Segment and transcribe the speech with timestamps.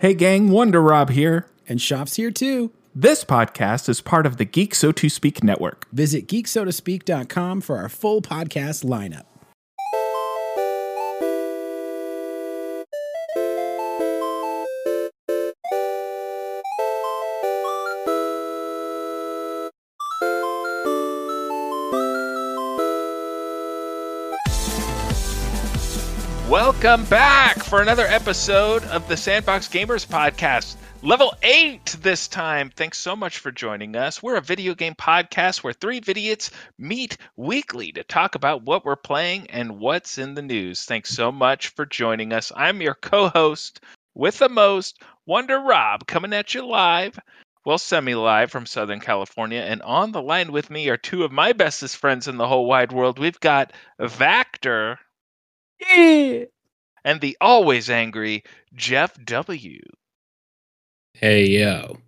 [0.00, 1.46] Hey gang, Wonder Rob here.
[1.68, 2.72] And Shops here too.
[2.94, 5.86] This podcast is part of the Geek So To Speak network.
[5.92, 9.26] Visit geeksotospeak.com for our full podcast lineup.
[26.48, 30.74] Welcome back for another episode of the Sandbox Gamers podcast.
[31.02, 32.68] Level 8 this time.
[32.74, 34.20] Thanks so much for joining us.
[34.20, 38.96] We're a video game podcast where three idiots meet weekly to talk about what we're
[38.96, 40.84] playing and what's in the news.
[40.84, 42.50] Thanks so much for joining us.
[42.56, 43.80] I'm your co host
[44.14, 47.20] with the most, Wonder Rob, coming at you live.
[47.64, 49.60] Well, semi live from Southern California.
[49.60, 52.66] And on the line with me are two of my bestest friends in the whole
[52.66, 53.20] wide world.
[53.20, 54.96] We've got Vactor.
[55.78, 56.46] Yeah.
[57.04, 59.80] And the always angry Jeff W.
[61.14, 61.98] Hey, yo.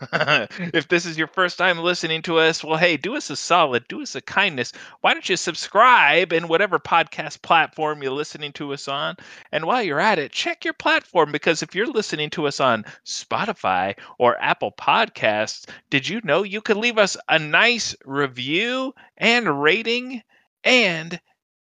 [0.12, 3.86] if this is your first time listening to us, well, hey, do us a solid,
[3.86, 4.72] do us a kindness.
[5.02, 9.16] Why don't you subscribe in whatever podcast platform you're listening to us on?
[9.52, 12.86] And while you're at it, check your platform because if you're listening to us on
[13.04, 19.62] Spotify or Apple Podcasts, did you know you could leave us a nice review and
[19.62, 20.22] rating?
[20.64, 21.20] And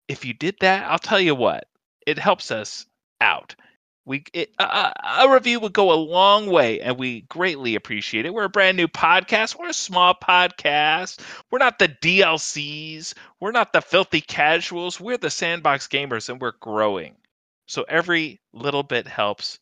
[0.08, 1.68] if you did that, I'll tell you what,
[2.08, 2.86] it helps us
[3.22, 3.56] out.
[4.06, 8.34] We it, uh, a review would go a long way, and we greatly appreciate it.
[8.34, 9.58] We're a brand new podcast.
[9.58, 11.22] We're a small podcast.
[11.50, 13.14] We're not the DLCs.
[13.40, 15.00] We're not the filthy casuals.
[15.00, 17.16] We're the sandbox gamers, and we're growing.
[17.68, 19.60] So every little bit helps.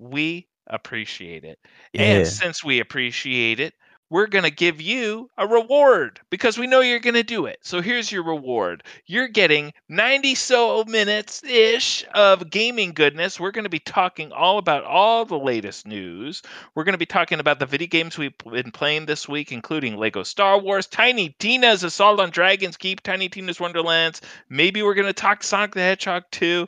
[0.00, 1.58] We appreciate it,
[1.92, 2.02] Yeah.
[2.02, 3.74] and since we appreciate it,
[4.10, 7.58] we're going to give you a reward because we know you're going to do it.
[7.62, 8.82] So here's your reward.
[9.06, 13.38] You're getting 90 so minutes ish of gaming goodness.
[13.38, 16.42] We're going to be talking all about all the latest news.
[16.74, 19.96] We're going to be talking about the video games we've been playing this week, including
[19.96, 24.22] Lego Star Wars, Tiny Tina's Assault on Dragon's Keep, Tiny Tina's Wonderlands.
[24.48, 26.66] Maybe we're going to talk Sonic the Hedgehog 2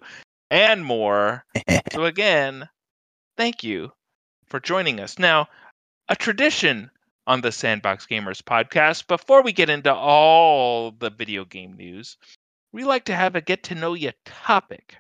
[0.51, 1.45] and more.
[1.93, 2.69] so again,
[3.37, 3.93] thank you
[4.47, 5.19] for joining us.
[5.19, 5.49] Now,
[6.09, 6.91] a tradition
[7.27, 9.07] on the Sandbox Gamers podcast.
[9.07, 12.17] Before we get into all the video game news,
[12.73, 14.97] we like to have a get to know you topic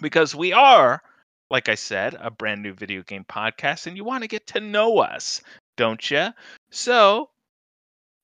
[0.00, 1.02] because we are,
[1.50, 4.60] like I said, a brand new video game podcast and you want to get to
[4.60, 5.42] know us,
[5.76, 6.28] don't you?
[6.70, 7.30] So,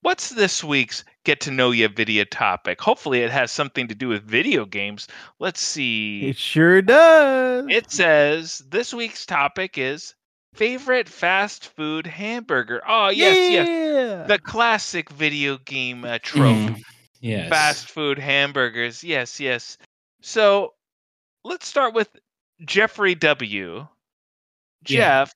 [0.03, 2.81] what's this week's get to know you video topic?
[2.81, 5.09] Hopefully, it has something to do with video games.
[5.39, 6.29] Let's see.
[6.29, 7.67] It sure does.
[7.69, 10.15] It says this week's topic is
[10.55, 12.83] favorite fast food hamburger.
[12.87, 14.29] Oh, yes, yes.
[14.29, 16.57] The classic video game uh, trope.
[16.57, 16.83] Mm,
[17.21, 17.49] yes.
[17.49, 19.03] Fast food hamburgers.
[19.05, 19.79] Yes, yes.
[20.21, 20.75] So
[21.45, 22.09] let's start with
[22.65, 23.77] Jeffrey W.
[23.77, 23.87] Yeah.
[24.85, 25.35] Jeff,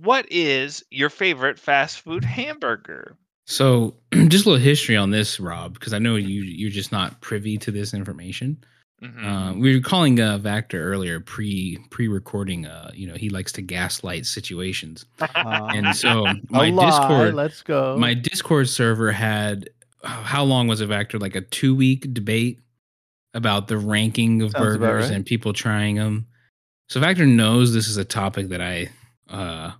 [0.00, 3.16] what is your favorite fast food hamburger?
[3.46, 3.96] So,
[4.28, 7.58] just a little history on this, Rob, because I know you you're just not privy
[7.58, 8.62] to this information.
[9.02, 9.24] Mhm.
[9.24, 12.66] Uh, we were calling uh, Vactor earlier pre pre recording.
[12.66, 15.26] Uh, you know, he likes to gaslight situations, Uh,
[15.74, 16.84] and so my lie.
[16.86, 17.96] Discord Let's go.
[17.96, 19.70] my Discord server had
[20.04, 21.18] oh, how long was it, Vactor?
[21.20, 22.60] Like a two week debate
[23.32, 25.14] about the ranking of Sounds burgers right.
[25.16, 26.26] and people trying them.
[26.90, 28.88] So Vactor knows this is a topic that I,
[29.30, 29.70] uh,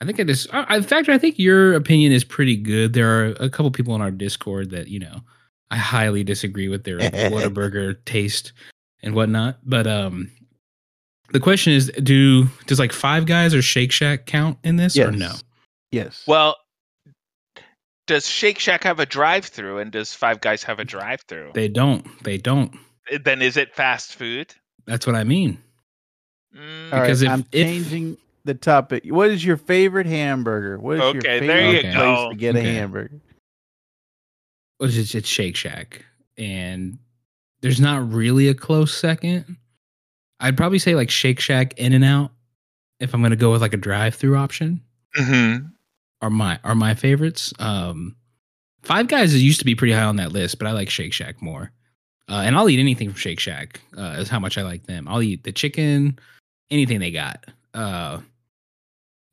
[0.00, 2.94] I think I just, I, I- Vactor, I think your opinion is pretty good.
[2.94, 5.20] There are a couple people on our Discord that you know
[5.70, 8.52] I highly disagree with their Whataburger taste
[9.02, 9.58] and whatnot.
[9.64, 10.30] But um,
[11.32, 15.10] the question is, do does like Five Guys or Shake Shack count in this or
[15.12, 15.32] no?
[15.92, 16.24] Yes.
[16.26, 16.56] Well,
[18.06, 21.52] does Shake Shack have a drive through and does Five Guys have a drive through?
[21.54, 22.04] They don't.
[22.24, 22.74] They don't.
[23.24, 24.54] Then is it fast food?
[24.86, 25.58] That's what I mean.
[26.56, 29.04] Mm, All right, because if- I'm if- changing the topic.
[29.06, 30.78] What is your favorite hamburger?
[30.78, 32.30] What is your favorite there you place go.
[32.30, 32.68] to get Okay.
[32.68, 33.20] a hamburger?
[34.80, 36.04] Was it's, it's Shake Shack,
[36.36, 36.98] and
[37.60, 39.56] there's not really a close second.
[40.40, 42.32] I'd probably say like Shake Shack, In and Out,
[42.98, 44.80] if I'm gonna go with like a drive-through option,
[45.18, 45.70] mhm.
[46.22, 47.52] are my are my favorites.
[47.58, 48.16] Um,
[48.82, 51.42] Five Guys used to be pretty high on that list, but I like Shake Shack
[51.42, 51.70] more.
[52.28, 53.80] Uh, and I'll eat anything from Shake Shack.
[53.96, 55.08] Uh, is how much I like them.
[55.08, 56.18] I'll eat the chicken,
[56.70, 57.44] anything they got.
[57.74, 58.20] Uh,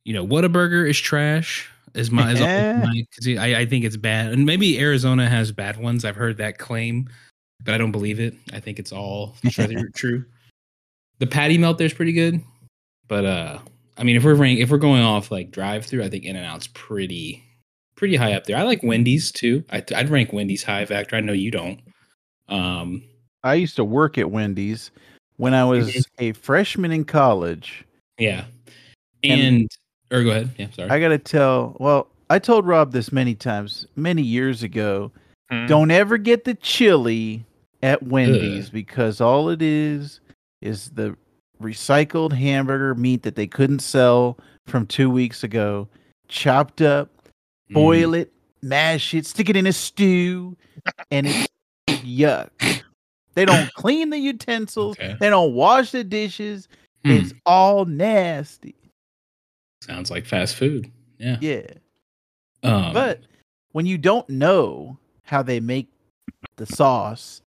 [0.03, 1.69] you know, Whataburger is trash.
[1.97, 2.81] Is my, is Yeah.
[2.85, 6.05] my 'cause I, I think it's bad, and maybe Arizona has bad ones.
[6.05, 7.09] I've heard that claim,
[7.63, 8.35] but I don't believe it.
[8.53, 9.35] I think it's all
[9.95, 10.23] true.
[11.19, 12.39] The patty melt there's pretty good,
[13.07, 13.59] but uh,
[13.97, 16.35] I mean, if we're rank, if we're going off like drive through, I think In
[16.35, 17.43] and Out's pretty
[17.95, 18.55] pretty high up there.
[18.57, 19.63] I like Wendy's too.
[19.71, 20.85] I, I'd rank Wendy's high.
[20.85, 21.13] Vactor.
[21.15, 21.79] I know you don't.
[22.47, 23.01] Um,
[23.43, 24.91] I used to work at Wendy's
[25.37, 26.05] when I was Mhm.
[26.19, 27.83] a freshman in college.
[28.19, 28.45] Yeah.
[29.23, 29.71] And- And,
[30.11, 30.49] or go ahead.
[30.57, 30.89] Yeah, sorry.
[30.89, 31.75] I gotta tell.
[31.79, 35.11] Well, I told Rob this many times, many years ago.
[35.49, 35.65] Hmm.
[35.67, 37.45] Don't ever get the chili
[37.83, 40.19] at Wendy's because all it is
[40.61, 41.15] is the
[41.61, 45.87] recycled hamburger meat that they couldn't sell from two weeks ago,
[46.27, 47.09] chopped up,
[47.69, 47.73] Mm.
[47.73, 48.31] boil it,
[48.61, 50.55] mash it, stick it in a stew,
[51.11, 51.47] and it's
[51.87, 52.49] yuck.
[53.35, 54.97] They don't clean the utensils.
[54.97, 55.15] Okay.
[55.19, 56.67] They don't wash the dishes.
[57.05, 57.11] Hmm.
[57.11, 58.75] It's all nasty.
[59.81, 60.91] Sounds like fast food.
[61.19, 61.37] Yeah.
[61.41, 61.65] Yeah.
[62.63, 63.21] Um, But
[63.71, 65.87] when you don't know how they make
[66.57, 67.41] the sauce,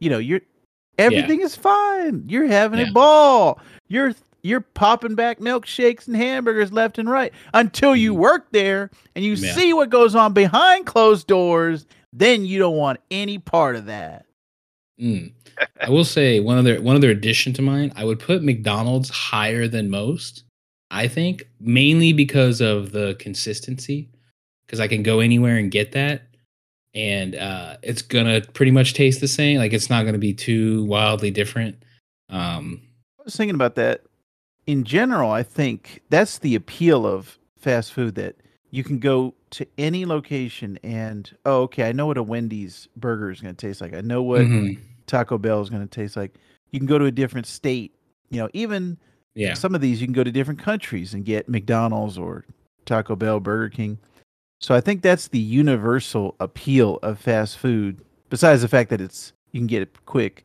[0.00, 0.40] you know, you're
[0.98, 2.24] everything is fine.
[2.28, 2.88] You're having Yeah.
[2.90, 3.60] a ball.
[3.88, 8.18] You're you're popping back milkshakes and hamburgers left and right until you Mhm.
[8.18, 9.52] work there and you Yeah.
[9.54, 11.84] see what goes on behind closed doors.
[12.14, 14.24] Then you don't want any part of that.
[14.98, 15.32] Mm.
[15.80, 17.92] I will say one other one other addition to mine.
[17.96, 20.44] I would put McDonald's higher than most.
[20.90, 24.08] I think mainly because of the consistency,
[24.66, 26.22] because I can go anywhere and get that,
[26.94, 29.58] and uh, it's gonna pretty much taste the same.
[29.58, 31.76] Like it's not gonna be too wildly different.
[32.28, 32.82] Um,
[33.18, 34.02] I was thinking about that.
[34.66, 38.36] In general, I think that's the appeal of fast food that
[38.70, 43.30] you can go to any location and oh, okay, I know what a Wendy's burger
[43.30, 43.94] is going to taste like.
[43.94, 44.78] I know what mhm.
[45.06, 46.34] Taco Bell is going to taste like.
[46.70, 47.94] You can go to a different state.
[48.30, 48.98] You know, even
[49.34, 52.44] Yeah, some of these you can go to different countries and get McDonald's or
[52.86, 53.98] Taco Bell, Burger King.
[54.60, 58.00] So I think that's the universal appeal of fast food.
[58.28, 60.44] Besides the fact that it's you can get it quick,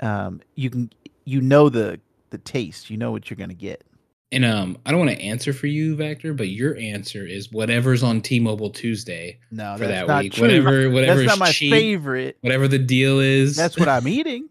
[0.00, 0.90] um, you can
[1.24, 2.00] you know the
[2.30, 2.90] the taste.
[2.90, 3.84] You know what you're gonna get.
[4.32, 8.02] and um, I don't want to answer for you, Vactor, but your answer is whatever's
[8.02, 10.32] on T-Mobile Tuesday No, for that's that not week.
[10.32, 10.42] true.
[10.48, 12.36] Whatever, whatever that's not my cheap, favorite.
[12.40, 13.56] whatever the deal is.
[13.56, 14.48] That's what I'm eating.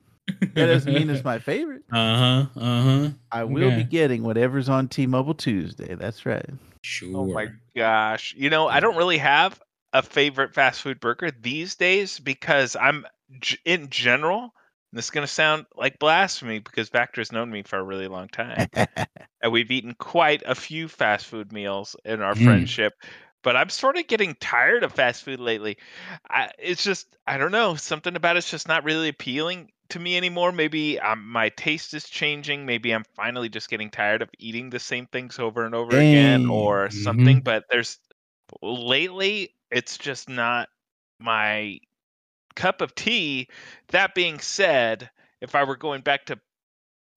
[0.56, 1.83] That doesn't mean it's my favorite.
[1.92, 2.45] Uh huh.
[2.60, 3.10] Uh huh.
[3.31, 3.78] I will Okay.
[3.78, 5.95] be getting whatever's on T-Mobile Tuesday.
[5.95, 6.50] That's right.
[6.83, 7.18] Sure.
[7.18, 8.33] Oh my gosh.
[8.38, 9.62] You know, I don't really have
[9.94, 13.06] a favorite fast food burger these days because I'm
[13.66, 14.54] in general,
[14.92, 18.27] this is going to sound like blasphemy because Vactor's known me for a really long
[18.27, 18.68] time.
[19.42, 22.45] and we've eaten quite a few fast food meals in our Mm.
[22.45, 22.94] friendship.
[23.44, 25.77] But I'm sort of getting tired of fast food lately.
[26.30, 30.18] I, it's just I don't know something about it's just not really appealing to me
[30.18, 30.52] anymore.
[30.52, 32.66] Maybe um, my taste is changing.
[32.66, 36.46] Maybe I'm finally just getting tired of eating the same things over and over again,
[36.46, 36.50] Dang.
[36.50, 36.92] or Mhm.
[36.92, 37.42] something.
[37.42, 38.00] But there's
[38.62, 40.70] lately it's just not
[41.20, 41.80] my
[42.56, 43.50] cup of tea.
[43.90, 45.12] That being said,
[45.42, 46.40] if I were going back to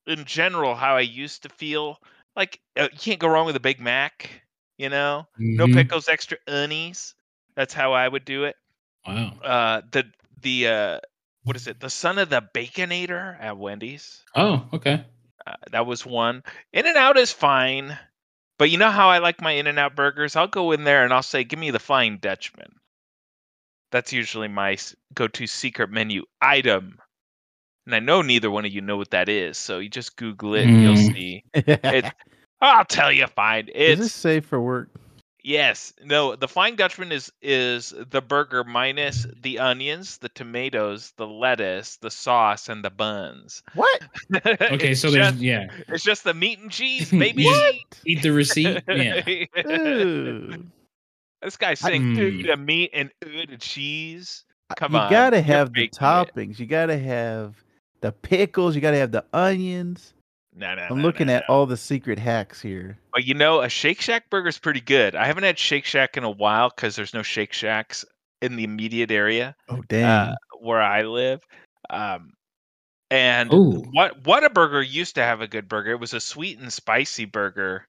[0.06, 1.98] in general how I used to feel,
[2.36, 4.42] like uh, you can't go wrong with a Big Mac.
[4.78, 5.28] You know,
[5.58, 5.68] no Mhm.
[5.68, 7.14] pickles, extra onions.
[7.56, 8.56] That's how I would do it.
[9.06, 9.38] Wow.
[9.42, 10.04] Uh, the
[10.42, 11.00] the uh,
[11.44, 11.80] what is it?
[11.80, 14.22] The son of the Baconator at Wendy's.
[14.34, 15.04] Oh, okay.
[15.46, 16.42] Uh, that was one.
[16.72, 17.96] In and Out is fine,
[18.58, 20.36] but you know how I like my In and Out burgers.
[20.36, 22.72] I'll go in there and I'll say, "Give me the Flying Dutchman."
[23.92, 24.76] That's usually my
[25.14, 26.98] go-to secret menu item.
[27.86, 30.54] And I know neither one of you know what that is, so you just Google
[30.54, 31.12] it and you'll Mm.
[31.14, 31.44] see.
[31.54, 32.04] It,
[32.60, 33.68] I'll tell you, fine.
[33.68, 34.88] Is It's this safe for work?
[35.46, 35.92] Yes.
[36.02, 41.96] No, the Flying Dutchman is is the burger minus the onions, the tomatoes, the lettuce,
[41.98, 43.62] the sauce, and the buns.
[43.74, 44.00] What?
[44.44, 45.68] Okay, so there's just, yeah.
[45.88, 47.42] it's just the meat and cheese, baby.
[47.42, 47.72] You
[48.06, 48.82] Eat the receipt.
[48.88, 49.22] Yeah.
[51.42, 52.18] This guy's saying Hmm.
[52.20, 54.44] ooh to meat and ooh to cheese.
[54.76, 55.92] Come you on, You gotta have the faking it.
[56.00, 56.58] toppings.
[56.58, 57.54] You gotta have
[58.00, 58.74] the pickles.
[58.74, 60.14] You gotta have the onions.
[60.56, 61.54] No, no, I'm no, looking no, at no.
[61.54, 62.96] all the secret hacks here.
[63.12, 65.16] But you know, a Shake Shack burger is pretty good.
[65.16, 68.04] I haven't had Shake Shack in a while because there's no Shake Shacks
[68.40, 69.56] in the immediate area.
[69.68, 70.30] Oh damn!
[70.30, 71.40] uh, where I live.
[71.90, 72.34] Um,
[73.10, 73.82] and Ooh.
[73.92, 75.92] what Whataburger used to have a good burger.
[75.92, 77.86] It was a sweet and spicy burger,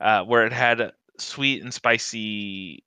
[0.00, 2.82] uh, where it had sweet and spicy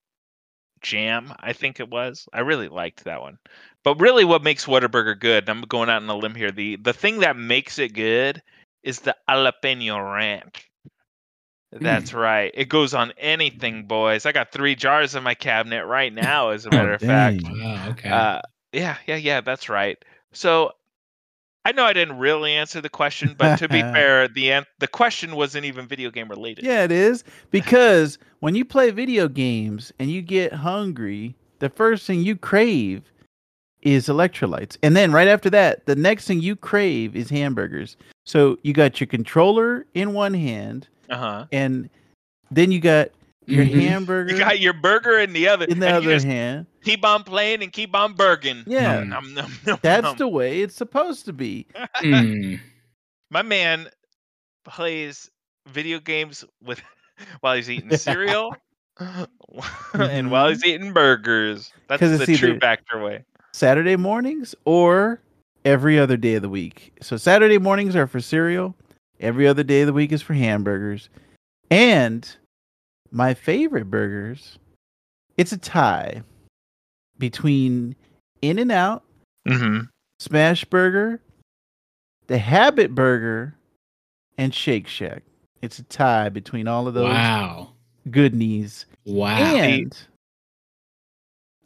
[0.81, 1.33] jam.
[1.39, 2.27] I think it was.
[2.33, 3.37] I really liked that one.
[3.83, 5.47] But really, what makes Whataburger good?
[5.47, 6.51] and I'm going out on a limb here.
[6.51, 8.41] The the thing that makes it good
[8.83, 10.69] is the jalapeno ranch.
[11.71, 12.51] That's right.
[12.53, 14.25] It goes on anything, boys.
[14.25, 17.43] I got three jars in my cabinet right now, as a Oh, matter of fact.
[17.43, 17.89] Wow.
[17.91, 18.09] Okay.
[18.09, 18.41] Uh,
[18.73, 19.97] yeah, yeah, yeah, that's right.
[20.33, 20.71] So
[21.63, 24.87] I know I didn't really answer the question, but to be fair, the an- the
[24.87, 26.65] question wasn't even video game related.
[26.65, 32.05] Yeah, it is because when you play video games and you get hungry, the first
[32.05, 33.03] thing you crave
[33.81, 37.97] is electrolytes, and then right after that, the next thing you crave is hamburgers.
[38.25, 41.45] So you got your controller in one hand, Uh huh.
[41.51, 41.89] and
[42.51, 43.09] then you got
[43.47, 43.81] your Mhm.
[43.81, 45.65] hamburger You got your burger in the other.
[45.65, 46.67] in the other just hand.
[46.83, 48.63] keep on playing and keep on burging.
[48.67, 49.07] Yeah, Mm.
[49.09, 50.17] Nom, nom, nom, that's nom.
[50.17, 51.65] the way it's supposed to be.
[52.01, 52.59] Mm.
[53.31, 53.87] My man
[54.65, 55.29] plays
[55.69, 56.81] video games with
[57.41, 58.55] while he's eating cereal
[59.93, 61.71] and while he's eating burgers.
[61.87, 63.25] That's the it's true either- Vactor way.
[63.53, 65.21] Saturday mornings or
[65.65, 66.93] every other day of the week.
[67.01, 68.75] So Saturday mornings are for cereal.
[69.19, 71.09] Every other day of the week is for hamburgers.
[71.69, 72.29] And
[73.11, 74.57] my favorite burgers,
[75.37, 76.23] it's a tie
[77.17, 77.95] between
[78.41, 79.03] In and Out,
[79.47, 79.85] Mm-hmm.
[80.19, 81.19] Smash Burger,
[82.27, 83.55] the Habit Burger,
[84.37, 85.23] and Shake Shack.
[85.63, 87.71] It's a tie between all of those Wow.
[88.11, 88.85] goodnies.
[89.05, 89.37] Wow.
[89.37, 89.97] And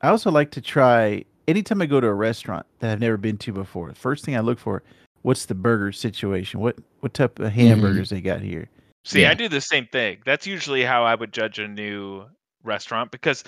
[0.02, 3.38] I also like to try anytime I go to a restaurant that I've never been
[3.40, 3.90] to before.
[3.90, 4.84] The first thing I look for,
[5.22, 6.60] what's the burger situation?
[6.60, 7.60] What what type of mm-hmm.
[7.60, 8.70] hamburgers they got here?
[9.04, 10.18] See, I do the same thing.
[10.26, 12.26] That's usually how I would judge a new
[12.64, 13.44] restaurant because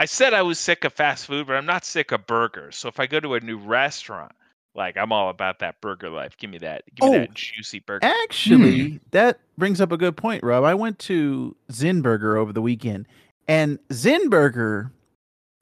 [0.00, 2.76] I said I was sick of fast food, but I'm not sick of burgers.
[2.76, 4.32] So if I go to a new restaurant,
[4.74, 6.36] like I'm all about that burger life.
[6.36, 6.82] Give me that.
[6.94, 8.04] Give me Oh, that juicy burger.
[8.04, 8.96] Actually, hmm.
[9.12, 10.64] that brings up a good point, Rob.
[10.64, 13.06] I went to Zinburger over the weekend,
[13.48, 14.90] and Zinburger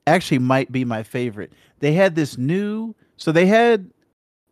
[0.06, 1.52] actually might be my favorite.
[1.80, 3.90] They had this new, so they had,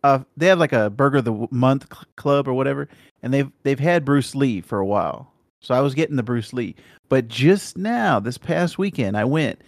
[0.03, 2.87] uh, they have like a Burger of the Month cl- club or whatever,
[3.21, 5.31] and they've they've had Bruce Lee for a while.
[5.61, 6.75] So I was getting the Bruce Lee,
[7.09, 9.61] but just now, this past weekend, I went,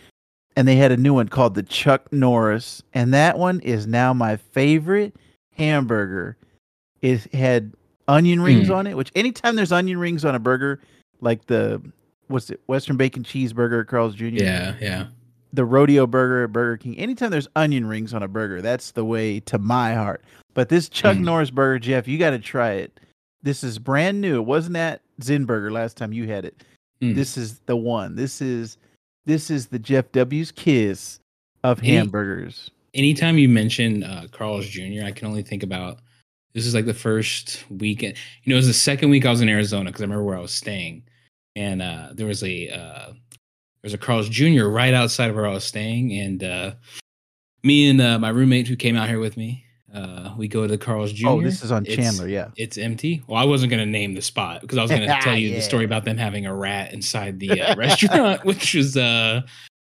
[0.57, 4.13] and they had a new one called the Chuck Norris, and that one is now
[4.13, 5.15] my favorite
[5.53, 6.35] hamburger.
[7.01, 7.73] It had
[8.07, 8.75] onion rings Mm.
[8.75, 10.81] on it, which anytime there's onion rings on a burger,
[11.21, 11.81] like the
[12.27, 14.25] what's it, Western Bacon Cheeseburger, at Carl's Jr.
[14.25, 15.07] Yeah, yeah.
[15.53, 16.97] The Rodeo Burger at Burger King.
[16.97, 20.23] Anytime there's onion rings on a burger, that's the way to my heart.
[20.53, 21.21] But this Chuck Mm.
[21.23, 22.99] Norris burger, Jeff, you got to try it.
[23.43, 24.35] This is brand new.
[24.37, 26.63] It wasn't at Zinburger last time you had it.
[27.01, 27.15] Mm.
[27.15, 28.15] This is the one.
[28.15, 28.77] This is
[29.25, 31.19] this is the Jeff W's kiss
[31.63, 32.69] of Any- hamburgers.
[32.93, 35.99] anytime you mention uh, Carl's Jr., I can only think about
[36.53, 38.15] this is like the first weekend.
[38.43, 40.37] You know, it was the second week I was in Arizona because I remember where
[40.37, 41.03] I was staying,
[41.55, 43.13] and uh, there was a uh,
[43.85, 44.65] there was a Carl's Jr.
[44.65, 46.71] right outside of where I was staying, and uh,
[47.63, 49.63] me and uh, my roommate who came out here with me,
[49.93, 51.27] uh, we go to Carl's Jr.
[51.27, 52.47] Oh, this is on It's- Chandler, yeah.
[52.57, 53.21] It's empty.
[53.27, 55.49] Well, I wasn't going to name the spot because I was going to tell you
[55.49, 55.57] Yeah.
[55.57, 59.41] the story about them having a rat inside the uh, restaurant, which was uh,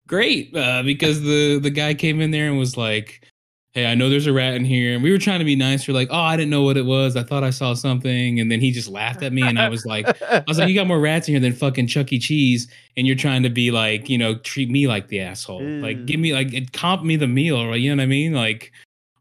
[0.07, 3.23] great uh, because the the guy came in there and was like,
[3.73, 5.87] "Hey, I know there's a rat in here," and we were trying to be nice.
[5.87, 7.15] We're like, "Oh, I didn't know what it was.
[7.15, 9.85] I thought I saw something," and then he just laughed at me, and I was
[9.85, 10.07] like.
[10.29, 12.19] I was like, you got more rats in here than fucking Chuck E.
[12.19, 15.61] Cheese, and you're trying to be like, you know, treat me like the asshole.
[15.63, 17.79] Like, give me like, it- comp me the meal, right?
[17.79, 18.33] You know what I mean?
[18.33, 18.71] Like,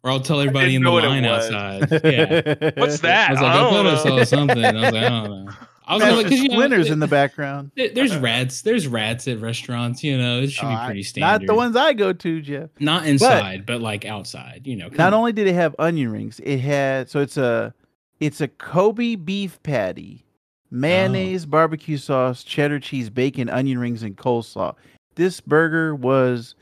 [0.02, 1.88] or I'll tell everybody in the know what it line outside.
[2.04, 3.30] Yeah, What's that?
[3.30, 4.64] I was like, I I, don't thought I saw something.
[4.64, 5.52] I was like, I don't know.
[5.88, 7.70] I was like, you know, splinters in the background.
[7.74, 8.62] there's rats.
[8.62, 10.04] There's rats at restaurants.
[10.04, 11.40] You know, it should Oh, be pretty standard.
[11.42, 12.70] Not the ones I go to, Jeff.
[12.78, 14.62] not inside, but, like outside.
[14.66, 15.14] You know, Not on.
[15.14, 17.72] only did it have onion rings, it had so it's a
[18.20, 20.24] it's a Kobe beef patty,
[20.70, 21.48] mayonnaise, Oh.
[21.48, 24.74] barbecue sauce, cheddar cheese, bacon, onion rings, and coleslaw.
[25.14, 26.54] This burger was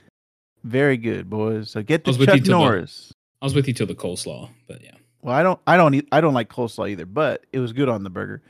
[0.64, 1.70] very good, boys.
[1.70, 3.12] So get the was with you Chuck till the- Norris.
[3.42, 4.92] I was with you till the coleslaw, but yeah.
[5.22, 7.88] Well, I don't I don't eat, I don't like coleslaw either, but it was good
[7.88, 8.42] on the burger.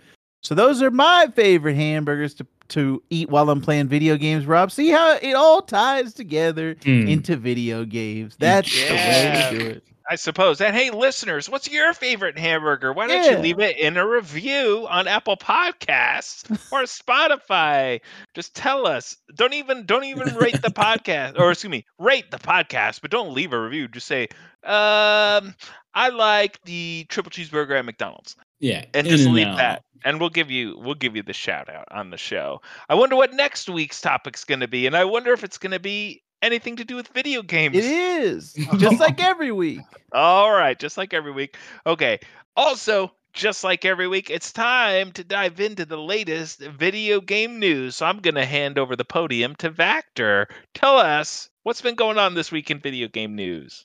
[0.47, 4.71] So those are my favorite hamburgers to to eat while I'm playing video games, Rob.
[4.73, 7.07] See how it all ties together Hmm.
[7.09, 8.37] into video games.
[8.39, 9.85] That's the way to do it.
[10.09, 10.61] I suppose.
[10.61, 12.93] And hey, listeners, what's your favorite hamburger?
[12.93, 13.31] Why don't Yeah.
[13.33, 18.01] you leave it in a review on Apple Podcasts or Spotify?
[18.35, 19.17] Just tell us.
[19.35, 23.33] Don't even don't even rate the podcast, or excuse me, rate the podcast, but don't
[23.35, 23.89] leave a review.
[23.89, 24.29] Just say,
[24.65, 25.55] um,
[25.95, 29.57] I like the triple cheeseburger at McDonald's, yeah, and in just leave out.
[29.57, 29.83] that.
[30.05, 32.61] And we'll give you we'll give you the shout out on the show.
[32.89, 35.73] I wonder what next week's topic's going to be, and I wonder if it's going
[35.73, 37.77] to be anything to do with video games.
[37.77, 39.81] It is just like every week.
[40.13, 41.57] All right, just like every week.
[41.87, 42.21] Okay.
[42.57, 47.97] Also, just like every week, it's time to dive into the latest video game news.
[47.97, 50.47] So I'm going to hand over the podium to Vactor.
[50.75, 53.85] Tell us what's been going on this week in video game news.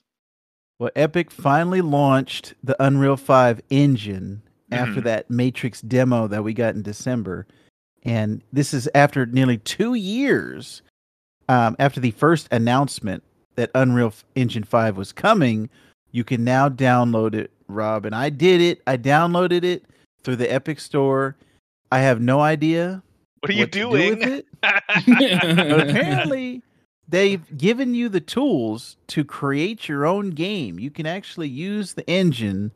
[0.78, 5.04] Well, Epic finally launched the Unreal 5 engine after Mhm.
[5.04, 7.46] that Matrix demo that we got in December.
[8.04, 10.82] And this is after nearly two years
[11.48, 13.22] um, after the first announcement
[13.56, 15.68] that Unreal Engine 5 was coming.
[16.12, 18.06] You can now download it, Rob.
[18.06, 18.80] And I did it.
[18.86, 19.84] I downloaded it
[20.24, 21.36] through the Epic Store.
[21.90, 23.02] I have no idea
[23.40, 24.18] What are you what do doing?
[24.18, 24.46] with it.
[25.42, 26.62] Apparently,
[27.08, 30.78] they've given you the tools to create your own game.
[30.78, 32.70] You can actually use the engine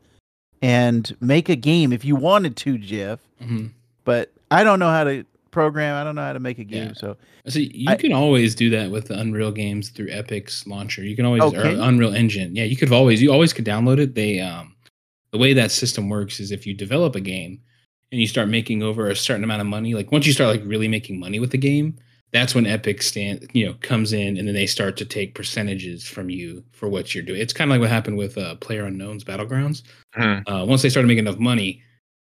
[0.63, 3.21] and make a game if you wanted to, Jeff.
[3.43, 3.71] Mhm.
[4.05, 5.95] But I don't know how to program.
[5.97, 6.89] I don't know how to make a game.
[6.89, 6.93] Yeah.
[6.95, 7.17] So
[7.49, 11.03] So you I- can always do that with the Unreal games through Epic's launcher.
[11.05, 11.65] You can always or?
[11.65, 12.55] Unreal Engine.
[12.57, 14.15] Yeah, you could always you always could download it.
[14.15, 14.75] They um
[15.33, 17.61] the way that system works is if you develop a game
[18.13, 20.63] and you start making over a certain amount of money, like once you start like
[20.67, 21.97] really making money with the game,
[22.37, 26.05] that's when Epic stand you know comes in and then they start to take percentages
[26.07, 27.41] from you for what you're doing.
[27.41, 29.83] It's kind of like what happened with uh, Player Unknown's Battlegrounds.
[30.17, 30.43] Mhm.
[30.47, 31.83] Uh, once they started making enough money,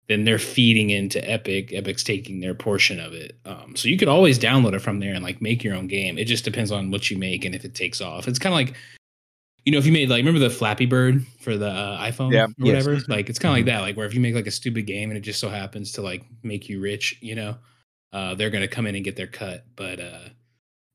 [0.09, 1.73] then they're feeding into Epic.
[1.73, 3.39] Epic's taking their portion of it.
[3.45, 6.19] Um, so you could always download it from there and like make your own game.
[6.19, 8.27] It just depends on what you make and if it takes off.
[8.29, 8.75] It's kind of like,
[9.65, 12.47] you know, if you made like remember the Flappy Bird for the uh, iPhone Yeah.
[12.47, 12.85] or Yes.
[12.85, 13.01] whatever.
[13.09, 13.81] Like it's kind of like that.
[13.81, 16.03] Like where if you make like a stupid game and it just so happens to
[16.03, 17.57] like make you rich, you know,
[18.13, 19.65] uh, they're gonna come in and get their cut.
[19.77, 20.29] But uh,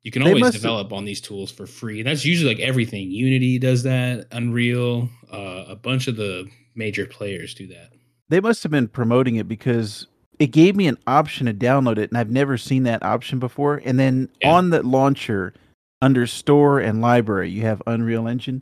[0.04, 2.02] you can They always must have- develop on these tools for free.
[2.04, 3.12] That's usually like everything.
[3.12, 4.28] Unity does that.
[4.32, 5.10] Unreal.
[5.32, 7.92] Uh, a bunch of the major players do that.
[8.30, 10.08] They must have been promoting it because
[10.40, 13.82] it gave me an option to download it, and I've never seen that option before.
[13.84, 14.54] And then Yeah.
[14.54, 15.54] on the launcher,
[16.02, 18.62] under store and library, you have Unreal Engine.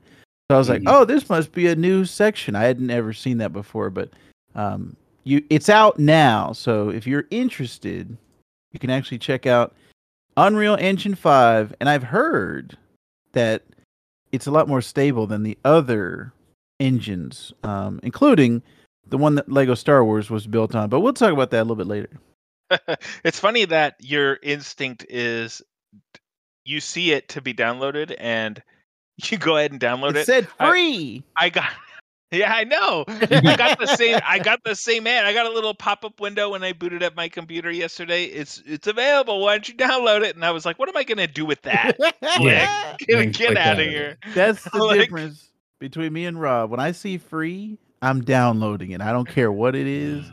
[0.49, 0.87] So I was like, Mhm.
[0.91, 2.55] oh, this must be a new section.
[2.55, 4.09] I hadn't ever seen that before, but
[4.55, 4.95] um,
[5.25, 6.53] you it's out now.
[6.53, 8.15] So if you're interested,
[8.75, 9.73] you can actually check out
[10.37, 11.73] Unreal Engine 5.
[11.79, 12.77] And I've heard
[13.31, 13.63] that
[14.33, 16.33] it's a lot more stable than the other
[16.81, 18.61] engines, um, including
[19.07, 20.89] the one that Lego Star Wars was built on.
[20.89, 22.09] But we'll talk about that a little bit later.
[23.23, 25.61] it's funny that your instinct is
[26.65, 28.61] you see it to be downloaded and
[29.31, 30.25] you go ahead and download It it.
[30.25, 31.23] said I- free.
[31.37, 31.71] I got
[32.35, 33.05] Yeah, I know.
[33.07, 35.25] I got the same I got the same ad.
[35.25, 38.25] I got a little pop-up window when I booted up my computer yesterday.
[38.25, 39.41] It's it's available.
[39.41, 40.35] Why don't you download it?
[40.35, 41.97] And I was like, what am I gonna do with that?
[42.39, 42.95] Yeah.
[42.99, 44.17] Get, get click out out of of here.
[44.33, 45.49] That's the Like- difference
[45.79, 46.69] between me and Rob.
[46.71, 49.01] When I see free, I'm downloading it.
[49.01, 50.25] I don't care what it is.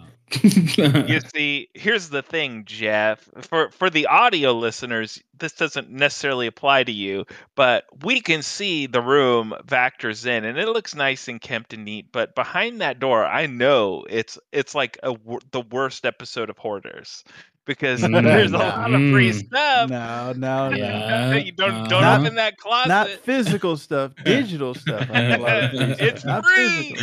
[0.42, 3.28] You see, here's the thing, Jeff.
[3.42, 8.86] For for the audio listeners, this doesn't necessarily apply to you, but we can see
[8.86, 12.12] the room Vactor's in, and it looks nice and kempt and neat.
[12.12, 15.14] But behind that door, I know it's it's like a
[15.50, 17.24] the worst episode of Hoarders
[17.64, 19.46] because Mm, there's a lot of free mm.
[19.46, 19.90] stuff.
[19.90, 21.36] No, no, no.
[21.36, 21.86] You don't uh-huh.
[21.86, 22.88] don't open that closet.
[22.88, 25.08] Not physical stuff, digital stuff.
[25.10, 26.96] I have a lot of free It's stuff, free.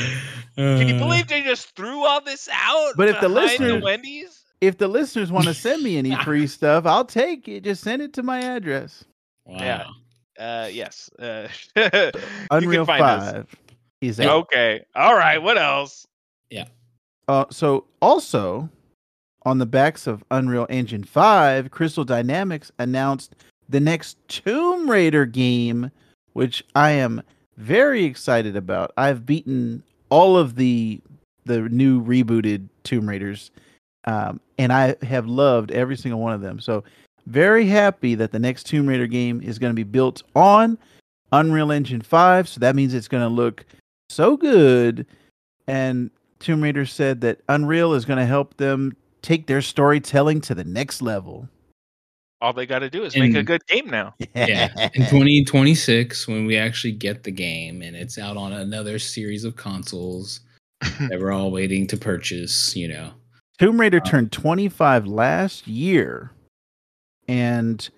[0.55, 2.93] Can you Uh, believe they just threw all this out?
[2.95, 4.43] But if the behind listener- Wendy's.
[4.61, 7.63] If the listeners want to send me any free stuff, I'll take it.
[7.63, 9.05] Just send it to my address.
[9.45, 9.57] Wow.
[9.57, 9.85] Yeah.
[10.37, 11.09] Uh, yes.
[11.17, 12.11] Uh, you can
[12.51, 13.31] Unreal find us.
[13.31, 13.55] 5
[14.01, 14.27] is out.
[14.27, 14.83] Okay.
[14.95, 15.41] All right.
[15.41, 16.05] What else?
[16.49, 16.65] Yeah.
[17.29, 18.69] Uh, so also
[19.45, 23.35] on the backs of Unreal Engine 5, Crystal Dynamics announced
[23.69, 25.91] the next Tomb Raider game,
[26.33, 27.21] which I am
[27.57, 28.91] very excited about.
[28.97, 31.01] I've beaten all of the
[31.45, 33.49] the new rebooted Tomb Raiders,
[34.05, 36.59] um, and I have loved every single one of them.
[36.59, 36.83] So
[37.25, 40.77] very happy that the next Tomb Raider game is going to be built on
[41.31, 42.49] Unreal Engine 5.
[42.49, 43.65] So that means it's going to look
[44.09, 45.05] so good.
[45.67, 50.55] And Tomb Raider said that Unreal is going to help them take their storytelling to
[50.55, 51.49] the next level.
[52.41, 54.15] All they got to do is make a good game now.
[54.33, 59.43] yeah in 2026 when we actually get the game and it's out on another series
[59.43, 60.39] of consoles
[60.81, 63.11] that we're all waiting to purchase you know
[63.59, 66.31] Tomb Raider Uh, turned 25 last year,
[67.27, 67.89] and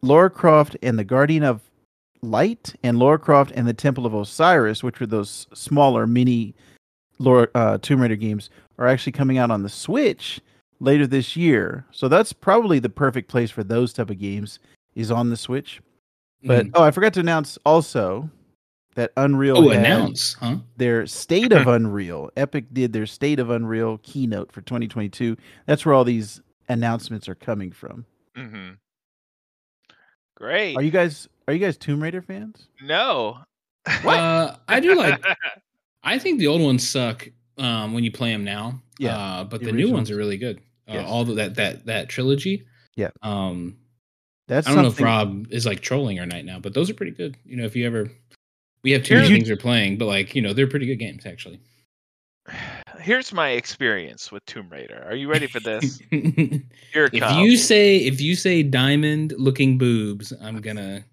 [0.00, 1.60] Lara Croft and the Guardian of
[2.22, 6.54] Light, and Lara Croft and the Temple of Osiris, which were those smaller mini
[7.18, 10.40] Laura, uh, Tomb Raider games, are actually coming out on the Switch
[10.80, 11.86] later this year.
[11.92, 14.58] So that's probably the perfect place for those type of games
[14.94, 15.80] is on the Switch.
[16.42, 16.70] But Mhm.
[16.74, 18.28] oh, I forgot to announce also
[18.96, 22.30] that Unreal oh announce huh their State of Unreal.
[22.36, 25.36] Epic did their State of Unreal keynote for 2022.
[25.66, 28.04] That's where all these announcements are coming from.
[28.36, 28.72] Mm-hmm.
[30.36, 30.76] Great.
[30.76, 32.68] Are you guys are you guys Tomb Raider fans?
[32.82, 33.38] no.
[33.86, 35.22] uh, i do like
[36.04, 39.60] i think the old ones suck um when you play them now Yeah, uh, but
[39.60, 41.06] the the, new ones are really good uh, Yes.
[41.08, 42.64] all the, that that that trilogy
[42.96, 43.10] Yeah.
[43.22, 43.76] um
[44.48, 46.94] That's I don't know if Rob is like trolling or not now, but those are
[46.94, 47.36] pretty good.
[47.46, 48.10] You know, if you ever,
[48.82, 51.24] we have two Here's- things we're playing, but like you know, they're pretty good games
[51.26, 51.60] actually.
[53.00, 55.02] Here's my experience with Tomb Raider.
[55.06, 56.00] Are you ready for this?
[56.10, 56.62] if
[56.92, 57.38] Here it comes.
[57.38, 61.04] you say if you say diamond looking boobs, I'm gonna.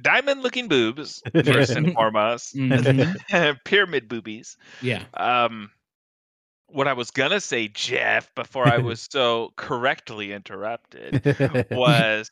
[0.00, 2.56] Diamond looking boobs, first and foremost.
[3.64, 4.56] Pyramid boobies.
[4.80, 5.04] Yeah.
[5.14, 5.70] Um,
[6.68, 11.22] what I was gonna say, Jeff, before I was so correctly interrupted,
[11.72, 12.30] was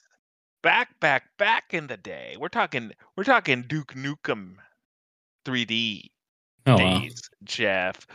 [0.62, 2.36] back, back, back in the day.
[2.38, 4.54] We're talking, we're talking Duke Nukem
[5.44, 6.10] 3D
[6.66, 7.00] Oh wow.
[7.00, 8.06] days, Jeff,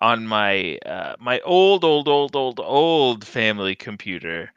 [0.00, 4.52] on my uh, my old, old, old, old, old family computer.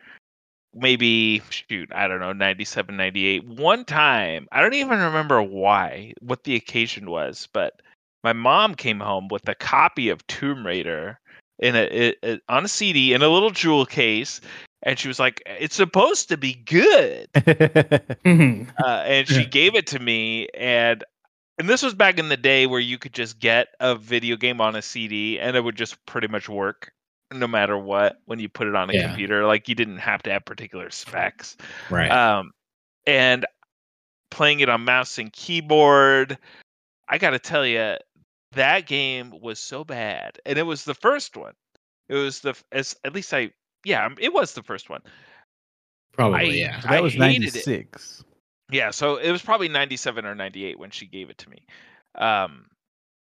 [0.76, 3.46] Maybe shoot, I don't know, 97, 98.
[3.48, 7.82] One time, I don't even remember why, what the occasion was, but
[8.24, 11.20] my mom came home with a copy of Tomb Raider
[11.60, 14.42] in a, it, it- on a CD in a little jewel case,
[14.84, 17.30] and she was like, "It's supposed to be good,"
[18.26, 18.68] Mhm.
[18.84, 19.48] uh, and she Yeah.
[19.50, 21.04] gave it to me, and
[21.60, 24.60] and this was back in the day where you could just get a video game
[24.62, 26.92] on a CD and it would just pretty much work
[27.34, 29.08] no matter what when you put it on a Yeah.
[29.08, 29.46] computer.
[29.46, 31.58] Like you didn't have to have particular specs.
[31.90, 32.12] right.
[32.12, 32.52] Um,
[33.06, 33.46] and
[34.32, 36.38] playing it on mouse and keyboard,
[37.08, 37.96] I got to tell you,
[38.54, 41.54] that game was so bad, and it was the first one.
[42.08, 43.52] It was the as at least I
[43.84, 45.02] yeah, it was the first one.
[46.14, 46.80] Probably, I- yeah.
[46.80, 47.96] So that I was hated ninety it.
[48.72, 51.66] Yeah, so it was probably 97 or 98 when she gave it to me.
[52.16, 52.66] Um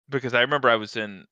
[0.07, 1.25] because I remember I was in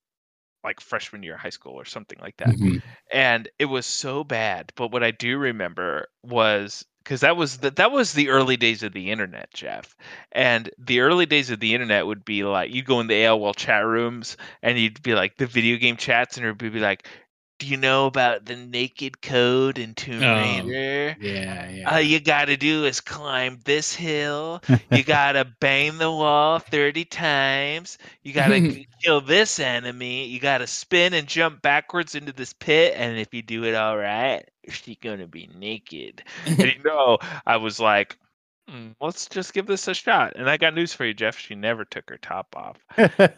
[0.64, 2.50] like freshman year of high school or something like that.
[2.50, 2.82] Mhm.
[3.12, 7.72] And it was so bad, but what I do remember was cuz that was the,
[7.72, 9.96] that was the early days of the internet, Jeff.
[10.32, 13.54] And the early days of the internet would be like you go in the AOL
[13.54, 17.08] chat rooms and you'd be like the video game chats and it would be like
[17.64, 21.16] do you know about the naked code in Tomb Oh, Raider?
[21.20, 21.92] Yeah, yeah.
[21.92, 24.62] All you gotta do is climb this hill.
[24.92, 27.98] You gotta bang the wall 30 times.
[28.24, 30.28] You gotta kill this enemy.
[30.28, 32.94] You gotta spin and jump backwards into this pit.
[32.98, 36.24] And if you do it all right, she's gonna be naked.
[36.46, 38.18] And you know, I was like,
[38.70, 40.34] "Hmm, let's just give this a shot.
[40.36, 41.38] And I got news for you, Jeff.
[41.38, 42.78] She never took her top off.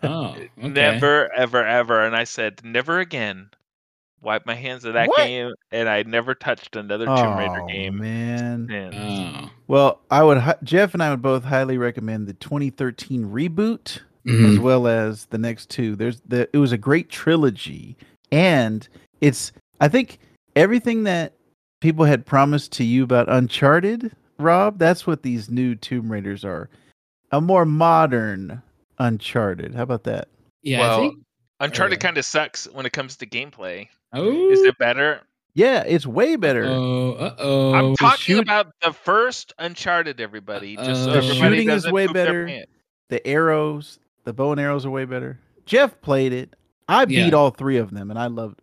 [0.04, 0.50] oh, okay.
[0.58, 2.02] Never, ever, ever.
[2.06, 3.50] And I said, never again.
[4.22, 5.18] Wipe my hands of that What?
[5.18, 5.52] game.
[5.72, 7.98] And I never touched another Tomb Raider oh game.
[7.98, 8.70] man.
[8.72, 9.50] And Oh.
[9.68, 14.60] Well, I would Jeff and I would both highly recommend the 2013 reboot as Mhm.
[14.60, 15.96] well as the next two.
[15.96, 17.96] There's the it was a great trilogy,
[18.32, 18.88] and
[19.22, 20.18] it's I think
[20.56, 21.34] everything that
[21.82, 24.80] people had promised to you about Uncharted, Rob.
[24.80, 26.70] That's what these new Tomb Raiders are.
[27.32, 28.62] A more modern
[28.98, 29.76] Uncharted.
[29.76, 30.30] How about that?
[30.64, 31.20] Yeah, Well, I think.
[31.60, 32.08] Uncharted yeah.
[32.08, 33.88] kind of sucks when it comes to gameplay.
[34.16, 35.22] Oh, Is it better?
[35.54, 36.66] Yeah, it's way better.
[36.66, 37.74] Oh, oh.
[37.74, 40.76] I'm talking shoot- about the first Uncharted, everybody.
[40.76, 42.64] Just so The everybody shooting is way better.
[43.10, 45.40] the arrows, the bow and arrows are way better.
[45.66, 46.56] Jeff played it.
[46.90, 47.32] I beat Yeah.
[47.32, 48.60] all three of them, and I loved.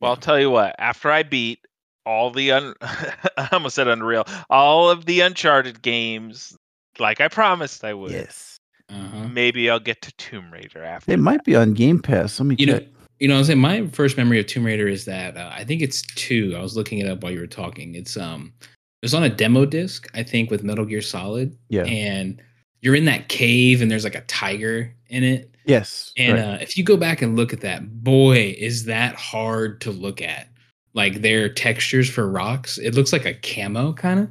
[0.00, 0.74] Well, I'll tell you what.
[0.78, 1.60] After I beat
[2.04, 6.56] all the un, I almost said Unreal, all of the Uncharted games,
[6.98, 8.10] like I promised I would.
[8.10, 8.58] Yes,
[8.90, 9.28] Uh-huh.
[9.28, 11.06] Maybe I'll get to Tomb Raider after.
[11.10, 12.40] they might be on Game Pass.
[12.40, 12.88] Let me You know, check.
[13.22, 15.80] You know, I'm saying my first memory of Tomb Raider is that uh, I think
[15.80, 16.56] it's two.
[16.58, 17.94] I was looking it up while you were talking.
[17.94, 21.56] It's um, it was on a demo disc, I think, with Metal Gear Solid.
[21.68, 21.84] Yeah.
[21.84, 22.42] And
[22.80, 25.54] you're in that cave, and there's like a tiger in it.
[25.66, 26.42] yes, And right.
[26.42, 30.20] uh, if you go back and look at that, boy, is that hard to look
[30.20, 30.48] at.
[30.92, 34.28] Like their textures for rocks, it looks like a camo kind of.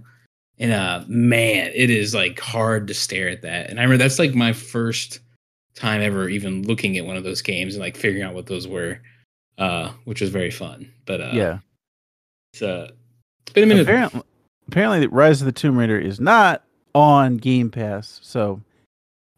[0.60, 3.70] And uh, man, it is like hard to stare at that.
[3.70, 5.22] And I remember that's like my first
[5.76, 8.68] time ever even looking at one of those games and like figuring out what those
[8.68, 9.00] were,
[9.58, 10.92] uh, which was very fun.
[11.06, 11.60] But uh, yeah.
[12.54, 12.92] it's, uh,
[13.44, 13.84] it's been a minute.
[13.84, 14.22] Apparently,
[14.68, 18.62] apparently, the Rise of the Tomb Raider is not on Game Pass, so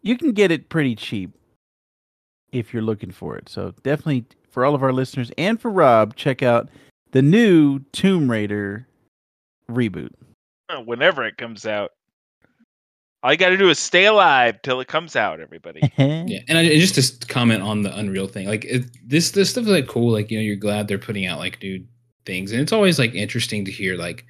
[0.01, 1.31] you can get it pretty cheap
[2.51, 3.49] if you're looking for it.
[3.49, 6.69] So definitely for all of our listeners and for Rob, check out
[7.11, 8.87] the new Tomb Raider
[9.69, 10.11] reboot.
[10.85, 11.91] Whenever it comes out,
[13.23, 15.39] all you got to do is stay alive till it comes out.
[15.39, 15.81] Everybody.
[15.97, 19.49] Yeah, and, I, and just to comment on the Unreal thing, like it, this this
[19.49, 20.11] stuff is like cool.
[20.11, 21.83] Like you know, you're glad they're putting out like new
[22.25, 24.25] things, and it's always like interesting to hear like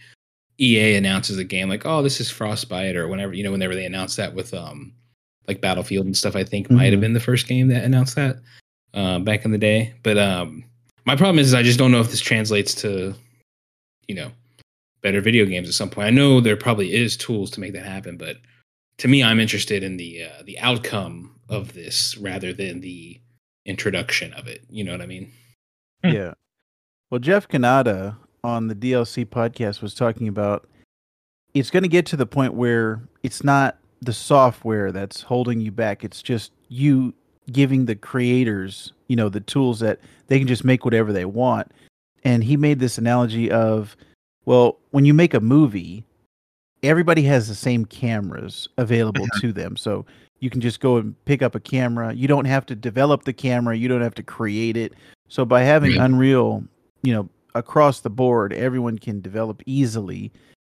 [0.60, 3.86] EA announces a game like, oh, this is Frostbite, or whenever you know, whenever they
[3.86, 4.94] announce that with um
[5.48, 6.36] like Battlefield and stuff.
[6.36, 7.02] I think might have Mhm.
[7.02, 8.38] been the first game that announced that
[8.94, 9.94] uh, back in the day.
[10.04, 10.64] But um,
[11.06, 13.14] my problem is, I just don't know if this translates to
[14.08, 14.32] you know
[15.02, 16.08] better video games at some point.
[16.08, 18.38] I know there probably is tools to make that happen, but
[19.04, 23.20] to me, I'm interested in the uh, the outcome of this rather than the
[23.66, 24.64] introduction of it.
[24.70, 25.30] You know what I mean?
[26.06, 26.36] yeah.
[27.10, 30.70] Well, Jeff Cannata on the DLC podcast was talking about
[31.54, 35.74] it's going to get to the point where it's not the software that's holding you
[35.74, 36.06] back.
[36.06, 37.14] It's just you
[37.52, 41.74] giving the creators, you know, the tools that they can just make whatever they want.
[42.24, 43.98] And he made this analogy of,
[44.46, 46.06] well, when you make a movie,
[46.84, 49.40] everybody has the same cameras available mm-hmm.
[49.40, 49.78] to them.
[49.78, 50.06] So
[50.40, 52.14] you can just go and pick up a camera.
[52.14, 54.94] You don't have to develop the camera, you don't have to create it.
[55.30, 56.06] So by having Right.
[56.06, 56.64] Unreal,
[57.02, 60.32] you know, across the board, everyone can develop easily.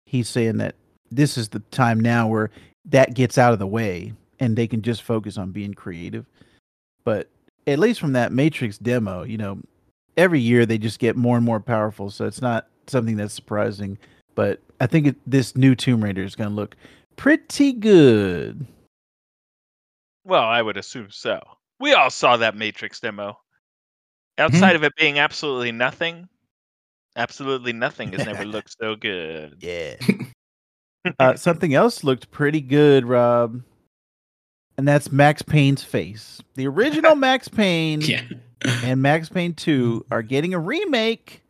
[0.06, 0.74] He's saying that
[1.10, 2.50] this is the time now where
[2.86, 6.26] that gets out of the way and they can just focus on being creative.
[7.04, 7.28] But
[7.66, 9.60] at least from that Matrix demo, you know,
[10.16, 12.10] every year they just get more and more powerful.
[12.10, 13.98] So it's not something that's surprising.
[14.38, 16.76] But I think it, this new Tomb Raider is going to look
[17.16, 18.68] pretty good.
[20.24, 21.40] Well, I would assume so.
[21.80, 23.40] We all saw that Matrix demo.
[24.38, 26.28] Outside of it being absolutely nothing,
[27.16, 29.56] absolutely nothing has never looked so good.
[29.58, 29.96] Yeah.
[31.18, 33.60] uh, something else looked pretty good, Rob.
[34.76, 36.40] And that's Max Payne's face.
[36.54, 38.22] The original Max Payne Yeah.
[38.84, 41.42] and Max Payne 2 are getting a remake.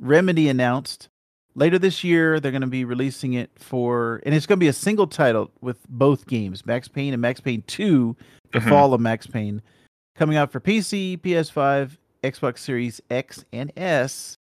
[0.00, 1.08] Remedy announced
[1.54, 4.68] later this year they're going to be releasing it for and it's going to be
[4.68, 8.16] a single title with both games, Max Payne and Max Payne 2,
[8.52, 8.68] The Mhm.
[8.68, 9.62] Fall of Max Payne,
[10.16, 14.36] coming out for PC, PS5, Xbox Series X and S.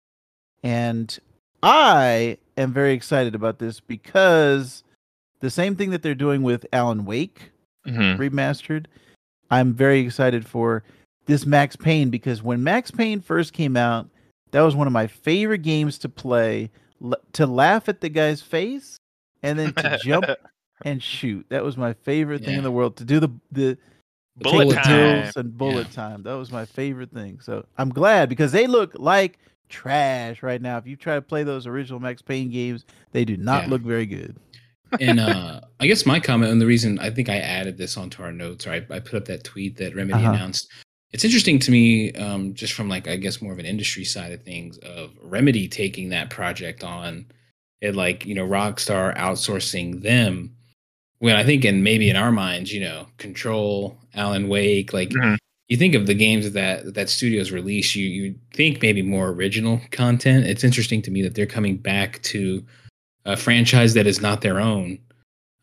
[0.63, 1.17] And
[1.63, 4.83] I am very excited about this because
[5.41, 7.51] the same thing that they're doing with Alan Wake
[7.87, 8.19] Mhm.
[8.19, 8.87] remastered,
[9.51, 10.83] I'm very excited for
[11.27, 14.09] this Max Payne because when Max Payne first came out,
[14.51, 16.71] that was one of my favorite games to play.
[17.05, 18.97] L- to laugh at the guy's face
[19.43, 20.27] and then to jump
[20.85, 21.47] and shoot.
[21.49, 22.97] That was my favorite thing in the world.
[22.97, 23.79] To do the the
[24.41, 25.33] Bullet take time.
[25.35, 25.93] and bullet Yeah.
[25.95, 26.23] time.
[26.23, 27.41] That was my favorite thing.
[27.41, 30.79] So I'm glad because they look like trash right now.
[30.79, 33.71] If you try to play those original Max Payne games, they do not Yeah.
[33.71, 34.37] look very good.
[35.01, 38.23] and uh I guess my comment and the reason I think I added this onto
[38.23, 40.33] our notes, or I, I put up that tweet that Remedy Uh-huh.
[40.35, 40.71] announced.
[41.13, 44.33] It's interesting to me, um, just from like I guess more of an industry side
[44.33, 47.27] of things, of Remedy taking that project on,
[47.81, 50.55] and like you know Rockstar outsourcing them.
[51.21, 55.37] When I think, and maybe in our minds, you know, Control, Alan Wake, like Mhm.
[55.69, 59.81] you think of the games that that studios release, you you think maybe more original
[59.91, 60.47] content.
[60.47, 62.65] It's interesting to me that they're coming back to
[63.25, 64.99] a franchise that is not their own.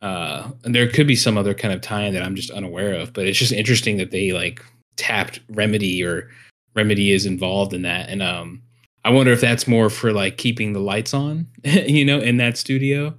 [0.01, 3.13] Uh, and there could be some other kind of tie-in that I'm just unaware of,
[3.13, 4.63] but it's just interesting that they like
[4.97, 6.29] tapped Remedy or
[6.75, 8.09] Remedy is involved in that.
[8.09, 8.61] And um,
[9.03, 12.57] I wonder if that's more for like keeping the lights on, you know, in that
[12.57, 13.15] studio,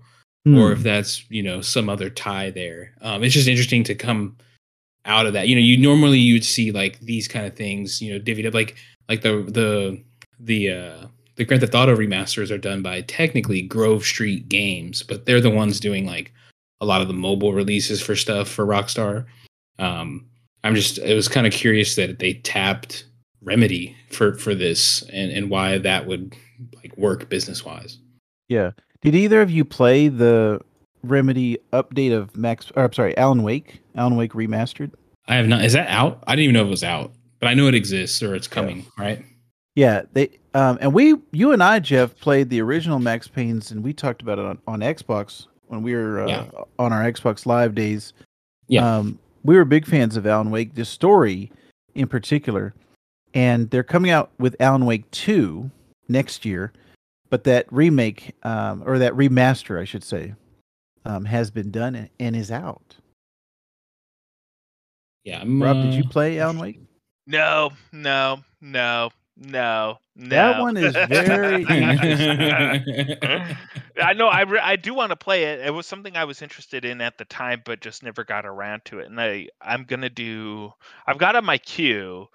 [0.46, 2.92] or if that's you know some other tie there.
[3.00, 4.36] Um, it's just interesting to come
[5.04, 5.48] out of that.
[5.48, 8.54] You know, you normally you'd see like these kind of things, you know, divvied up
[8.54, 8.76] like
[9.08, 10.02] like the the
[10.38, 15.26] the uh the Grand Theft Auto remasters are done by technically Grove Street Games, but
[15.26, 16.32] they're the ones doing like
[16.80, 19.26] a lot of the mobile releases for stuff for Rockstar.
[19.78, 20.26] Um,
[20.64, 23.04] I'm just it was kind of curious that they tapped
[23.42, 26.34] Remedy for for this and and why that would
[26.76, 27.98] like work business wise.
[28.48, 28.72] Yeah.
[29.02, 30.60] Did either of you play the
[31.02, 32.72] Remedy update of Max?
[32.74, 33.80] Or I'm sorry, Alan Wake.
[33.94, 34.92] Alan Wake remastered.
[35.28, 35.64] I have not.
[35.64, 36.22] Is that out?
[36.26, 38.86] I didn't even know it was out, but I know it exists or it's coming.
[38.98, 39.24] Right?
[39.76, 43.84] Yeah, they um and we you and I Jeff played the original Max Payne's and
[43.84, 46.46] we talked about it on, on Xbox when we were uh, Yeah.
[46.78, 48.12] on our Xbox Live days.
[48.68, 48.96] Yeah.
[48.98, 51.50] Um we were big fans of Alan Wake, the story
[51.94, 52.74] in particular.
[53.34, 55.70] And they're coming out with Alan Wake 2
[56.08, 56.72] next year,
[57.30, 60.34] but that remake um or that remaster I should say
[61.04, 62.96] um has been done and, and is out.
[65.24, 65.40] Yeah.
[65.40, 66.80] I'm, Rob, did you uh, play Alan Wake?
[67.26, 70.28] No, no, no, no, no.
[70.28, 71.64] That one is very
[74.00, 74.28] I know.
[74.28, 75.60] I re- I do want to play it.
[75.60, 78.84] It was something I was interested in at the time, but just never got around
[78.86, 79.06] to it.
[79.06, 80.72] And I I'm gonna do.
[81.06, 82.26] I've got on my queue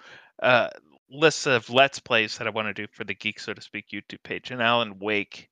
[0.41, 0.69] uh
[1.09, 3.89] lists of let's plays that I want to do for the Geek So to Speak
[3.91, 5.49] YouTube page, and Alan Wake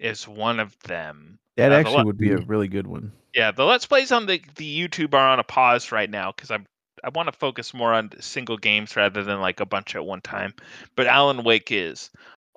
[0.00, 1.38] is one of them.
[1.56, 3.12] That Uh, the actually le- would be a really good one.
[3.34, 6.50] Yeah, the let's plays on the the YouTube are on a pause right now because
[6.50, 6.66] I'm
[7.04, 10.20] I want to focus more on single games rather than like a bunch at one
[10.20, 10.54] time.
[10.96, 12.10] But Alan Wake is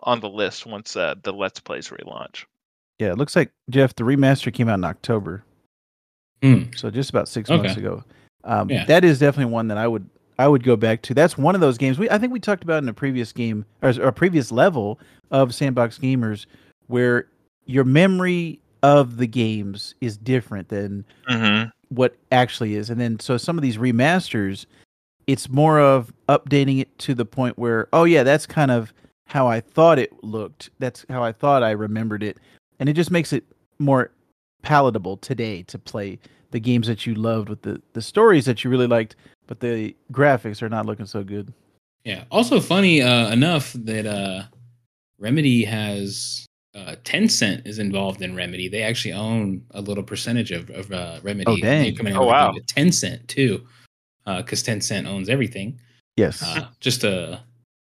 [0.04, 2.46] on the list once uh, the let's plays relaunch.
[3.00, 3.96] Yeah, it looks like Jeff.
[3.96, 5.44] The remaster came out in October,
[6.44, 6.64] Hmm.
[6.76, 7.58] so just about six Okay.
[7.62, 8.04] months ago.
[8.44, 8.86] Um, Yeah.
[8.86, 10.08] That is definitely one that I would
[10.40, 11.14] I would go back to.
[11.14, 13.66] That's one of those games we I think we talked about in a previous game
[13.84, 15.00] or, or a previous level
[15.30, 16.46] of Sandbox Gamers,
[16.88, 17.28] where
[17.66, 21.70] your memory of the games is different than Mm-hmm.
[21.92, 22.90] What actually is.
[22.90, 24.66] And then so some of these remasters,
[25.28, 28.94] it's more of updating it to the point where, oh yeah, that's kind of
[29.28, 30.70] how I thought it looked.
[30.80, 32.38] That's how I thought I remembered it.
[32.80, 33.44] And it just makes it
[33.78, 34.12] more
[34.62, 36.18] palatable today to play
[36.52, 39.16] the games that you loved with the, the stories that you really liked,
[39.48, 41.54] but the graphics are not looking so good.
[42.04, 42.24] Yeah.
[42.32, 44.44] Also funny uh, enough that uh,
[45.20, 48.68] Remedy has uh, Tencent is involved in Remedy.
[48.70, 51.46] They actually own a little percentage of, of uh, Remedy.
[51.52, 51.84] Oh, dang.
[51.84, 52.54] They come Oh, wow.
[52.54, 53.66] like Tencent too,
[54.26, 55.80] because Tencent owns everything.
[56.18, 56.42] Yes.
[56.44, 57.42] Uh, just a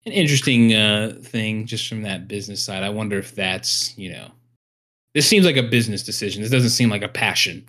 [0.07, 2.81] an interesting uh, thing just from that business side.
[2.81, 4.31] I wonder if that's you know,
[5.13, 6.41] this seems like a business decision.
[6.41, 7.65] This doesn't seem like a passion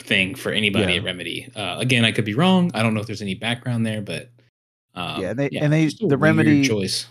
[0.00, 0.98] thing for anybody Yeah.
[0.98, 1.48] at Remedy.
[1.56, 2.70] Uh, again, I could be wrong.
[2.74, 4.30] I don't know if there's any background there, but
[4.94, 7.06] um, Yeah, and they- and they- the Remedy- choice.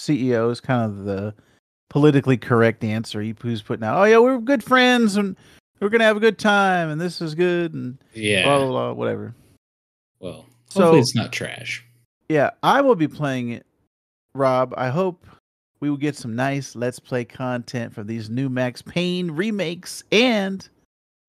[0.00, 1.34] CEO is kind of the
[1.88, 3.20] politically correct answer.
[3.20, 5.36] He, who's putting out, oh yeah, we're good friends and
[5.80, 8.44] we're gonna have a good time and this is good and Yeah.
[8.44, 9.34] blah blah blah whatever.
[10.20, 11.84] well, So- hopefully it's not trash.
[12.28, 13.66] Yeah, I will be playing it
[14.36, 15.26] Rob, I hope
[15.80, 20.66] we will get some nice Let's Play content from these new Max Payne remakes and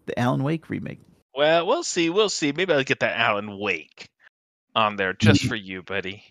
[0.06, 1.00] the Alan Wake remake.
[1.34, 2.10] Well, we'll see.
[2.10, 2.52] We'll see.
[2.52, 4.10] Maybe I'll get that Alan Wake
[4.76, 5.50] on there just mm-hmm.
[5.50, 6.24] for you, buddy.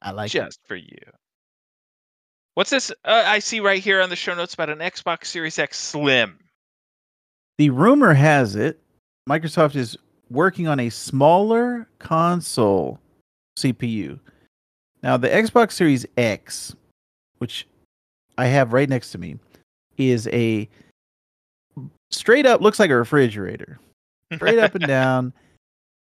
[0.00, 0.44] I like it.
[0.44, 0.98] just for you.
[2.58, 2.90] What's this?
[3.04, 6.40] Uh, I see right here on the show notes about an Xbox Series X Slim.
[7.56, 8.80] The rumor has it
[9.30, 9.96] Microsoft is
[10.28, 12.98] working on a smaller console
[13.56, 14.18] CPU.
[15.04, 16.74] Now, the Xbox Series X,
[17.38, 17.64] which
[18.36, 19.38] I have right next to me,
[19.96, 20.68] is a
[22.10, 23.78] straight up looks like a refrigerator.
[24.34, 25.32] Straight up and down,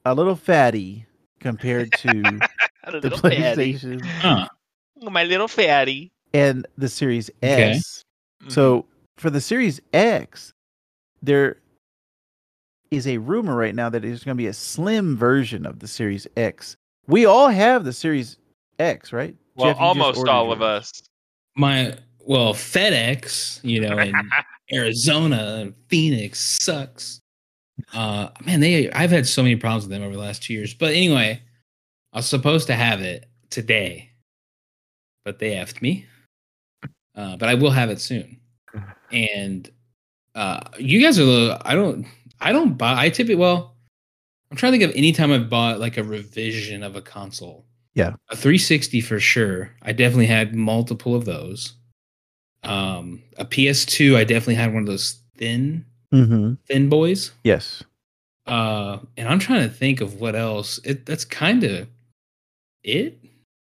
[0.03, 1.05] a little fatty
[1.39, 2.11] compared to
[2.85, 3.75] the little fatty.
[3.75, 4.49] PlayStation Huh.
[5.03, 6.11] My little fatty.
[6.33, 7.71] And the Series Okay.
[7.73, 8.03] S.
[8.47, 8.85] So
[9.17, 10.53] for the Series X,
[11.21, 11.57] there
[12.91, 15.87] is a rumor right now that there's going to be a slim version of the
[15.87, 16.75] Series X.
[17.07, 18.37] We all have the Series
[18.79, 19.35] X, right?
[19.55, 20.91] well, Jeff, almost ordered all of us.
[21.55, 24.13] My well, FedEx, you know, in
[24.73, 27.19] Arizona and Phoenix sucks.
[27.93, 30.73] Uh man, they I've had so many problems with them over the last two years.
[30.73, 31.41] But anyway,
[32.13, 34.11] I was supposed to have it today,
[35.25, 36.05] but they effed me.
[37.15, 38.37] Uh, but I will have it soon.
[39.11, 39.69] And
[40.35, 42.07] uh you guys are the I don't
[42.41, 43.75] I don't buy I typically well
[44.49, 47.65] I'm trying to think of any time I've bought like a revision of a console.
[47.93, 48.13] Yeah.
[48.29, 49.69] A 360 for sure.
[49.83, 51.73] I definitely had multiple of those.
[52.63, 56.53] Um a PS2, I definitely had one of those thin Mm-hmm.
[56.67, 57.31] thin boys.
[57.43, 57.83] Yes.
[58.47, 60.79] Uh and I'm trying to think of what else.
[60.83, 61.87] It that's kind of
[62.83, 63.19] it,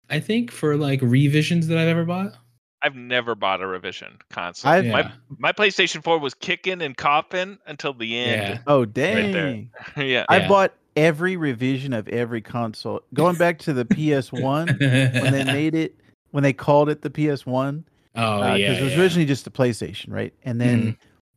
[0.09, 2.35] I think, for like revisions that I've ever bought.
[2.83, 4.71] I've never bought a revision console.
[4.71, 5.11] I've- my Yeah.
[5.39, 8.17] my PlayStation 4 was kicking and coughing until the Yeah.
[8.17, 8.59] end.
[8.67, 9.31] Oh, dang.
[9.31, 9.63] there.
[10.05, 10.25] Yeah.
[10.29, 10.47] I Yeah.
[10.47, 13.01] bought every revision of every console.
[13.13, 15.95] Going back to the PS1, when they made it,
[16.31, 17.83] when they called it the PS1,
[18.15, 18.71] Oh uh, because yeah.
[18.73, 18.99] it was yeah.
[19.01, 20.33] originally just a PlayStation, right?
[20.43, 20.89] And then mm-hmm.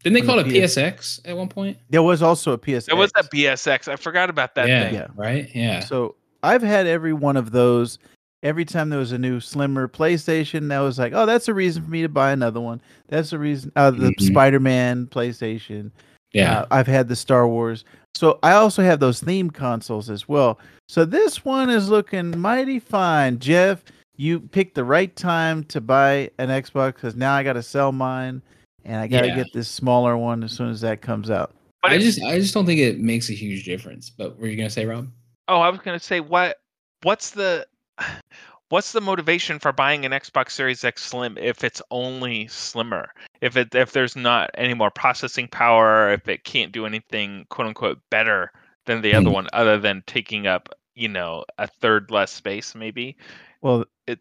[0.05, 1.79] Didn't they on call the it PS PSX at one point?
[1.91, 2.87] there was also a PS.
[2.87, 3.89] There was a PSX.
[3.89, 4.95] I forgot about that yeah, thing.
[4.95, 5.07] Yeah.
[5.17, 5.49] Right?
[5.55, 5.81] Yeah.
[5.81, 7.99] So I've had every one of those.
[8.47, 11.83] Every time there was a new slimmer PlayStation, that was like, oh, that's a reason
[11.83, 12.81] for me to buy another one.
[13.09, 13.73] That's the reason.
[13.75, 14.21] Uh, the Mhm.
[14.21, 15.91] Spider-Man PlayStation.
[16.33, 16.61] yeah.
[16.61, 17.85] Uh, I've had the Star Wars.
[18.15, 20.61] So I also have those theme consoles as well.
[20.89, 23.39] So this one is looking mighty fine.
[23.41, 23.83] Jeff,
[24.17, 27.91] you picked the right time to buy an Xbox because now I got to sell
[27.91, 28.43] mine
[28.85, 29.35] and I got to Yeah.
[29.37, 31.53] get this smaller one as soon as that comes out.
[31.83, 34.09] But I just I just don't think it makes a huge difference.
[34.11, 35.09] But what were you gonna say, Rob?
[35.49, 36.59] Oh, I was gonna say what
[37.03, 37.67] what's the
[38.69, 43.11] what's the motivation for buying an Xbox Series X Slim if it's only slimmer?
[43.41, 47.69] If it if there's not any more processing power, if it can't do anything quote
[47.69, 48.53] unquote better
[48.87, 53.17] than the other one, other than taking up, you know, a third less space maybe.
[53.61, 54.21] Well, It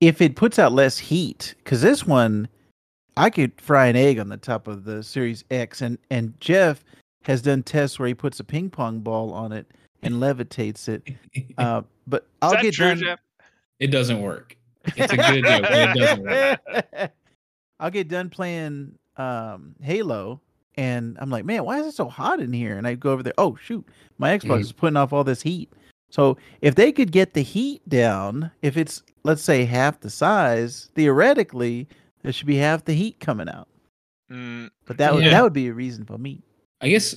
[0.00, 2.48] if it puts out less heat, because this one,
[3.16, 6.84] I could fry an egg on the top of the Series X, and and Jeff
[7.24, 9.70] has done tests where he puts a ping pong ball on it
[10.02, 11.02] and levitates it.
[11.58, 12.98] Uh, but is I'll get true, done.
[12.98, 13.18] Jeff?
[13.78, 14.56] it doesn't work.
[14.96, 17.10] It's a good joke, but it doesn't work.
[17.80, 20.40] I'll get done playing um, Halo,
[20.76, 22.76] and I'm like, man, why is it so hot in here?
[22.78, 23.34] And I go over there.
[23.38, 23.86] Oh shoot,
[24.18, 24.60] my Xbox Mhm.
[24.60, 25.72] is putting off all this heat.
[26.10, 30.90] So if they could get the heat down, if it's let's say half the size,
[30.94, 31.88] theoretically
[32.22, 33.68] there should be half the heat coming out.
[34.30, 35.30] Mm, But that would Yeah.
[35.30, 36.42] that would be a reason for me.
[36.80, 37.14] I guess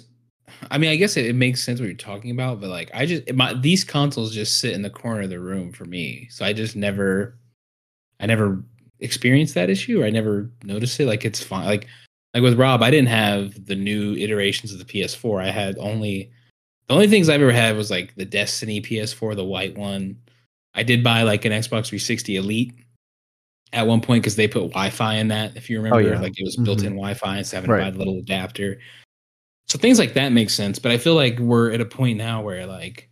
[0.69, 3.06] I mean I guess it, it makes sense what you're talking about, but like I
[3.06, 6.27] just my these consoles just sit in the corner of the room for me.
[6.29, 7.38] So I just never
[8.19, 8.63] I never
[8.99, 11.08] experienced that issue or I never noticed it.
[11.08, 11.65] Like it's fine.
[11.65, 11.88] Like
[12.34, 15.43] like with Rob, I didn't have the new iterations of the PS4.
[15.43, 16.32] I had only
[16.88, 20.17] the only things I've ever had was like the Destiny PS4, the white one.
[20.73, 22.73] I did buy like an Xbox 360 Elite
[23.71, 25.56] at one point because they put Wi-Fi in that.
[25.56, 26.19] If you remember, oh, yeah.
[26.19, 26.65] like it was mm-hmm.
[26.65, 27.86] built-in Wi-Fi instead of having Right.
[27.86, 28.79] to buy the little adapter.
[29.67, 30.80] So things like that make sense.
[30.80, 33.09] But I feel like we're at a point now where like,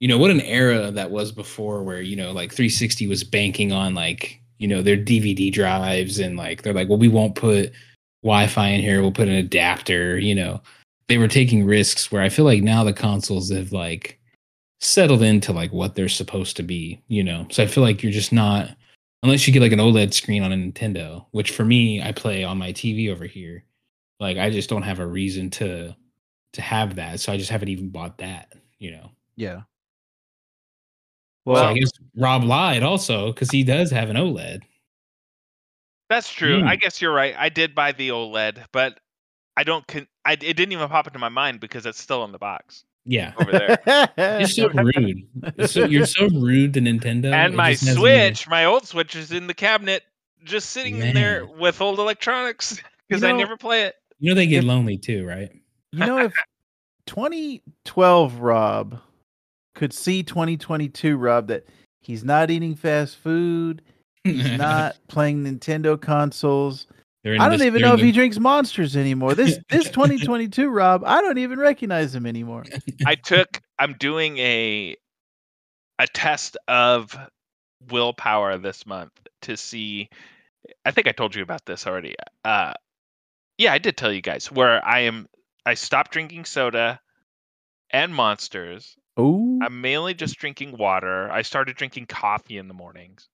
[0.00, 3.72] you know, what an era that was before where, you know, like 360 was banking
[3.72, 7.72] on like, you know, their DVD drives and like they're like, well, we won't put
[8.22, 10.60] Wi-Fi in here, we'll put an adapter, you know.
[11.08, 14.18] They were taking risks where I feel like now the consoles have like
[14.80, 17.46] settled into like what they're supposed to be, you know.
[17.50, 18.70] So I feel like you're just not
[19.22, 22.44] unless you get like an OLED screen on a Nintendo, which for me I play
[22.44, 23.64] on my TV over here.
[24.20, 25.96] Like I just don't have a reason to
[26.52, 29.10] to have that, so I just haven't even bought that, you know.
[29.36, 29.60] Yeah.
[29.60, 29.64] so
[31.46, 34.60] Well, I guess Rob lied also because he does have an OLED.
[36.08, 36.60] that's true.
[36.60, 36.68] Mm.
[36.68, 37.34] I guess you're right.
[37.38, 39.00] I did buy the OLED, but
[39.56, 42.32] I don't con- I it didn't even pop into my mind because it's still in
[42.32, 42.84] the box.
[43.06, 43.32] Yeah.
[43.40, 44.38] over there.
[44.38, 45.26] You're so rude.
[45.56, 47.32] It's so, you're so rude to Nintendo.
[47.32, 50.02] and It my just hasn't Switch, my old Switch, is in the cabinet,
[50.44, 53.94] just sitting in there with old electronics because You I never play it.
[54.20, 55.50] Even- You know they get if- lonely too, right?
[55.92, 56.32] You know, if
[57.06, 59.00] 2012 Rob
[59.74, 61.64] could see 2022 Rob that
[62.00, 63.82] he's not eating fast food,
[64.24, 66.86] he's not playing Nintendo consoles.
[67.24, 69.34] I don't this- even know in if he drinks monsters anymore.
[69.34, 72.64] This this 2022 Rob, I don't even recognize him anymore.
[73.04, 73.60] I took.
[73.78, 74.96] I'm doing a
[75.98, 77.16] a test of
[77.90, 79.12] willpower this month
[79.42, 80.08] to see.
[80.86, 82.14] I think I told you about this already.
[82.44, 82.72] Uh,
[83.60, 85.28] yeah, I did tell you guys where I am.
[85.66, 86.98] I stopped drinking soda
[87.90, 88.96] and monsters.
[89.18, 91.30] Oh, I'm mainly just drinking water.
[91.30, 93.28] I started drinking coffee in the mornings,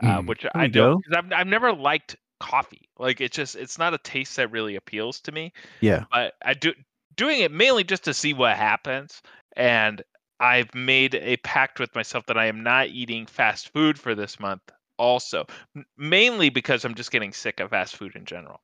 [0.00, 0.26] uh, Mm.
[0.28, 1.02] which There I don't.
[1.04, 2.88] Cause I've I've never liked coffee.
[2.98, 5.52] Like it's just it's not a taste that really appeals to me.
[5.80, 6.04] yeah.
[6.12, 6.72] But I do
[7.16, 9.20] doing it mainly just to see what happens.
[9.56, 10.02] And
[10.38, 14.38] I've made a pact with myself that I am not eating fast food for this
[14.38, 14.62] month.
[14.98, 15.46] Also,
[15.96, 18.60] mainly because I'm just getting sick of fast food in general.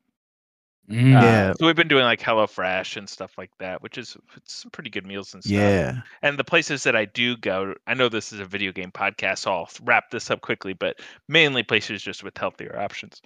[0.90, 1.16] Mm.
[1.16, 1.52] Uh, Yeah.
[1.58, 4.90] so we've been doing like HelloFresh and stuff like that, which is it's some pretty
[4.90, 6.00] good meals and stuff Yeah.
[6.22, 9.38] and the places that I do go, I know this is a video game podcast,
[9.38, 13.20] so I'll wrap this up quickly, but mainly places just with healthier options.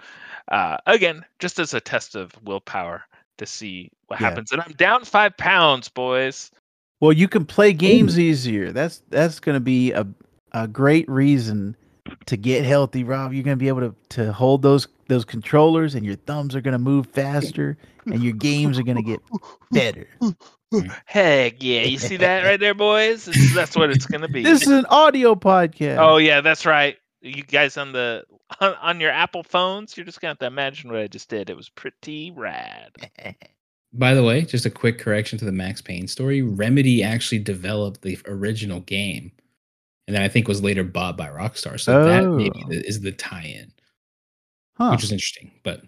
[0.50, 3.02] Uh, again, just as a test of willpower
[3.38, 4.28] to see what Yeah.
[4.28, 4.50] happens.
[4.52, 6.50] And I'm down five pounds, boys.
[7.00, 8.70] Well, you can play games easier.
[8.72, 10.06] That's that's going to be a
[10.52, 11.76] a great reason
[12.26, 13.32] to get healthy, Rob.
[13.32, 16.60] You're going to be able to to hold those those controllers, and your thumbs are
[16.60, 19.20] going to move faster, and your games are going to get
[19.70, 20.06] better.
[21.04, 23.26] Heck yeah, you see that right there, boys?
[23.26, 24.42] This- that's what it's gonna be.
[24.52, 25.98] This is an audio podcast.
[25.98, 26.96] oh yeah, that's right.
[27.20, 28.24] You guys on the
[28.60, 31.50] on, on your Apple phones, you're just gonna have to imagine what I just did.
[31.50, 32.92] It was pretty rad.
[33.92, 36.40] By the way, just a quick correction to the Max Payne story.
[36.40, 39.30] Remedy actually developed the original game,
[40.06, 41.78] and then I think was later bought by Rockstar.
[41.78, 42.68] So that maybe Oh.
[42.68, 43.72] the- is the tie-in,
[44.76, 44.90] Huh.
[44.92, 45.50] which is interesting.
[45.62, 45.82] But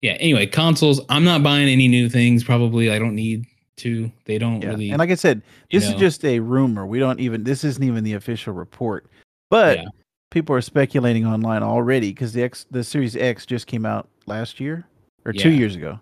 [0.00, 1.00] yeah, anyway, consoles.
[1.08, 2.42] I'm not buying any new things.
[2.44, 3.46] Probably, I don't need
[3.78, 4.10] to.
[4.24, 4.70] They don't Yeah.
[4.70, 4.90] really.
[4.90, 6.86] And like I said, this is just a rumor.
[6.86, 7.44] We don't even.
[7.44, 9.06] This isn't even the official report,
[9.48, 9.84] but Yeah.
[10.30, 14.60] people are speculating online already because the X, the Series X just came out last
[14.60, 14.86] year
[15.24, 16.00] or two years ago.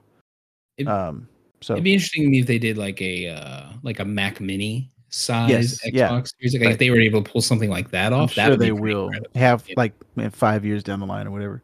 [0.78, 1.28] It- um.
[1.62, 4.40] So It'd be interesting to me if they did like a uh like a Mac
[4.40, 6.08] Mini size Yes, Xbox yeah.
[6.08, 6.54] Series.
[6.54, 6.72] Like Right.
[6.72, 8.70] if they were able to pull something like that I'm off, that sure would they
[8.70, 9.30] pretty will incredible.
[9.40, 9.74] have Yeah.
[9.76, 11.62] like in five years down the line or whatever.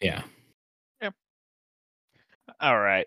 [0.00, 0.22] Yeah.
[2.60, 3.06] All right.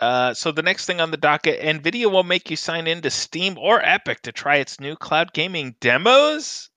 [0.00, 3.10] Uh, so the next thing on the docket, Nvidia will make you sign in to
[3.10, 6.70] Steam or Epic to try its new cloud gaming demos.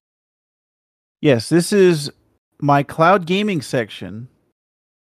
[1.22, 2.12] Yes, this is
[2.60, 4.28] my cloud gaming section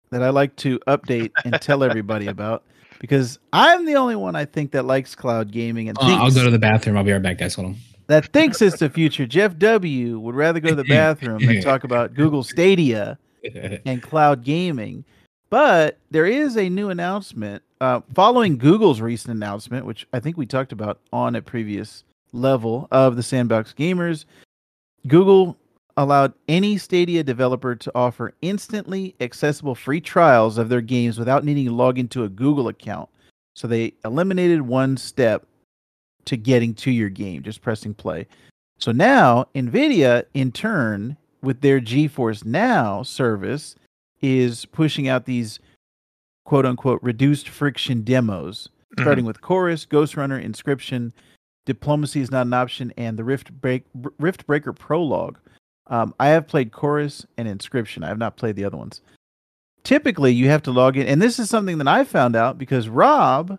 [0.09, 2.63] that I like to update and tell everybody about
[2.99, 6.43] because I'm the only one I think that likes cloud gaming and Uh, I'll go
[6.43, 6.97] to the bathroom.
[6.97, 7.55] I'll be right back, guys.
[7.55, 7.75] Hold on.
[8.07, 9.25] that thinks it's the future.
[9.25, 13.17] Jeff W would rather go to the bathroom than talk about Google Stadia
[13.85, 15.03] and cloud gaming.
[15.49, 20.45] But there is a new announcement uh, following Google's recent announcement, which I think we
[20.45, 24.25] talked about on a previous level of the Sandbox Gamers.
[25.07, 25.55] Google
[25.97, 31.65] allowed any Stadia developer to offer instantly accessible free trials of their games without needing
[31.65, 33.09] to log into a Google account.
[33.55, 35.45] So they eliminated one step
[36.25, 38.27] to getting to your game, just pressing play.
[38.77, 43.75] So now NVIDIA, in turn, with their GeForce Now service,
[44.21, 45.59] is pushing out these
[46.45, 49.03] quote unquote reduced friction demos, mm-hmm.
[49.03, 51.11] starting with Chorus, Ghost Runner, Inscryption,
[51.65, 53.83] Diplomacy is not an option, and the Rift Break
[54.19, 55.37] Rift Breaker Prologue.
[55.89, 58.03] Um, I have played Chorus and Inscryption.
[58.03, 59.01] I have not played the other ones.
[59.83, 62.89] Typically, you have to log in, and this is something that I found out because
[62.89, 63.57] Rob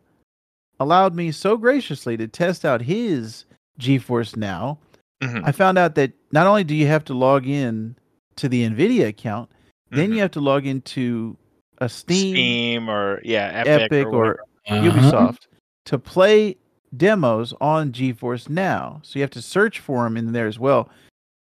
[0.79, 3.47] allowed me so graciously to test out his
[3.81, 4.79] GeForce Now.
[5.23, 5.43] Mhm.
[5.45, 7.97] I found out that not only do you have to log in
[8.37, 9.51] to the NVIDIA account,
[9.91, 10.15] then Mhm.
[10.15, 11.37] you have to log into
[11.79, 14.41] a Steam, Steam or yeah, Epic, Epic, or, or.
[14.69, 14.85] Uh-huh.
[14.85, 15.47] Ubisoft
[15.87, 16.57] to play
[16.95, 19.01] demos on GeForce Now.
[19.03, 20.91] So you have to search for them in there as well.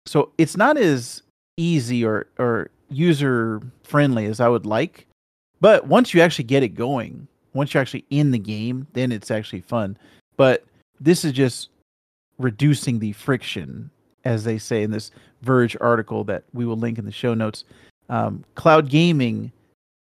[0.06, 1.22] So it's not as
[1.58, 5.08] easy or or user friendly as I would like.
[5.62, 9.32] But once you actually get it going, once you're actually in the game, then it's
[9.32, 9.98] actually fun.
[10.38, 10.66] But
[11.00, 11.70] this is just
[12.38, 13.90] reducing the friction,
[14.26, 17.64] as they say in this Verge article that we will link in the show notes.
[18.10, 19.52] Um, cloud gaming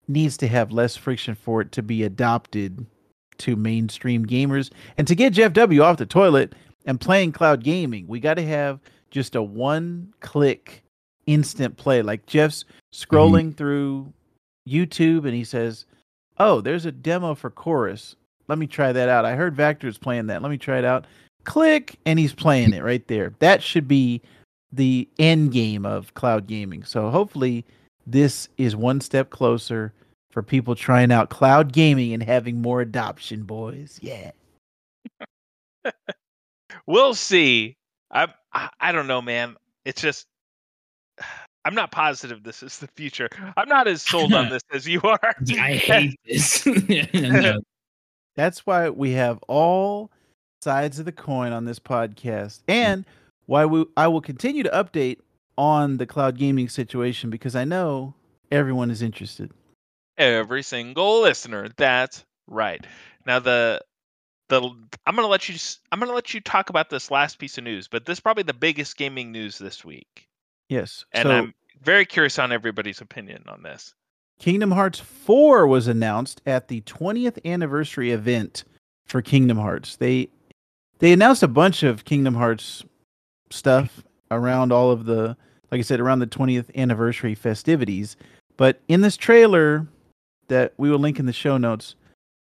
[0.08, 2.86] needs to have less friction for it to be adopted
[3.40, 4.72] to mainstream gamers.
[4.98, 6.54] And to get Jeff W off the toilet
[6.86, 8.80] and playing cloud gaming, we got to have
[9.12, 10.84] just a one click
[11.28, 12.02] instant play.
[12.02, 13.58] Like Jeff's scrolling mm-hmm.
[13.58, 14.14] through
[14.68, 15.86] YouTube and he says,
[16.38, 18.16] Oh, there's a demo for Chorus.
[18.48, 19.26] Let me try that out.
[19.26, 20.42] I heard Vactor's playing that.
[20.42, 21.06] Let me try it out.
[21.44, 23.34] click, and he's playing it right there.
[23.40, 24.22] That should be
[24.72, 26.84] the end game of cloud gaming.
[26.84, 27.66] So hopefully,
[28.08, 29.94] this is one step closer
[30.32, 34.00] for people trying out cloud gaming and having more adoption, boys.
[34.02, 34.32] Yeah.
[36.86, 37.76] We'll see.
[38.12, 39.56] I I I don't know, man.
[39.86, 40.28] It's just
[41.64, 43.30] I'm not positive this is the future.
[43.56, 45.36] I'm not as sold on this as you are.
[45.60, 46.66] I hate this.
[47.14, 47.62] No.
[48.36, 50.10] That's why we have all
[50.62, 53.06] sides of the coin on this podcast, and
[53.46, 55.18] why we I will continue to update
[55.58, 58.16] on the cloud gaming situation because I know
[58.52, 59.52] everyone is interested.
[60.18, 61.70] Every single listener.
[61.78, 62.86] That's right.
[63.26, 63.82] Now the
[64.52, 64.62] the
[65.08, 65.56] I'm gonna let you
[65.92, 68.44] I'm gonna let you talk about this last piece of news, but this is probably
[68.44, 70.28] the biggest gaming news this week,
[70.70, 71.06] Yes.
[71.14, 73.96] and so I'm very curious on everybody's opinion on this.
[74.40, 78.64] Kingdom Hearts 4 was announced at the 20th anniversary event
[79.08, 79.96] for Kingdom Hearts.
[79.96, 80.30] They
[81.00, 82.84] they announced a bunch of Kingdom Hearts
[83.50, 85.36] stuff around all of the
[85.72, 88.18] like I said around the 20th anniversary festivities,
[88.58, 89.88] but in this trailer
[90.50, 91.96] that we will link in the show notes,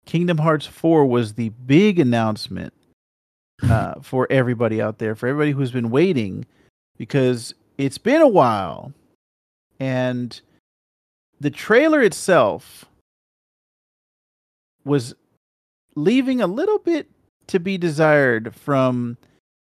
[0.04, 2.72] Kingdom Hearts 4 was the big announcement
[3.62, 6.46] uh, for everybody out there, for everybody who's been waiting
[6.98, 8.92] because it's been a while
[9.80, 10.40] and
[11.40, 12.84] the trailer itself
[14.84, 15.14] was
[15.96, 17.08] leaving a little bit
[17.48, 19.16] to be desired from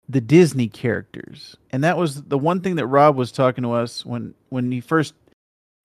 [0.09, 1.57] the Disney characters.
[1.71, 4.81] And that was the one thing that Rob was talking to us when when he
[4.81, 5.15] first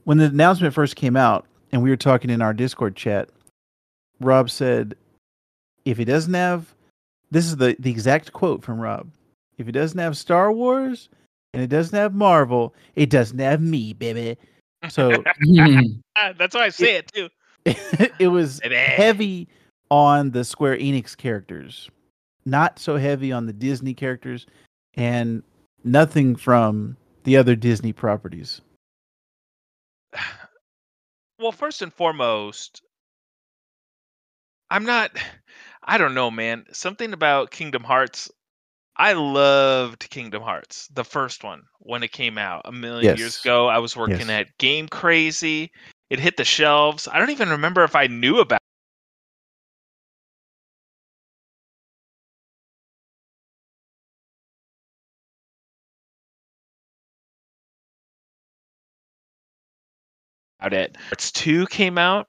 [0.03, 3.29] when the announcement first came out and we were talking in our Discord chat.
[4.19, 4.95] Rob said
[5.85, 6.73] if it doesn't have
[7.31, 9.09] this is the the exact quote from Rob.
[9.57, 11.09] If it doesn't have Star Wars
[11.53, 14.37] and it doesn't have Marvel, it doesn't have me, baby.
[14.89, 15.09] So
[16.37, 17.29] That's why I say it too.
[18.19, 18.75] it was Baby.
[18.75, 19.47] heavy
[19.89, 21.89] on the Square Enix characters,
[22.45, 24.45] not so heavy on the Disney characters,
[24.93, 25.43] and
[25.83, 28.61] nothing from the other Disney properties.
[31.39, 32.81] Well, first and foremost,
[34.69, 35.11] I'm not.
[35.83, 36.65] I don't know, man.
[36.73, 38.29] Something about Kingdom Hearts.
[38.97, 43.67] I loved Kingdom Hearts, the first one when it came out a million years ago.
[43.67, 44.29] I was working Yes.
[44.29, 45.71] at Game Crazy.
[46.09, 47.07] It hit the shelves.
[47.07, 48.59] I don't even remember if I knew about.
[60.59, 60.97] About it.
[60.97, 62.27] Hearts two came out.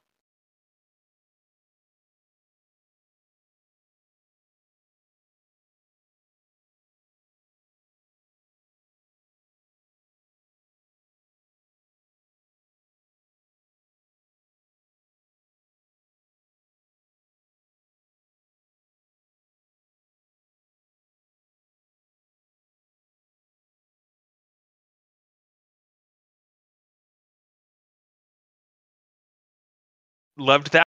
[30.39, 30.87] Loved that.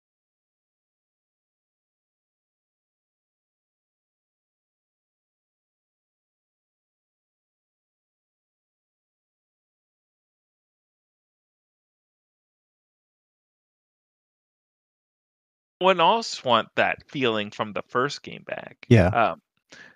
[15.78, 18.86] One else want that feeling from the first game back.
[18.88, 19.08] Yeah.
[19.08, 19.42] Um,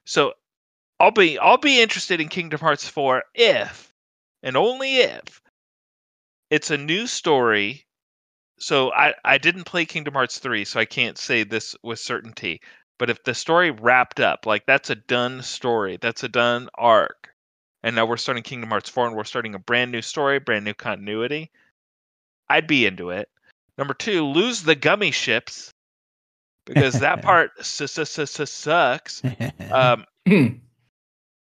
[0.04, 0.34] so
[1.00, 3.92] I'll be I'll be interested in Kingdom Hearts 4 if
[4.42, 5.42] and only if
[6.50, 7.87] it's a new story.
[8.58, 12.60] So I I didn't play Kingdom Hearts 3, so I can't say this with certainty.
[12.98, 17.28] But if the story wrapped up, like that's a done story, that's a done arc,
[17.82, 20.64] and now we're starting Kingdom Hearts 4 and we're starting a brand new story, brand
[20.64, 21.50] new continuity,
[22.48, 23.28] I'd be into it.
[23.76, 25.72] Number two, lose the gummy ships
[26.64, 29.22] because that part su- su- su- su- sucks.
[29.70, 30.06] Um,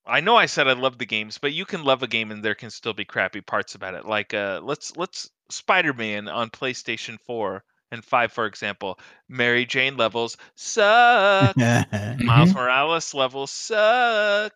[0.05, 2.43] I know I said I love the games, but you can love a game and
[2.43, 4.05] there can still be crappy parts about it.
[4.05, 8.97] Like uh let's let's Spider-Man on PlayStation 4 and 5 for example.
[9.28, 11.56] Mary Jane levels suck.
[11.58, 12.58] Miles mm-hmm.
[12.58, 14.54] Morales levels suck.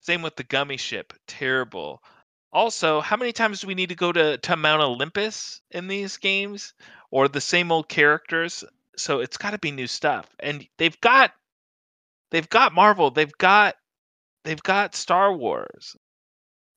[0.00, 2.02] Same with the gummy ship, terrible.
[2.52, 6.16] Also, how many times do we need to go to, to Mount Olympus in these
[6.16, 6.74] games?
[7.10, 8.64] Or the same old characters?
[8.96, 10.26] So it's gotta be new stuff.
[10.38, 11.32] And they've got
[12.30, 13.76] they've got Marvel, they've got
[14.44, 15.96] they've got Star Wars.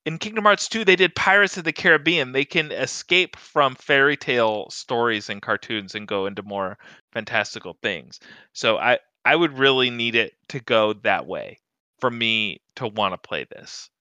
[0.09, 2.31] In Kingdom Hearts 2, they did Pirates of the Caribbean.
[2.31, 6.79] They can escape from fairy tale stories and cartoons and go into more
[7.13, 8.19] fantastical things.
[8.51, 11.59] So I I would really need it to go that way
[11.99, 13.91] for me to want to play this.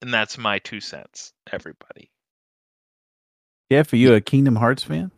[0.00, 2.10] And that's my two cents, everybody.
[3.68, 5.10] yeah, for you, a Kingdom Hearts fan?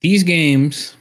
[0.00, 0.96] These games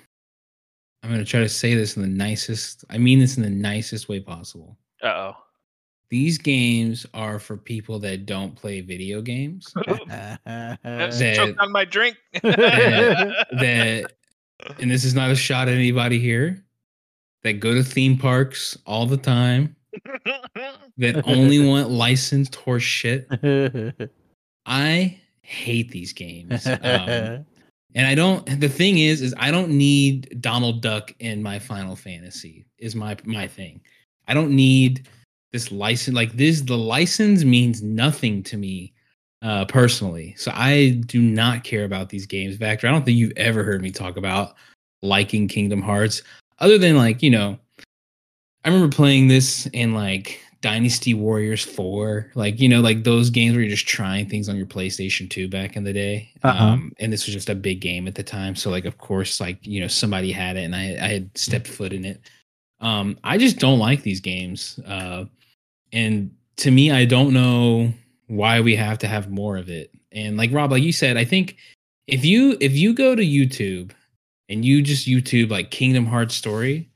[1.04, 2.84] I'm gonna try to say this in the nicest.
[2.90, 4.76] I mean this in the nicest way possible.
[5.04, 5.34] Uh oh.
[6.10, 9.74] These games are for people that don't play video games.
[10.08, 12.18] That- Choked on my drink.
[12.44, 14.12] that,
[14.80, 16.64] and this is not a shot at anybody here.
[17.44, 19.76] That go to theme parks all the time.
[20.98, 23.28] That only want licensed horse shit.
[24.66, 26.66] I hate these games.
[26.66, 27.46] Um,
[27.96, 28.60] and I don't.
[28.60, 32.66] The thing is, is I don't need Donald Duck in my Final Fantasy.
[32.80, 33.82] Is my my thing.
[34.28, 35.08] I don't need
[35.52, 36.16] this license.
[36.16, 38.94] Like this, the license means nothing to me
[39.42, 40.36] uh, personally.
[40.38, 42.58] So I do not care about these games.
[42.58, 44.56] Vactor, I don't think you've ever heard me talk about
[45.02, 46.22] liking Kingdom Hearts,
[46.60, 47.58] other than like you know,
[48.64, 53.54] I remember playing this in like Dynasty Warriors 4, like you know, like those games
[53.56, 56.32] where you're just trying things on your PlayStation 2 back in the day.
[56.44, 56.64] Uh-huh.
[56.64, 58.56] Um, and this was just a big game at the time.
[58.56, 61.68] So like of course, like you know, somebody had it and I, I had stepped
[61.68, 62.22] foot in it.
[62.80, 64.80] Um, I just don't like these games.
[64.86, 65.26] Uh
[65.94, 67.94] and to me, I don't know
[68.28, 69.92] why we have to have more of it.
[70.12, 71.58] And like Rob, like you said, I think
[72.08, 73.92] if you if you go to YouTube
[74.50, 76.90] and you just YouTube like Kingdom Hearts story,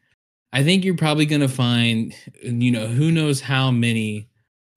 [0.53, 2.13] I think you're probably gonna find
[2.43, 4.27] you know who knows how many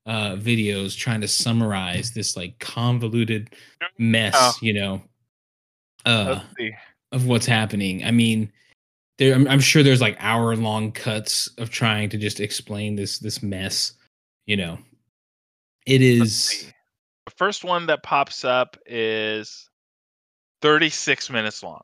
[0.07, 3.55] uh videos trying to summarize this like convoluted
[3.98, 4.55] mess, Oh.
[4.61, 5.02] you know,
[6.07, 6.40] uh
[7.12, 8.05] of what's happening.
[8.05, 8.52] I mean,
[9.19, 13.19] there I'm, I'm sure there's like hour long cuts of trying to just explain this
[13.19, 13.93] this mess.
[14.47, 14.79] You know,
[15.87, 16.43] it Let's is.
[16.45, 16.67] see.
[17.27, 19.69] The first one that pops up is
[20.61, 21.81] 36 minutes long.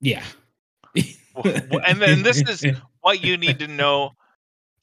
[0.00, 0.22] Yeah.
[1.34, 2.64] And then this is
[3.00, 4.12] what you need to know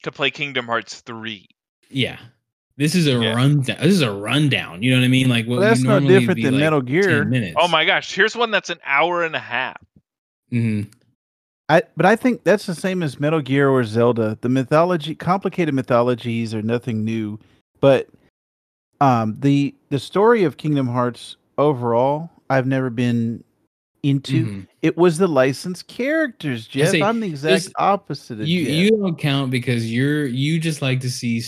[0.02, 1.46] to play Kingdom Hearts 3.
[1.90, 2.18] yeah.
[2.76, 3.34] This is a Yeah.
[3.34, 3.76] rundown.
[3.80, 4.82] This is a rundown.
[4.82, 5.28] You know what I mean?
[5.28, 7.24] Like what Well, that's would no different than like, Metal Gear.
[7.24, 7.56] Minutes.
[7.58, 9.76] Oh my gosh, here's one that's an hour and a half.
[10.52, 10.92] Mhm.
[11.68, 14.36] I but I think that's the same as Metal Gear or Zelda.
[14.40, 17.38] The mythology, complicated mythologies, are nothing new,
[17.80, 18.08] but
[19.00, 23.42] um, the the story of Kingdom Hearts overall, I've never been
[24.02, 24.44] into.
[24.46, 24.66] Mhm.
[24.82, 26.90] It was the licensed characters, Jeff.
[26.90, 28.74] say, I'm the exact opposite of You Jeff.
[28.74, 31.42] you don't count because you're you just like to see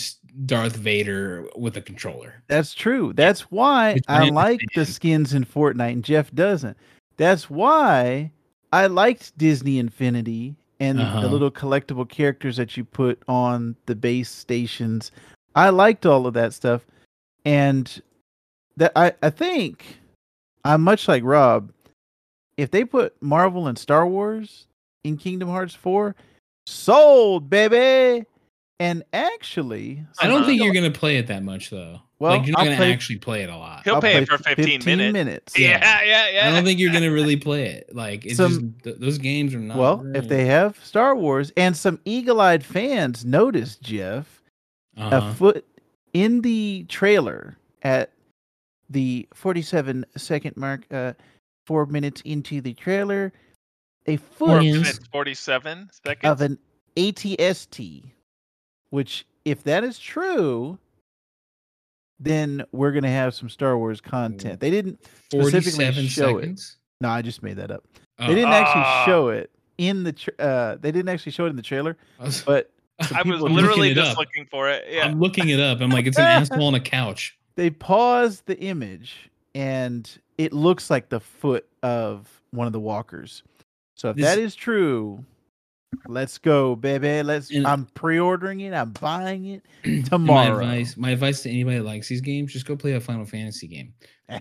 [0.46, 2.42] Darth Vader with a controller.
[2.48, 3.12] That's true.
[3.12, 6.76] That's why I like the skins in Fortnite and Jeff doesn't.
[7.18, 8.32] That's why
[8.72, 11.20] I liked Disney Infinity and Uh-huh.
[11.22, 15.10] the little collectible characters that you put on the base stations.
[15.54, 16.82] I liked all of that stuff.
[17.44, 18.02] And
[18.76, 19.98] that I, I think
[20.64, 21.72] I'm much like Rob.
[22.56, 24.66] If they put Marvel and Star Wars
[25.04, 26.14] in Kingdom Hearts 4,
[26.66, 28.24] sold, baby.
[28.78, 32.00] And actually, I don't think you're gonna play it that much though.
[32.18, 33.82] Well, like you're not I'll gonna play- actually play it a lot.
[33.84, 35.58] He'll I'll pay it for 15 minutes.
[35.58, 35.78] Yeah.
[35.78, 36.48] Yeah, yeah, yeah.
[36.48, 37.94] I don't think you're gonna really play it.
[37.94, 39.76] Like it's Some- just th- those games are not.
[39.76, 44.42] Well, if they have Star Wars and some eagle-eyed fans noticed Jeff
[44.96, 45.66] uh a foot
[46.14, 48.12] in the trailer at
[48.88, 51.12] the 47 second mark, uh,
[51.66, 53.30] four minutes into the trailer,
[54.06, 54.72] a foot Yes.
[54.74, 56.30] minutes 47 seconds.
[56.32, 56.58] of an
[56.96, 58.04] ATST,
[58.90, 60.78] which if that is true,
[62.18, 64.60] then we're gonna have some Star Wars content.
[64.60, 65.00] They didn't
[65.30, 66.60] specifically 47 show it.
[67.00, 67.84] No, I just made that up.
[68.18, 68.54] Oh, They didn't Ah.
[69.04, 70.12] actually show it in the.
[70.12, 73.46] Tra- uh, they didn't actually show it in the trailer, was- but I was people-
[73.46, 74.18] I'm literally looking just up.
[74.18, 74.86] looking for it.
[74.90, 75.04] Yeah.
[75.04, 75.80] I'm looking it up.
[75.80, 77.36] I'm like, it's an asshole on a couch.
[77.56, 83.42] they paused the image and it looks like the foot of one of the walkers.
[83.94, 85.24] So if This- that is true,
[86.06, 87.22] let's go, baby.
[87.22, 87.50] Let's.
[87.50, 88.72] And- I'm pre-ordering it.
[88.74, 89.46] I'm buying
[89.84, 90.58] it tomorrow.
[90.58, 93.24] My advice, my advice to anybody that likes these games, just go play a Final
[93.24, 93.92] Fantasy game.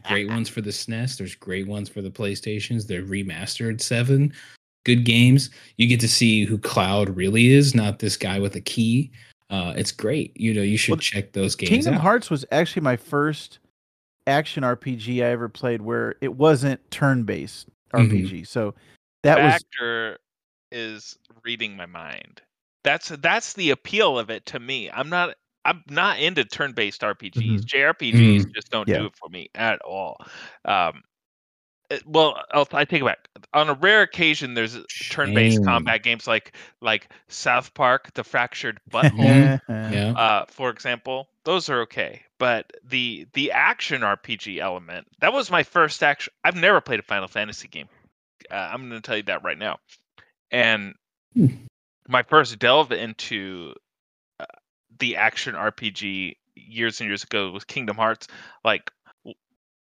[0.07, 1.17] Great ones for the SNES.
[1.17, 2.87] There's great ones for the PlayStations.
[2.87, 4.33] They're remastered seven.
[4.83, 5.49] Good games.
[5.77, 9.11] You get to see who Cloud really is, not this guy with a key.
[9.51, 10.35] Uh, it's great.
[10.39, 12.01] You know, you should Well, check those games Kingdom out.
[12.01, 13.59] Hearts was actually my first
[14.25, 17.67] action RPG I ever played where it wasn't turn-based.
[17.93, 18.47] RPG.
[18.47, 18.73] So
[19.23, 20.15] that was Vactor
[20.71, 22.41] is reading my mind.
[22.83, 24.89] That's that's the appeal of it to me.
[24.91, 27.61] I'm not I'm not into turn-based RPGs.
[27.65, 28.99] JRPGs just don't Yeah.
[28.99, 30.17] do it for me at all.
[30.65, 31.01] Um,
[32.05, 33.27] well, I'll, I take it back.
[33.53, 34.77] On a rare occasion, there's
[35.09, 35.65] turn-based Shame.
[35.65, 39.23] combat games like like South Park: The Fractured Butthole.
[39.23, 39.59] Yeah.
[39.67, 40.11] Yeah.
[40.11, 42.21] uh, for example, those are okay.
[42.37, 46.33] But the the action RPG element that was my first action.
[46.43, 47.87] I've never played a Final Fantasy game.
[48.51, 49.77] Uh, I'm going to tell you that right now.
[50.51, 50.93] And
[51.35, 51.47] Hmm.
[52.07, 53.73] my first delve into
[54.39, 54.45] uh,
[54.99, 58.27] the action RPG years and years ago was Kingdom Hearts.
[58.63, 58.91] Like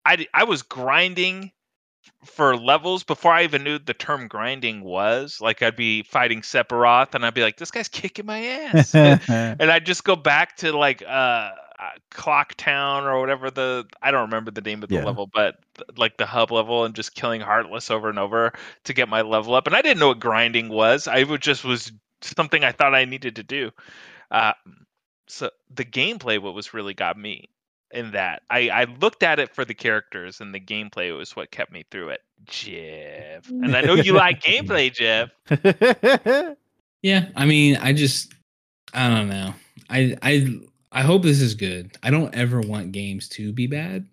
[0.06, 1.52] I I was grinding
[2.26, 5.40] for levels before I even knew the term grinding was.
[5.42, 8.94] Like I'd be fighting Sephiroth and I'd be like, this guy's kicking my ass.
[8.96, 11.52] and, and I'd just go back to like uh,
[11.84, 15.06] uh, Clock Town or whatever the I don't remember the name of the Yeah.
[15.06, 18.54] level, but th- like the hub level and just killing Heartless over and over
[18.86, 19.68] to get my level up.
[19.68, 21.08] And I didn't know what grinding was.
[21.08, 23.72] I would just was something I thought I needed to do.
[24.32, 24.54] Uh,
[25.28, 27.50] so the gameplay, what was really got me
[27.92, 31.52] in that, I I looked at it for the characters and the gameplay was what
[31.52, 32.22] kept me through it.
[32.46, 35.30] Jeff, and I know you like gameplay, Jeff.
[37.04, 38.34] Yeah, I mean, I just
[38.94, 39.54] I don't know.
[39.90, 40.60] I I
[40.94, 41.98] I hope this is good.
[42.04, 44.08] I don't ever want games to be bad.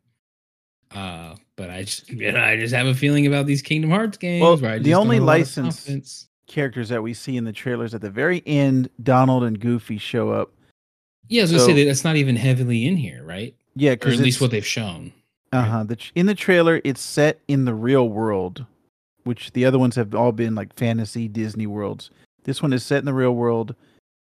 [0.90, 4.16] Uh, but I just you know, I just have a feeling about these Kingdom Hearts
[4.16, 4.42] games.
[4.42, 7.94] Well, the only have a lot of license- Characters that we see in the trailers
[7.94, 10.52] at the very end, Donald and Goofy show up.
[11.28, 13.54] Yeah, I was gonna say that that's not even heavily in here, right?
[13.76, 15.12] Yeah, Or because at least what they've shown.
[15.52, 15.84] Uh huh.
[15.84, 18.66] The in the trailer, it's set in the real world,
[19.22, 22.10] which the other ones have all been like fantasy Disney worlds.
[22.42, 23.76] This one is set in the real world,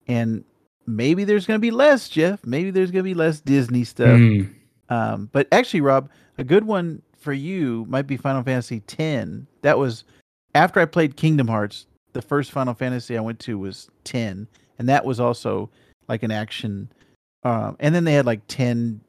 [0.06, 0.44] and
[0.86, 2.44] maybe there's gonna be less Jeff.
[2.44, 4.18] Maybe there's gonna be less Disney stuff.
[4.18, 4.42] Hmm.
[4.88, 9.46] Um, but actually, Rob, a good one for you might be Final Fantasy X.
[9.62, 10.04] That was
[10.54, 11.86] after I played Kingdom Hearts.
[12.12, 14.46] The first Final Fantasy I went to was ten,
[14.78, 15.70] and that was also
[16.08, 16.90] like an action.
[17.44, 19.00] Um, and then they had like ten,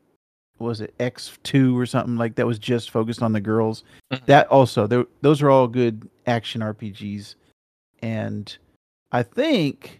[0.59, 3.83] was it X two or something like that was just focused on the girls.
[4.11, 4.25] Mhm.
[4.25, 4.87] That also,
[5.21, 7.35] those are all good action RPGs,
[8.01, 8.55] and
[9.11, 9.99] I think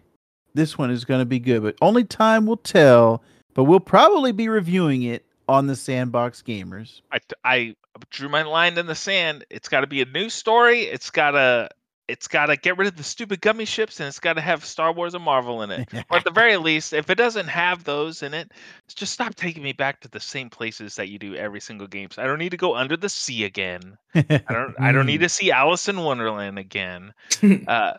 [0.54, 1.64] this one is going to be good.
[1.64, 3.24] But only time will tell.
[3.54, 7.02] But we'll probably be reviewing it on the Sandbox Gamers.
[7.12, 7.76] I, I
[8.10, 9.46] drew my line in the sand.
[9.50, 10.82] It's got to be a new story.
[10.82, 11.70] It's got to
[12.08, 14.66] it's got to get rid of the stupid gummy ships, and it's got to have
[14.66, 15.90] Star Wars and Marvel in it.
[16.10, 18.52] or at the very least, if it doesn't have those in it,
[18.94, 22.10] just stop taking me back to the same places that you do every single game.
[22.12, 23.98] So I don't need to go under the sea again.
[24.14, 24.76] I don't.
[24.80, 27.14] I don't need to see Alice in Wonderland again.
[27.68, 27.94] Uh,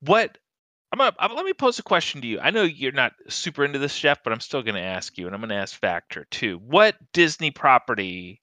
[0.00, 0.38] what?
[0.92, 2.40] I'm gonna, I'm, let me pose a question to you.
[2.40, 5.26] I know you're not super into this, Jeff, but I'm still going to ask you,
[5.26, 6.58] and I'm going to ask Vactor too.
[6.66, 8.40] What Disney property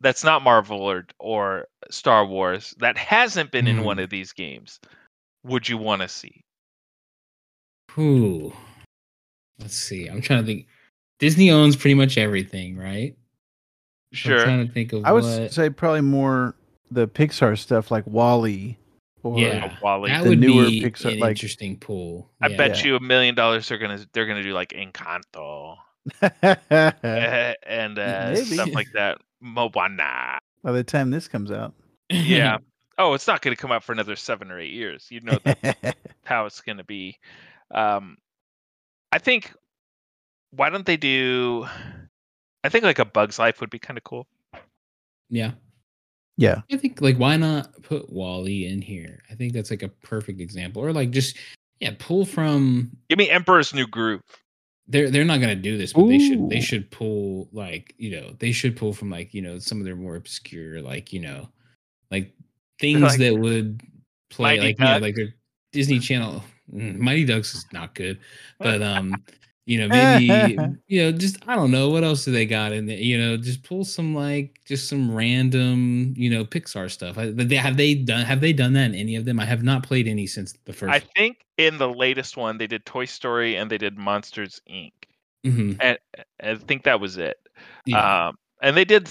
[0.00, 4.04] that's not Marvel or or Star Wars that hasn't been in one Hmm.
[4.04, 4.78] of these games
[5.44, 6.44] would you want to see?
[7.98, 8.52] Ooh.
[9.58, 10.06] Let's see.
[10.06, 10.66] I'm trying to think.
[11.20, 13.14] Disney owns pretty much everything, right?
[14.12, 14.44] So I'm Sure.
[14.44, 15.52] trying to think of I would what.
[15.52, 16.54] say probably more
[16.90, 18.76] the Pixar stuff like Wall-E
[19.24, 20.10] or yeah, Wall-E.
[20.10, 22.30] that The would newer be Pixar, an like- interesting pool.
[22.40, 22.56] I Yeah.
[22.56, 22.84] bet Yeah.
[22.84, 25.76] you a million dollars they're gonna they're gonna do like Encanto
[26.70, 29.18] and uh, stuff like that.
[29.40, 30.38] Moana.
[30.62, 31.74] By the time this comes out.
[32.10, 32.58] Yeah.
[32.98, 35.06] oh, it's not gonna come out for another seven or eight years.
[35.10, 37.18] You know that how it's going to be.
[37.70, 38.16] Um,
[39.12, 39.52] I think
[40.50, 41.66] why don't they do?
[42.62, 44.26] I think like a Bug's Life would be kind of cool.
[45.28, 45.52] yeah.
[46.36, 46.62] Yeah.
[46.72, 49.22] I think like why not put Wall-E in here?
[49.30, 50.82] I think that's like a perfect example.
[50.82, 51.36] Or like just
[51.80, 54.20] yeah, pull from Give me Emperor's New Groove.
[54.88, 58.34] they're they're not gonna do this, but they should they should pull like you know
[58.38, 61.48] they should pull from like you know some of their more obscure like you know
[62.10, 62.32] like
[62.80, 63.82] things Like that would
[64.30, 65.34] play Mighty like you know like their
[65.72, 66.42] Disney Channel.
[66.72, 68.18] Mm, Mighty Ducks is not good,
[68.58, 69.14] but um
[69.66, 70.56] you know maybe
[70.88, 73.36] you know just I don't know what else do they got in there you know
[73.36, 77.18] just pull some like just some random you know Pixar stuff.
[77.18, 79.40] I, they, have they done have they done that in any of them?
[79.40, 80.92] I have not played any since the first.
[80.92, 84.92] I think in the latest one they did Toy Story and they did Monsters Inc.
[85.44, 85.98] Mhm, And
[86.42, 87.36] I think that was it.
[87.84, 88.28] yeah.
[88.28, 89.10] Um, and they did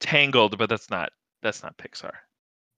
[0.00, 1.10] Tangled, but that's not
[1.42, 2.12] that's not Pixar.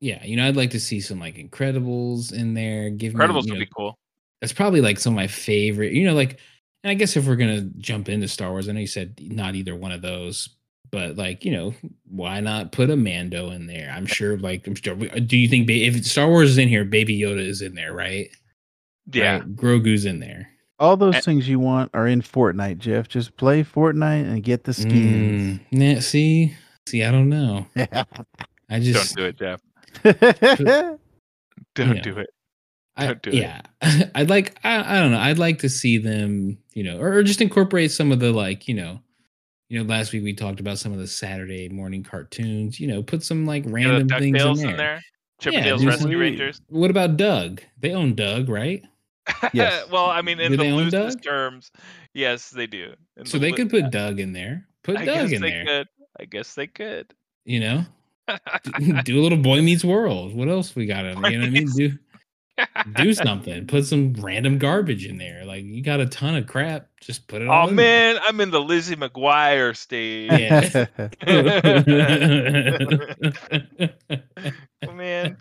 [0.00, 2.90] Yeah, you know, I'd like to see some like Incredibles in there.
[2.90, 3.98] Give me, Incredibles you would know, be cool.
[4.40, 5.92] that's probably like some of my favorite.
[5.92, 6.38] You know, like,
[6.86, 9.56] and I guess if we're gonna jump into Star Wars, I know you said not
[9.56, 10.48] either one of those,
[10.92, 11.74] but like, you know,
[12.08, 13.90] why not put a Mando in there?
[13.90, 14.38] I'm sure.
[14.38, 14.94] Like, I'm sure.
[14.94, 18.28] Do you think if Star Wars is in here, Baby Yoda is in there, right?
[19.12, 19.38] Yeah.
[19.38, 19.56] Right?
[19.56, 20.48] Grogu's in there.
[20.78, 21.20] All those Eh.
[21.22, 23.08] things you want are in Fortnite, Jeff.
[23.08, 25.58] Just play Fortnite and get the skins.
[25.72, 26.54] Mm, nah, see,
[26.86, 27.66] see, I don't know.
[28.70, 29.60] I just Don't do it, Jeff.
[31.74, 32.02] Don't Yeah.
[32.02, 32.30] do it.
[32.96, 33.34] I, Don't do it.
[33.36, 33.60] yeah,
[34.14, 34.56] I'd like.
[34.64, 35.18] I, I don't know.
[35.18, 38.66] I'd like to see them, you know, or, or just incorporate some of the like,
[38.68, 39.00] you know,
[39.68, 39.84] you know.
[39.88, 42.80] Last week we talked about some of the Saturday morning cartoons.
[42.80, 44.76] You know, put some like You know, random things DuckTales in in there.
[44.76, 45.00] there.
[45.40, 46.62] Chip Yeah, Dale's Rescue Rangers.
[46.68, 47.60] What about Doug?
[47.78, 48.82] They own Doug, right?
[49.52, 49.90] Yes.
[49.90, 51.72] well, I mean, in Do the they own loosest terms,
[52.14, 52.94] yes, they do.
[53.18, 54.66] In So the they loo- could put Doug in there.
[54.84, 55.14] Put Doug in there.
[55.14, 55.64] I Doug guess in they there.
[55.66, 55.88] could.
[56.20, 57.12] I guess they could.
[57.44, 57.84] You know,
[58.78, 60.34] do, do a little Boy Meets World.
[60.34, 61.04] What else we got?
[61.04, 61.16] in?
[61.16, 61.68] You know what I mean?
[61.76, 61.98] Do
[62.94, 63.66] do something.
[63.66, 65.44] Put some random garbage in there.
[65.44, 66.88] Like you got a ton of crap.
[67.00, 67.48] Just put it.
[67.48, 68.14] all oh in there.
[68.14, 70.30] man, I'm in the Lizzie McGuire stage.
[70.32, 70.86] Yeah.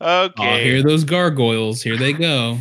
[0.00, 0.64] Oh, Okay.
[0.64, 1.82] here those gargoyles.
[1.82, 2.58] Here they go.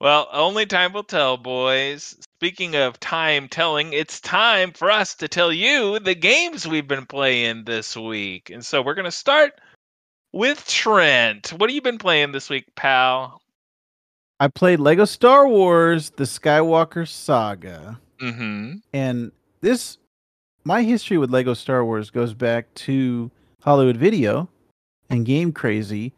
[0.00, 2.16] well, only time will tell, boys.
[2.38, 7.06] Speaking of time telling, it's time for us to tell you the games we've been
[7.06, 8.50] playing this week.
[8.50, 9.60] And so we're going to start
[10.32, 11.48] with Trent.
[11.56, 13.40] What have you been playing this week, pal?
[14.38, 18.74] I played Lego Star Wars: The Skywalker Saga, Mm-hmm.
[18.92, 19.98] and this
[20.64, 23.30] my history with Lego Star Wars goes back to
[23.62, 24.48] Hollywood Video
[25.10, 26.12] and Game Crazy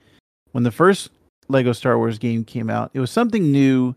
[0.52, 1.10] when the first
[1.48, 2.90] Lego Star Wars game came out.
[2.94, 3.94] It was something new,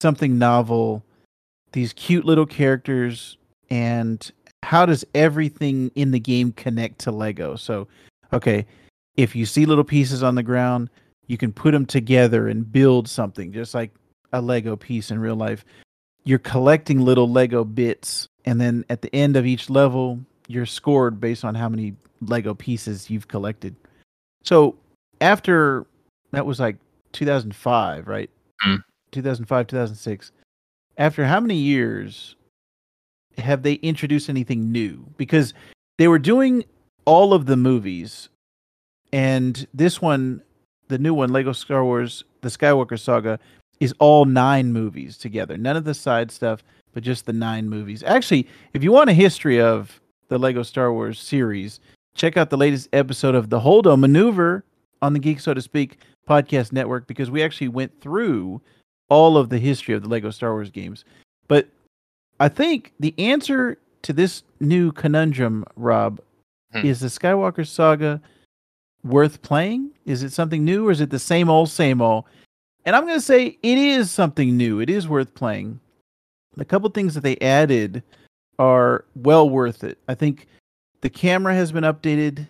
[0.00, 1.02] something novel,
[1.72, 3.36] these cute little characters
[3.70, 4.30] and
[4.62, 7.56] how does everything in the game connect to Lego?
[7.56, 7.86] So,
[8.32, 8.66] okay,
[9.16, 10.90] if you see little pieces on the ground,
[11.26, 13.90] you can put them together and build something just like
[14.32, 15.64] a Lego piece in real life.
[16.24, 21.20] You're collecting little Lego bits and then at the end of each level, you're scored
[21.20, 23.74] based on how many Lego pieces you've collected.
[24.44, 24.76] So,
[25.20, 25.86] after
[26.32, 26.76] that was like
[27.12, 28.30] 2005, right?
[28.66, 28.82] Mm.
[29.12, 30.32] 2005, 2006.
[30.98, 32.36] After how many years
[33.38, 35.04] have they introduced anything new?
[35.16, 35.54] Because
[35.98, 36.64] they were doing
[37.04, 38.28] all of the movies,
[39.12, 40.42] and this one,
[40.88, 43.38] the new one, Lego Star Wars: The Skywalker Saga,
[43.80, 45.56] is all nine movies together.
[45.56, 48.02] None of the side stuff, but just the nine movies.
[48.04, 51.80] Actually, if you want a history of the Lego Star Wars series,
[52.14, 54.64] check out the latest episode of the Holdo Maneuver
[55.00, 55.98] on the Geek So to Speak
[56.28, 58.60] podcast network because we actually went through
[59.08, 61.04] all of the history of the Lego Star Wars games.
[61.48, 61.68] But
[62.40, 66.20] I think the answer to this new conundrum, Rob,
[66.72, 66.86] Hmm.
[66.86, 68.20] is the Skywalker saga
[69.04, 69.90] worth playing?
[70.06, 72.24] Is it something new or is it the same old, same old?
[72.84, 74.80] And I'm going to say it is something new.
[74.80, 75.80] It is worth playing.
[76.56, 78.02] The couple things that they added
[78.58, 79.98] are well worth it.
[80.08, 80.46] I think
[81.00, 82.46] the camera has been updated.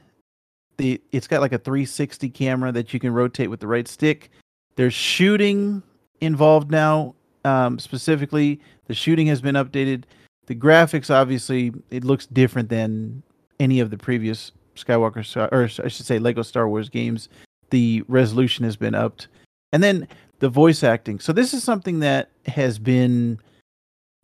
[0.78, 4.30] The it's got like a 360 camera that you can rotate with the right stick.
[4.76, 5.82] There's shooting
[6.20, 7.14] involved now.
[7.44, 10.05] Um, specifically, the shooting has been updated.
[10.46, 13.22] The graphics, obviously, it looks different than
[13.61, 17.28] any of the previous Skywalker, or I should say, Lego Star Wars games.
[17.70, 19.28] The resolution has been upped,
[19.72, 20.06] and then
[20.40, 21.20] the voice acting.
[21.20, 23.38] So this is something that has been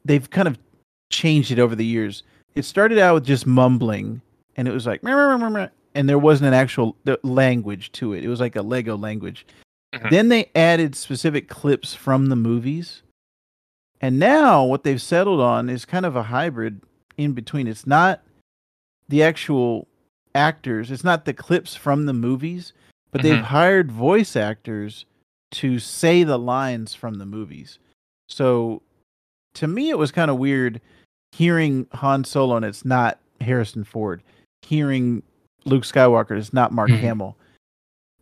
[0.05, 0.59] they've kind of
[1.11, 2.22] changed it over the years.
[2.55, 4.20] It started out with just mumbling,
[4.57, 8.24] and it was like, and there wasn't an actual language to it.
[8.24, 9.46] It was like a Lego language.
[9.94, 10.11] Mhm.
[10.11, 13.03] Then they added specific clips from the movies,
[14.01, 16.82] and now what they've settled on is kind of a hybrid
[17.16, 17.66] in between.
[17.66, 18.22] It's not
[19.09, 19.88] the actual
[20.35, 20.91] actors.
[20.91, 22.72] It's not the clips from the movies,
[23.11, 23.43] but they've Mhm.
[23.45, 25.05] hired voice actors
[25.53, 27.79] to say the lines from the movies.
[28.29, 28.83] So
[29.55, 30.81] to me, it was kind of weird
[31.33, 34.22] hearing Han Solo and it's not Harrison Ford,
[34.62, 35.22] hearing
[35.64, 37.01] Luke Skywalker and it's not Mark Mhm.
[37.01, 37.37] Hamill,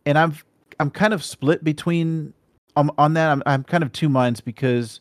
[0.05, 0.33] and I'm
[0.79, 2.33] I'm kind of split between
[2.75, 3.31] um, on that.
[3.31, 4.99] I'm I'm kind of two minds because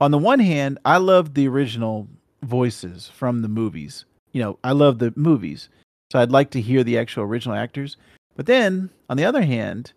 [0.00, 2.08] on the one hand, I love the original
[2.42, 4.06] voices from the movies.
[4.32, 5.68] You know, I love the movies,
[6.14, 7.96] so I'd like to hear the actual original actors.
[8.36, 9.92] But then on the other hand,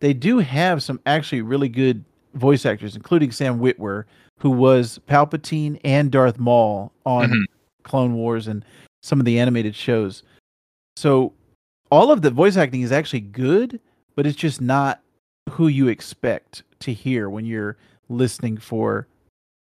[0.00, 2.02] they do have some actually really good
[2.32, 4.04] voice actors, including Sam Witwer,
[4.38, 7.44] who was Palpatine and Darth Maul on Mhm.
[7.82, 8.64] Clone Wars and
[9.02, 10.22] some of the animated shows.
[10.96, 11.34] So
[11.90, 13.78] all of the voice acting is actually good,
[14.16, 15.02] but it's just not
[15.50, 17.76] who you expect to hear when you're
[18.08, 19.06] listening for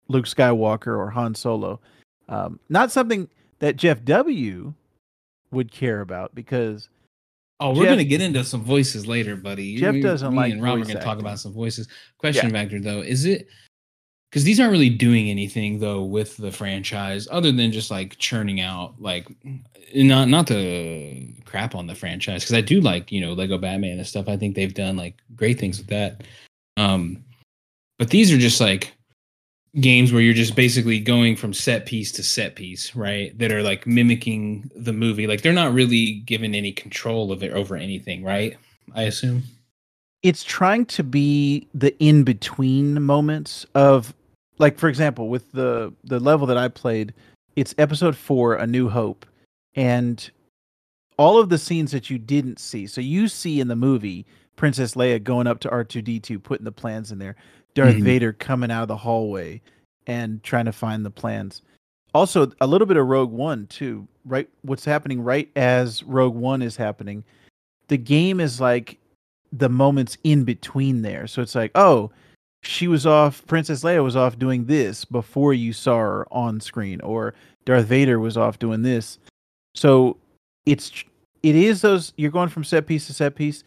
[0.06, 1.80] Luke Skywalker or Han Solo.
[2.28, 3.28] Um, not something
[3.58, 4.72] that Jeff W
[5.50, 6.88] would care about because
[7.58, 9.76] Oh, we're Jeff- gonna get into some voices later, buddy.
[9.76, 11.88] Jeff Me- doesn't me like and Rob are gonna talk about some voices.
[12.18, 13.48] Question Vactor though, is it
[14.30, 18.60] because these aren't really doing anything though with the franchise other than just like churning
[18.60, 19.26] out like
[19.94, 23.96] not not to crap on the franchise because I do like you know Lego Batman
[23.98, 24.28] and stuff.
[24.28, 26.24] I think they've done like great things with that.
[26.76, 27.24] Um,
[27.98, 28.92] but these are just like
[29.80, 33.38] games where you're just basically going from set piece to set piece, right?
[33.38, 35.26] That are like mimicking the movie.
[35.26, 38.56] Like they're not really given any control of it over anything, right?
[38.94, 39.42] I assume.
[40.22, 44.14] it's trying to be the in between moments of
[44.58, 47.12] like for example with the the level that I played
[47.56, 49.26] it's episode 4 A New Hope
[49.74, 50.30] and
[51.18, 54.24] all of the scenes that you didn't see so you see in the movie
[54.56, 57.36] Princess Leia going up to R2D2 putting the plans in there
[57.76, 58.02] Darth Mhm.
[58.02, 59.62] Vader coming out of the hallway
[60.08, 61.62] and trying to find the plans
[62.14, 66.62] also a little bit of Rogue One too right what's happening right as Rogue One
[66.62, 67.22] is happening
[67.88, 68.98] the game is like
[69.52, 71.26] the moments in between there.
[71.28, 72.10] So it's like, oh,
[72.62, 77.00] she was off, Princess Leia was off doing this before you saw her on screen,
[77.02, 77.32] or
[77.64, 79.18] Darth Vader was off doing this.
[79.74, 80.16] So
[80.66, 81.04] it's
[81.42, 83.62] it is those you're going from set piece to set piece,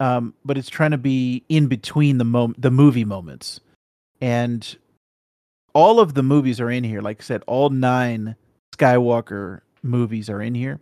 [0.00, 3.60] um, but it's trying to be in between the mom- the movie moments,
[4.20, 4.76] and
[5.74, 7.00] all of the movies are in here.
[7.02, 8.36] Like I said, all nine
[8.76, 10.80] Skywalker movies are in here.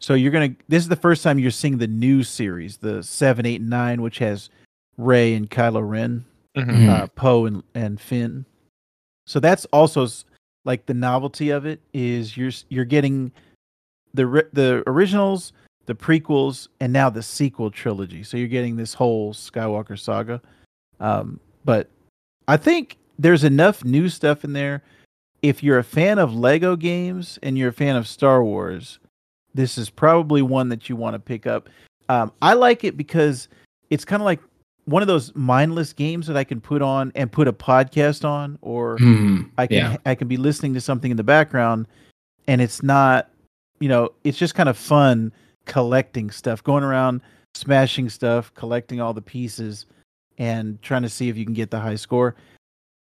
[0.00, 0.54] So you're gonna.
[0.68, 4.02] This is the first time you're seeing the new series, the seven, eight, and nine,
[4.02, 4.50] which has
[4.98, 6.24] Rey and Kylo Ren,
[6.56, 6.88] Mhm.
[6.88, 8.44] uh, Poe and and Finn.
[9.26, 10.06] So that's also
[10.66, 13.32] like the novelty of it is you're you're getting
[14.12, 15.52] the the originals,
[15.86, 18.22] the prequels, and now the sequel trilogy.
[18.22, 20.40] So you're getting this whole Skywalker saga.
[21.00, 21.88] Um, but
[22.48, 24.82] I think there's enough new stuff in there.
[25.42, 28.98] If you're a fan of Lego games and you're a fan of Star Wars,
[29.54, 31.68] this is probably one that you want to pick up.
[32.08, 33.48] Um, I like it because
[33.90, 34.40] it's kind of like
[34.86, 38.58] one of those mindless games that I can put on and put a podcast on,
[38.62, 39.50] or Mhm.
[39.56, 39.96] I can Yeah.
[40.04, 41.86] I can be listening to something in the background,
[42.48, 43.30] and it's not,
[43.80, 45.32] you know, it's just kind of fun
[45.66, 47.20] collecting stuff, going around
[47.54, 49.86] smashing stuff, collecting all the pieces,
[50.38, 52.34] and trying to see if you can get the high score.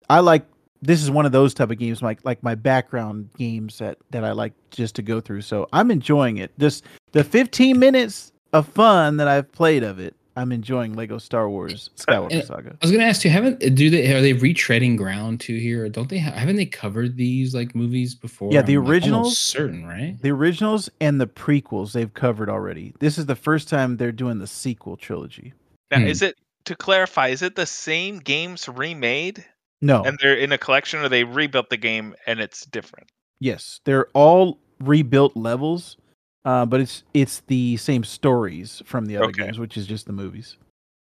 [0.09, 0.45] I like
[0.81, 4.23] this is one of those type of games, like like my background games that that
[4.23, 5.41] I like just to go through.
[5.41, 6.51] So I'm enjoying it.
[6.57, 6.81] This
[7.11, 10.15] the 15 minutes of fun that I've played of it.
[10.35, 12.69] I'm enjoying Lego Star Wars Skywalker And- Saga.
[12.81, 15.87] I was gonna ask you, haven't do they are they retreading ground too here?
[15.89, 18.51] Don't they ha- haven't they covered these like movies before?
[18.53, 20.17] Yeah, the I'm, like, originals- certain, right?
[20.21, 22.93] The originals and the prequels they've covered already.
[22.99, 25.53] This is the first time they're doing the sequel trilogy.
[25.91, 26.07] Now, Hmm.
[26.07, 27.27] is it to clarify?
[27.29, 29.43] Is it the same games remade
[29.81, 33.09] No, and they're in a collection, or they rebuilt the game and it's different?
[33.39, 35.97] yes, they're all rebuilt levels,
[36.45, 39.43] uh, but it's it's the same stories from the other Okay.
[39.43, 40.57] games, which is just the movies.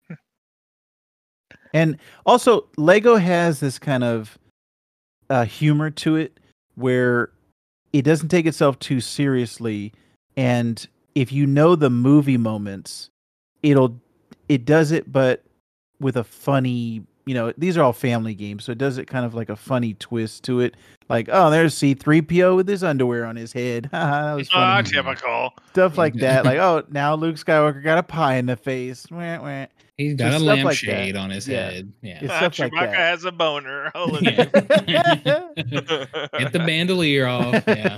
[1.73, 4.37] and also, Lego has this kind of
[5.29, 6.39] uh, humor to it
[6.75, 7.29] where
[7.93, 9.93] it doesn't take itself too seriously,
[10.37, 13.09] and if you know the movie moments,
[13.63, 13.99] it'll
[14.47, 15.43] it does it, but
[15.99, 17.03] with a funny.
[17.29, 19.55] You know, these are all family games, so it does it kind of like a
[19.55, 20.75] funny twist to it.
[21.09, 23.87] Like, oh, there's C3PO with his underwear on his head.
[23.91, 24.89] That was Ah, funny.
[24.89, 25.53] typical.
[25.69, 26.43] Stuff like that.
[26.43, 29.05] Like, oh, now Luke Skywalker got a pie in the face.
[29.11, 29.67] Wah, wah.
[29.97, 31.69] He's got a stuff like lampshade on his Yeah.
[31.69, 31.93] head.
[32.01, 32.19] Yeah.
[32.23, 32.95] It's Ah, stuff like Chewbacca that.
[32.95, 33.91] has a boner.
[33.95, 35.15] Oh, look Yeah.
[35.55, 37.63] Get the bandolier off.
[37.67, 37.97] Yeah.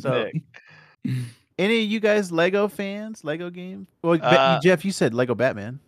[0.00, 0.30] So-
[1.58, 3.22] Any of you guys Lego fans?
[3.24, 3.86] Lego game?
[4.02, 5.78] Well, Uh, Jeff, you said Lego Batman.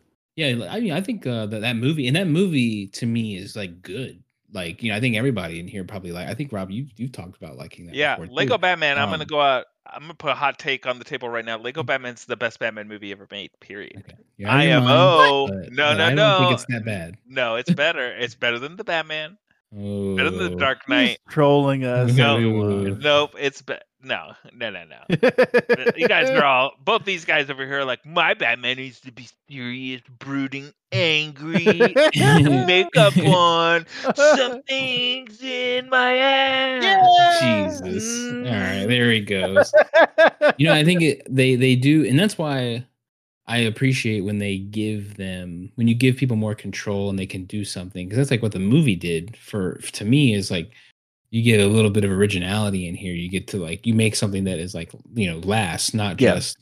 [0.41, 3.55] Yeah, I mean, I think uh, that that movie and that movie to me is
[3.57, 4.23] like good.
[4.53, 6.29] Like, you know, I think everybody in here probably like.
[6.29, 7.95] I think Rob, you you talked about liking that.
[7.95, 8.33] yeah, before, too.
[8.33, 8.99] Lego Batman.
[8.99, 9.67] I'm gonna Um, go out.
[9.87, 11.57] I'm gonna put a hot take on the table right now.
[11.59, 13.51] Lego Batman's the best Batman movie ever made.
[13.61, 13.97] Period.
[13.99, 14.17] Okay.
[14.39, 15.47] You're out mind, IMO.
[15.49, 16.39] but- No, but no, I don't no.
[16.41, 17.17] think it's that bad.
[17.29, 18.17] No, it's better.
[18.17, 19.37] it's better than the Batman.
[19.77, 21.19] Oh, Better than the Dark He's Knight.
[21.29, 22.13] trolling us.
[22.17, 22.35] No.
[22.37, 22.99] everyone.
[22.99, 23.37] Nope.
[23.39, 25.17] It's be- no, no, no, no.
[25.97, 29.13] you guys are all both these guys over here are like my Batman needs to
[29.13, 31.65] be serious, brooding, angry,
[32.15, 37.41] makeup on, something's in my ass.
[37.41, 38.33] Jesus.
[38.33, 38.89] All right, mm.
[38.89, 39.73] there he goes.
[40.57, 42.87] you know, I think it, they they do, and that's why
[43.47, 47.45] I appreciate when they give them when you give people more control and they can
[47.45, 50.71] do something because that's like what the movie did for to me is like
[51.31, 53.15] you get a little bit of originality in here.
[53.15, 56.35] You get to like you make something that is like you know last, not Yeah.
[56.35, 56.59] just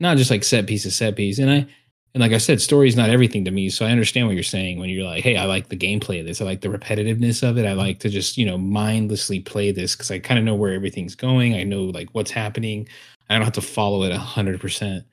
[0.00, 1.38] not just like set piece to set piece.
[1.38, 1.66] And I
[2.12, 3.70] and like I said, story is not everything to me.
[3.70, 6.26] So I understand what you're saying when you're like, hey, I like the gameplay of
[6.26, 6.40] this.
[6.40, 7.64] I like the repetitiveness of it.
[7.66, 10.72] I like to just, you know, mindlessly play this because I kind of know where
[10.72, 11.54] everything's going.
[11.54, 12.88] I know like what's happening.
[13.28, 15.04] I don't have to follow it a hundred percent.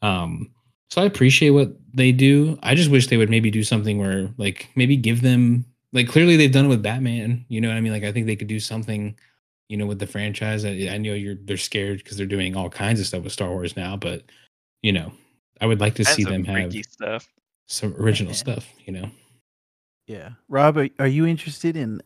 [0.00, 0.52] Um,
[0.90, 2.56] so I appreciate what they do.
[2.62, 6.36] I just wish they would maybe do something where like maybe give them like clearly
[6.36, 7.44] they've done it with Batman.
[7.48, 7.92] You know what I mean?
[7.92, 9.16] Like I think they could do something,
[9.68, 10.64] you know, with the franchise.
[10.64, 13.50] I, I know you're they're scared because they're doing all kinds of stuff with Star
[13.50, 14.24] Wars now, but
[14.82, 15.12] you know,
[15.60, 17.28] I would like to And see them have stuff.
[17.66, 19.10] some original stuff, you know.
[20.06, 20.30] yeah.
[20.48, 22.00] Rob, are, are you interested in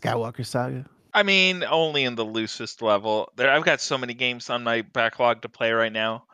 [0.00, 0.84] Skywalker Saga?
[1.14, 3.30] I mean, only in the loosest level.
[3.36, 6.24] There, I've got so many games on my backlog to play right now.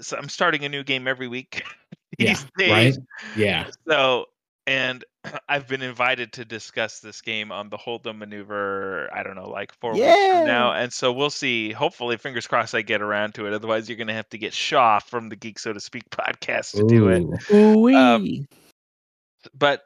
[0.00, 1.62] So I'm starting a new game every week.
[2.18, 2.70] Yeah, days.
[2.70, 2.96] right?
[3.36, 3.66] Yeah.
[3.86, 4.26] So,
[4.66, 5.04] and
[5.48, 9.08] I've been invited to discuss this game on the Holdo maneuver.
[9.14, 11.72] I don't know, like four weeks from now, and so we'll see.
[11.72, 13.52] Hopefully, fingers crossed, I get around to it.
[13.52, 16.76] Otherwise, you're going to have to get Shaw from the Geek So to Speak podcast
[16.76, 17.22] to do it.
[17.52, 17.88] Ooh.
[17.88, 18.46] Ooh Um,
[19.54, 19.82] But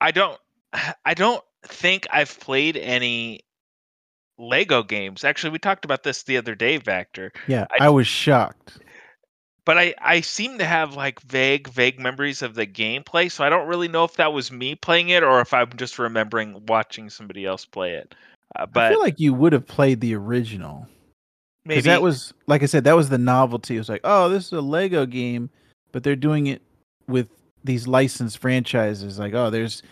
[0.00, 0.38] I don't.
[1.04, 3.40] I don't think I've played any
[4.38, 5.24] Lego games.
[5.24, 7.30] Actually, we talked about this the other day, Vactor.
[7.48, 8.78] yeah, I- I was shocked.
[9.66, 13.50] But I, I seem to have like vague vague memories of the gameplay so i
[13.50, 17.10] don't really know if that was me playing it or if i'm just remembering watching
[17.10, 18.14] somebody else play it
[18.54, 20.86] uh, I feel like you would have played the original.
[21.64, 23.74] maybe because that was like I said, that was the novelty.
[23.74, 25.50] It was like, oh, this is a Lego game,
[25.92, 26.62] but they're doing it
[27.08, 27.28] with
[27.64, 29.18] these licensed franchises.
[29.18, 29.82] Like, oh, there's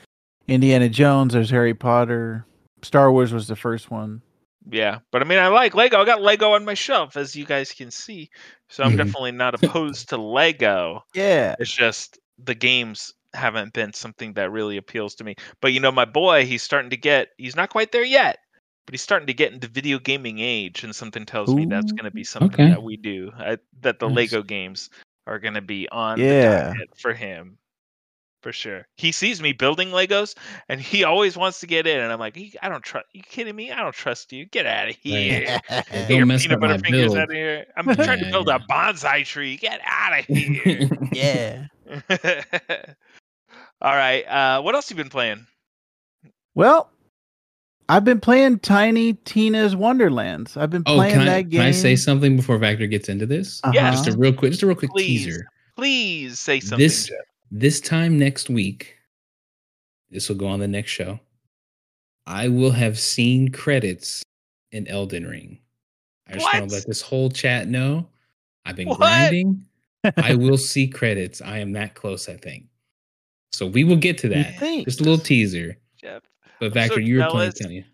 [0.46, 2.46] Indiana Jones, there's Harry Potter,
[2.82, 4.22] Star Wars was the first one.
[4.70, 6.00] Yeah, but I mean, I like Lego.
[6.00, 8.30] I got Lego on my shelf, as you guys can see.
[8.68, 8.96] So I'm Mhm.
[8.96, 11.04] definitely not opposed to Lego.
[11.14, 15.34] Yeah, It's just the games haven't been something that really appeals to me.
[15.60, 17.28] But you know, my boy, he's starting to get.
[17.38, 18.38] He's not quite there yet,
[18.86, 22.04] but he's starting to get into video gaming age, and something tells me that's going
[22.06, 22.68] to be something okay.
[22.68, 23.30] that we do.
[23.38, 24.16] I, that the Nice.
[24.16, 24.90] Lego games
[25.26, 26.72] are going to be on Yeah.
[26.72, 27.58] the for him.
[28.44, 30.36] For sure, he sees me building Legos,
[30.68, 31.98] and he always wants to get in.
[31.98, 33.06] And I'm like, I don't trust.
[33.14, 33.72] You kidding me?
[33.72, 34.44] I don't trust you.
[34.44, 35.58] Get out of here.
[35.70, 35.86] Right.
[35.90, 37.16] Get Don't your mess peanut up my butter fingers build.
[37.16, 37.64] out of here.
[37.74, 38.56] I'm trying to build yeah.
[38.56, 39.56] a bonsai tree.
[39.56, 40.90] Get out of here.
[41.12, 41.66] yeah.
[43.80, 44.24] All right.
[44.28, 45.46] Uh, what else you been playing?
[46.54, 46.90] Well,
[47.88, 50.58] I've been playing Tiny Tina's Wonderlands.
[50.58, 51.60] I've been Oh, playing I, that game.
[51.60, 53.62] can I say something before Vactor gets into this?
[53.72, 53.90] Yeah.
[53.90, 54.20] Just a Uh-huh.
[54.20, 55.24] real quick, just a real quick Please.
[55.24, 55.46] teaser.
[55.76, 56.78] Please say something.
[56.78, 57.16] This Jeff.
[57.50, 58.96] This time next week,
[60.10, 61.20] this will go on the next show.
[62.26, 64.22] I will have seen credits
[64.72, 65.58] in Elden Ring.
[66.28, 68.06] I just want to let this whole chat know.
[68.64, 68.98] I've been What?
[68.98, 69.66] grinding.
[70.16, 71.42] I will see credits.
[71.42, 72.64] I am that close, I think.
[73.52, 74.58] So we will get to that.
[74.84, 75.76] Just a little teaser.
[76.00, 76.22] Jeff.
[76.60, 77.52] But I'm so Vactor, you were playing.
[77.70, 77.84] you.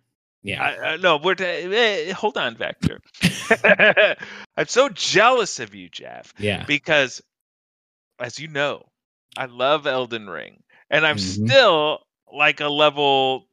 [0.43, 0.63] Yeah.
[0.63, 2.99] I, I, no, we're t- eh, hold on, Vactor.
[4.57, 6.65] I'm so jealous of you, Jeff, yeah.
[6.67, 7.21] because
[8.21, 8.87] as you know,
[9.37, 11.47] I love Elden Ring, and I'm Mhm.
[11.49, 12.01] still
[12.33, 13.47] like a level.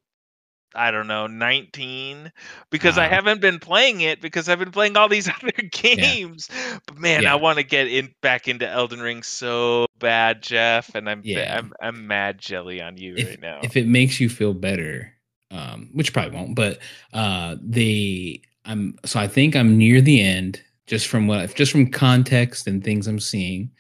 [0.75, 2.31] I don't know, 19
[2.69, 6.49] because I haven't been playing it because I've been playing all these other games.
[6.85, 7.31] But man, Yeah.
[7.31, 11.57] I want to get in back into Elden Ring so bad, Jeff, and I'm Yeah.
[11.57, 13.61] I'm I'm mad jelly on you if, right now.
[13.63, 15.13] if it makes you feel better
[15.49, 16.77] um which probably won't but
[17.13, 21.89] uh they i'm so i think i'm near the end just from what just from
[21.89, 23.71] context and things i'm seeing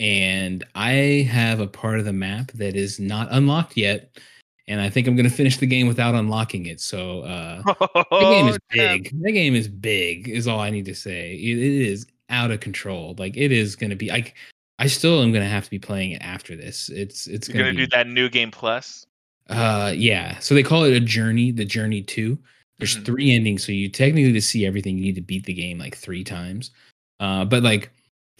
[0.00, 4.18] and i have a part of the map that is not unlocked yet
[4.66, 7.62] and i think i'm going to finish the game without unlocking it so uh
[8.18, 8.92] the game is Oh, Jeff.
[9.02, 12.50] big the game is big is all i need to say it, it is out
[12.50, 14.34] of control like it is going to be like
[14.78, 17.70] i still am going to have to be playing it after this it's it's gonna
[17.70, 19.06] be, do that new game plus.
[19.48, 20.38] uh, yeah.
[20.38, 22.38] So they call it a journey, the journey two.
[22.78, 23.04] There's Mhm.
[23.04, 25.96] three endings, so you technically to see everything, you need to beat the game like
[25.96, 26.70] three times.
[27.18, 27.90] Uh, but like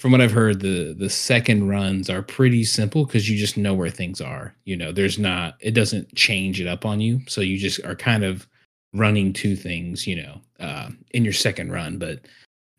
[0.00, 3.74] from what I've heard, the the second runs are pretty simple because you just know
[3.74, 4.54] where things are.
[4.64, 7.94] You know, there's not it doesn't change it up on you, so you just are
[7.94, 8.48] kind of
[8.94, 10.06] running two things.
[10.06, 11.98] You know, uh, in your second run.
[11.98, 12.20] But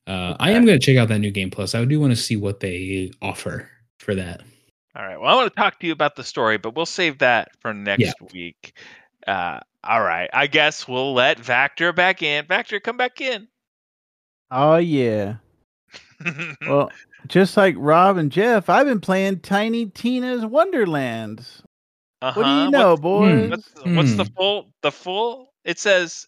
[0.08, 1.76] uh, I am going to check out that new game plus.
[1.76, 3.70] I do want to see what they offer
[4.00, 4.42] for that.
[4.96, 5.20] All right.
[5.20, 7.72] Well, I want to talk to you about the story, but we'll save that for
[7.72, 8.74] next week.
[9.28, 10.30] Uh, all right.
[10.34, 12.46] I guess we'll let Vactor back in.
[12.46, 13.48] Vactor, come back in.
[14.50, 15.36] Oh yeah.
[16.68, 16.92] Well,
[17.28, 21.64] just like Rob and Jeff, I've been playing Tiny Tina's Wonderlands.
[22.22, 22.40] uh-huh.
[22.40, 23.50] What do you know, What's, boys?
[23.50, 24.34] what's, what's the Hmm.
[24.36, 24.74] full?
[24.82, 25.54] The full?
[25.66, 26.28] It says,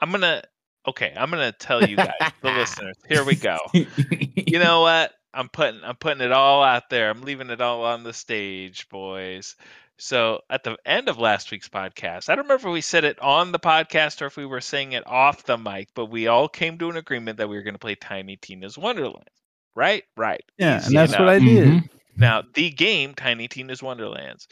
[0.00, 0.42] I'm gonna.
[0.88, 2.96] Okay, I'm gonna tell you guys, the listeners.
[3.08, 3.58] Here we go.
[3.72, 5.12] You know what?
[5.34, 7.10] I'm putting I'm putting it all out there.
[7.10, 9.56] I'm leaving it all on the stage, boys.
[10.00, 13.18] So at the end of last week's podcast, I don't remember if we said it
[13.20, 16.48] on the podcast or if we were saying it off the mic, but we all
[16.48, 19.28] came to an agreement that we were going to play Tiny Tina's Wonderland.
[19.76, 20.04] Right?
[20.16, 20.42] Right.
[20.58, 21.20] Yeah, Easy and that's enough.
[21.20, 21.68] what I did.
[21.68, 21.88] Mhm.
[22.16, 24.48] Now, the game Tiny Tina's Wonderlands.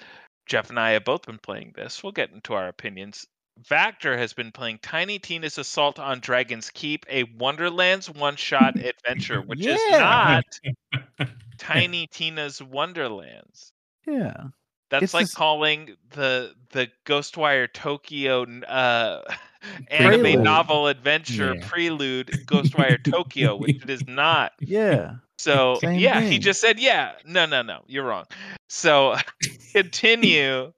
[0.47, 2.03] Jeff and I have both been playing this.
[2.03, 3.27] We'll get into our opinions.
[3.69, 9.67] Vactor has been playing Tiny Tina's Assault on Dragon's Keep, a Wonderlands one-shot adventure, which
[9.67, 10.45] is not
[11.59, 13.73] Tiny Tina's Wonderlands.
[14.07, 14.45] Yeah.
[14.91, 19.23] That's It's like this- calling the the Ghostwire Tokyo uh,
[19.91, 20.41] anime Prelude.
[20.41, 21.67] novel adventure Yeah.
[21.67, 24.53] prelude Ghostwire Tokyo, which it is not.
[24.61, 25.15] Yeah.
[25.39, 27.13] So Same yeah, he just said yeah.
[27.25, 28.25] No, no, no, you're wrong.
[28.69, 29.17] So
[29.73, 30.73] continue,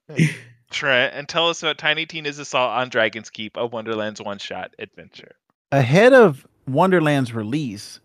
[0.71, 5.33] Trent, and tell us about Tiny Tina's Assault on Dragon's Keep, a Wonderlands one-shot adventure.
[5.73, 8.01] Ahead of Wonderland's release,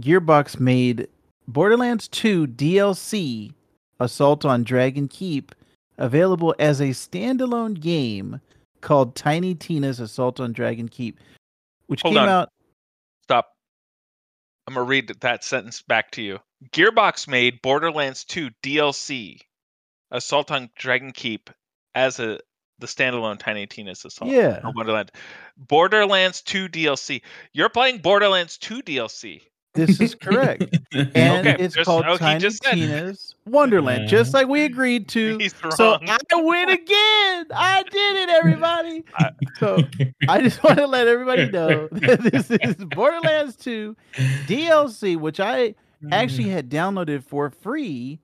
[0.00, 1.08] Gearbox made
[1.48, 3.52] Borderlands 2 DLC
[4.00, 5.54] Assault on Dragon Keep
[5.98, 8.40] available as a standalone game
[8.80, 11.18] called Tiny Tina's Assault on Dragon Keep,
[11.86, 12.28] which Hold came on.
[12.28, 12.48] out
[13.24, 13.52] Stop.
[14.68, 16.38] I'm gonna read that sentence back to you.
[16.72, 19.40] Gearbox made Borderlands 2 DLC,
[20.10, 21.50] Assault on Dragon Keep,
[21.94, 22.38] as a
[22.78, 24.60] the standalone Tiny Tina's Assault Yeah.
[24.62, 25.10] on Wonderland.
[25.56, 27.22] Borderlands 2 DLC.
[27.54, 29.40] You're playing Borderlands 2 DLC.
[29.76, 30.78] This is correct.
[30.92, 34.64] And Okay, it's just- called oh, he Tiny just Tina's Wonderland, Uh, just like we
[34.64, 35.36] agreed to.
[35.40, 35.98] He's So.
[36.00, 37.46] I win again.
[37.54, 39.04] I did it, everybody.
[39.14, 39.78] I- So
[40.28, 43.94] I just want to let everybody know that this is Borderlands 2
[44.46, 45.74] DLC, which I
[46.12, 48.20] actually had downloaded for free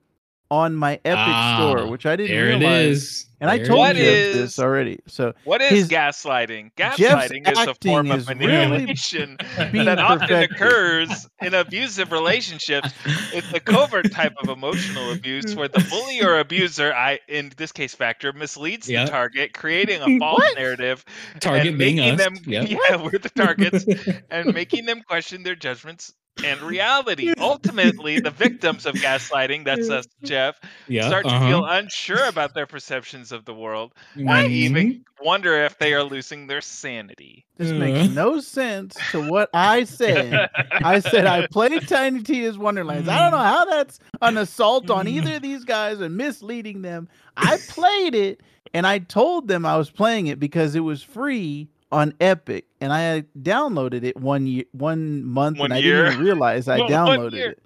[0.53, 2.97] on my Epic Ah, store, which I didn't there it realize.
[2.97, 3.25] is.
[3.41, 4.99] And I told you is- this already.
[5.07, 6.71] So What is his- gaslighting?
[6.77, 9.37] Jeff's Gaslighting is a form of is really manipulation
[9.73, 10.51] being that often perfected.
[10.55, 12.93] occurs in abusive relationships.
[13.33, 17.73] It's the covert type of emotional abuse where the bully or abuser, I in this
[17.73, 19.07] case Vactor, misleads Yep.
[19.07, 20.55] the target, creating a false What?
[20.57, 21.03] narrative
[21.41, 22.17] Target and being making us.
[22.19, 22.69] them Yep.
[22.89, 23.85] yeah, we're the targets
[24.31, 26.13] and making them question their judgments
[26.43, 27.33] and reality.
[27.37, 31.07] Ultimately, the victims of gaslighting, that's us, Jeff, yeah.
[31.07, 31.47] start to uh-huh.
[31.47, 34.49] feel unsure about their perceptions of the world and Mhm.
[34.49, 37.45] even wonder if they are losing their sanity.
[37.57, 37.75] this Uh.
[37.75, 40.49] makes no sense to what I said.
[40.71, 43.07] I said I played Tiny Tina's Wonderlands.
[43.07, 47.07] I don't know how that's an assault on either of these guys and misleading them.
[47.37, 48.41] I played it
[48.73, 52.91] and I told them I was playing it because it was free on Epic and
[52.91, 55.97] I downloaded it one year, one month, One and I year.
[56.03, 57.59] didn't even realize I downloaded it.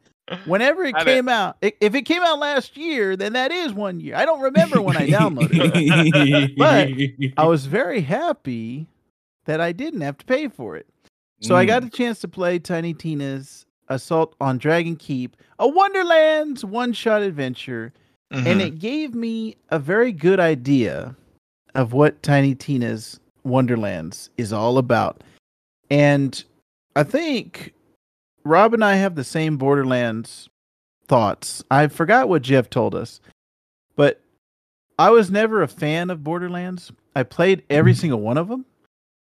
[0.46, 3.52] Whenever it I bet- came out, i- if it came out last year, then that
[3.52, 4.16] is one year.
[4.16, 6.58] I don't remember when I downloaded it.
[6.58, 6.90] But
[7.42, 8.88] I was very happy
[9.46, 10.86] that I didn't have to pay for it.
[11.42, 11.68] So I Mm.
[11.68, 17.22] got a chance to play Tiny Tina's Assault on Dragon Keep, a Wonderlands one shot
[17.22, 17.94] adventure,
[18.34, 18.48] Mm-hmm.
[18.48, 21.16] and it gave me a very good idea
[21.76, 25.24] of what Tiny Tina's Wonderlands is all about.
[25.90, 26.44] And
[26.96, 27.74] I think
[28.44, 30.50] Rob and I have the same Borderlands
[31.08, 31.64] thoughts.
[31.72, 33.22] I forgot what Jeff told us,
[33.96, 34.22] but
[35.00, 36.92] I was never a fan of Borderlands.
[37.16, 38.00] I played every mm-hmm.
[38.00, 38.66] single one of them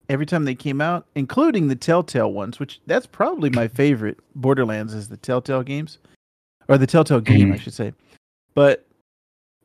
[0.09, 4.95] every time they came out, including the Telltale ones, which that's probably my favorite Borderlands
[4.95, 5.99] is the Telltale games
[6.69, 7.63] or the Telltale game, I mm-hmm.
[7.63, 7.93] should say.
[8.55, 8.87] But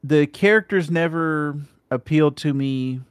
[0.04, 1.58] the characters never
[1.92, 3.02] appealed to me.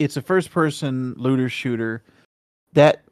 [0.00, 2.02] It's a first person looter shooter.
[2.72, 3.02] That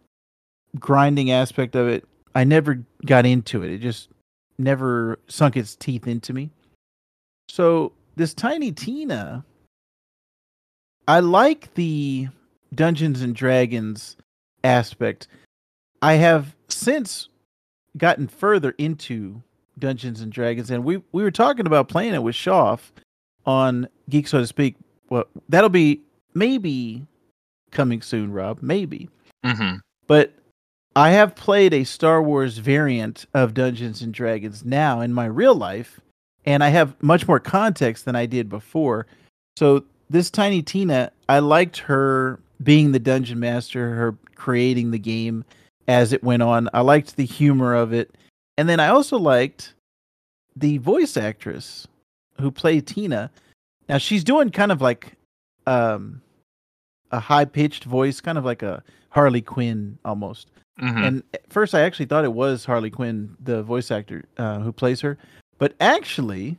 [0.81, 2.05] grinding aspect of it,
[2.35, 3.71] I never got into it.
[3.71, 4.09] It just
[4.59, 6.51] never sunk its teeth into me.
[7.51, 9.45] So this Tiny Tina,
[11.07, 12.29] I like the
[12.75, 14.17] Dungeons and Dragons
[14.65, 15.29] aspect.
[16.01, 17.29] I have since
[17.97, 19.43] gotten further into
[19.79, 22.81] Dungeons and Dragons, and we we were talking about playing it with Shoff
[23.45, 24.77] on Geek So to Speak.
[25.11, 26.01] Well, that'll be
[26.39, 27.07] maybe
[27.71, 28.63] coming soon, Rob.
[28.63, 29.09] Maybe,
[29.45, 29.77] Mm-hmm.
[30.07, 30.33] but
[30.97, 35.55] I have played a Star Wars variant of Dungeons and Dragons now in my real
[35.55, 36.01] life,
[36.45, 39.07] and I have much more context than I did before.
[39.57, 45.45] So this Tiny Tina, I liked her being the dungeon master, her creating the game
[45.87, 46.69] as it went on.
[46.75, 48.11] I liked the humor of it.
[48.57, 49.75] And then I also liked
[50.57, 51.87] the voice actress
[52.41, 53.31] who played Tina.
[53.89, 55.13] Now she's doing kind of like
[55.67, 56.21] um
[57.11, 60.49] a high pitched voice, kind of like a Harley Quinn almost.
[60.81, 61.05] Mm-hmm.
[61.05, 64.73] And at first, I actually thought it was Harley Quinn, the voice actor uh, who
[64.73, 65.19] plays her.
[65.59, 66.57] But actually,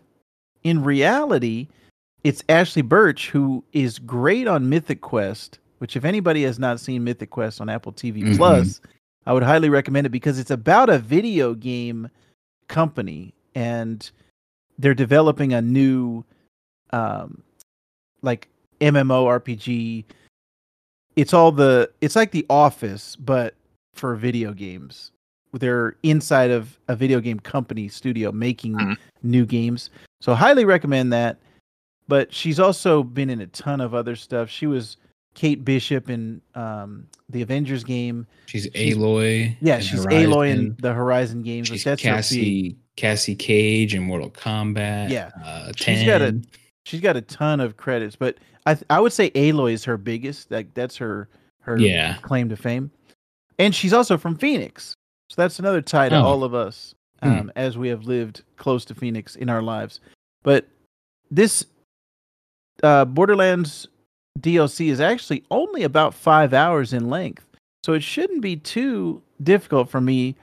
[0.64, 1.68] in reality,
[2.24, 5.60] it's Ashly Burch, who is great on Mythic Quest.
[5.78, 8.36] Which, if anybody has not seen Mythic Quest on Apple TV Mhm.
[8.36, 8.82] Plus,
[9.26, 12.10] I would highly recommend it because it's about a video game
[12.68, 14.12] company and
[14.78, 16.26] they're developing a new,
[16.92, 17.42] um,
[18.22, 18.50] like
[18.82, 20.04] MMORPG.
[21.20, 23.56] It's all the it's like The Office, but
[23.94, 25.12] for video games.
[25.52, 28.98] They're inside of a video game company studio making Mhm.
[29.24, 29.90] new games.
[30.22, 31.38] So highly recommend that.
[32.08, 34.50] But she's also been in a ton of other stuff.
[34.50, 34.98] She was
[35.36, 38.26] Kate Bishop in um, the Avengers game.
[38.46, 39.56] She's She's- Aloy.
[39.62, 41.68] Yeah, in she's Aloy in the Horizon games.
[41.68, 45.10] She's that's Cassie Cassie Cage in Mortal Kombat.
[45.10, 45.32] Yeah.
[45.44, 46.46] uh, She's got a 10.
[46.90, 49.98] She's got a ton of credits, but I th- I would say Aloy is her
[49.98, 50.52] biggest.
[50.52, 51.30] Like that's her
[51.62, 52.16] her yeah.
[52.22, 52.90] claim to fame.
[53.60, 54.94] And she's also from Phoenix.
[55.30, 56.24] So that's another tie to Oh.
[56.24, 57.30] all of us Hmm.
[57.30, 60.00] um, as we have lived close to Phoenix in our lives.
[60.44, 60.68] But
[61.30, 61.66] this
[62.82, 63.88] uh, Borderlands
[64.40, 67.46] DLC is actually only about five hours in length.
[67.86, 70.36] So it shouldn't be too difficult for me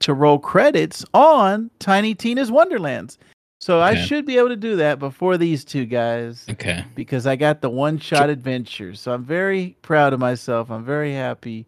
[0.00, 3.16] to roll credits on Tiny Tina's Wonderlands.
[3.64, 6.84] So I should be able to do that before these two guys Okay.
[6.94, 8.94] because I got the one shot adventure.
[8.94, 10.70] So I'm very proud of myself.
[10.70, 11.64] I'm very happy.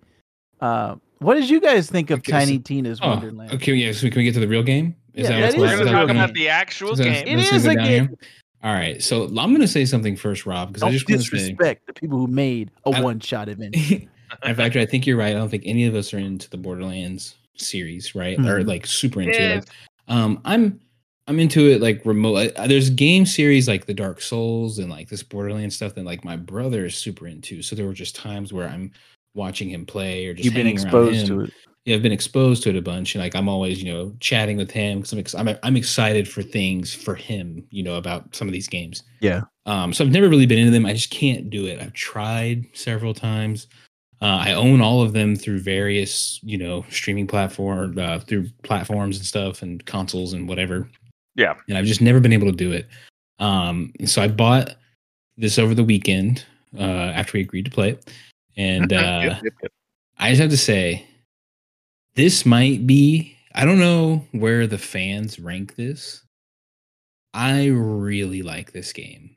[0.61, 3.51] Uh, what did you guys think of Okay, Tiny so- Tina's Oh, Wonderland?
[3.53, 3.73] okay.
[3.73, 3.93] Yeah.
[3.93, 4.95] So can we get to the real game?
[5.15, 5.79] Yeah, that that what's is We're a left?
[5.79, 7.29] going to talk about the actual gonna- game.
[7.29, 7.87] It let's is go a game.
[8.09, 8.19] here?
[8.63, 9.03] All right.
[9.03, 11.57] So I'm going to say something first, Rob, because I just want to say.
[11.87, 14.07] the people who made a one shot adventure.
[14.45, 15.31] In fact, I think you're right.
[15.35, 18.39] I don't think any of us are into the Borderlands series, right?
[18.41, 18.67] Or Mhm.
[18.67, 19.59] like super into Yeah.
[19.61, 19.71] it.
[20.09, 20.79] Um, I'm
[21.29, 22.53] I'm into it like remote.
[22.57, 26.25] uh, There's game series like the Dark Souls and like this Borderlands stuff that like
[26.25, 27.63] my brother is super into.
[27.63, 28.93] So there were just times where I'm
[29.35, 31.53] watching him play or just You've been exposed to it.
[31.85, 34.57] yeah, I've been exposed to it a bunch, and like I'm always, you know, chatting
[34.57, 38.35] with him because I'm, ex- I'm I'm excited for things for him, you know, about
[38.35, 39.03] some of these games.
[39.21, 39.43] Yeah.
[39.67, 40.87] Um, so I've never really been into them.
[40.87, 41.81] I just can't do it.
[41.81, 43.67] I've tried several times.
[44.23, 49.17] Uh, I own all of them through various, you know, streaming platform, uh, through platforms
[49.19, 50.89] and stuff, and consoles and whatever.
[51.37, 51.55] Yeah.
[51.69, 52.87] And I've just never been able to do it.
[53.39, 54.75] Um, so I bought
[55.37, 56.45] this over the weekend
[56.79, 56.81] uh,
[57.15, 58.11] after we agreed to play it,
[58.57, 59.73] and uh, Yep, yep, yep.
[60.19, 61.07] I just have to say,
[62.15, 63.37] this might be.
[63.55, 66.23] I don't know where the fans rank this.
[67.35, 69.37] I really like this game,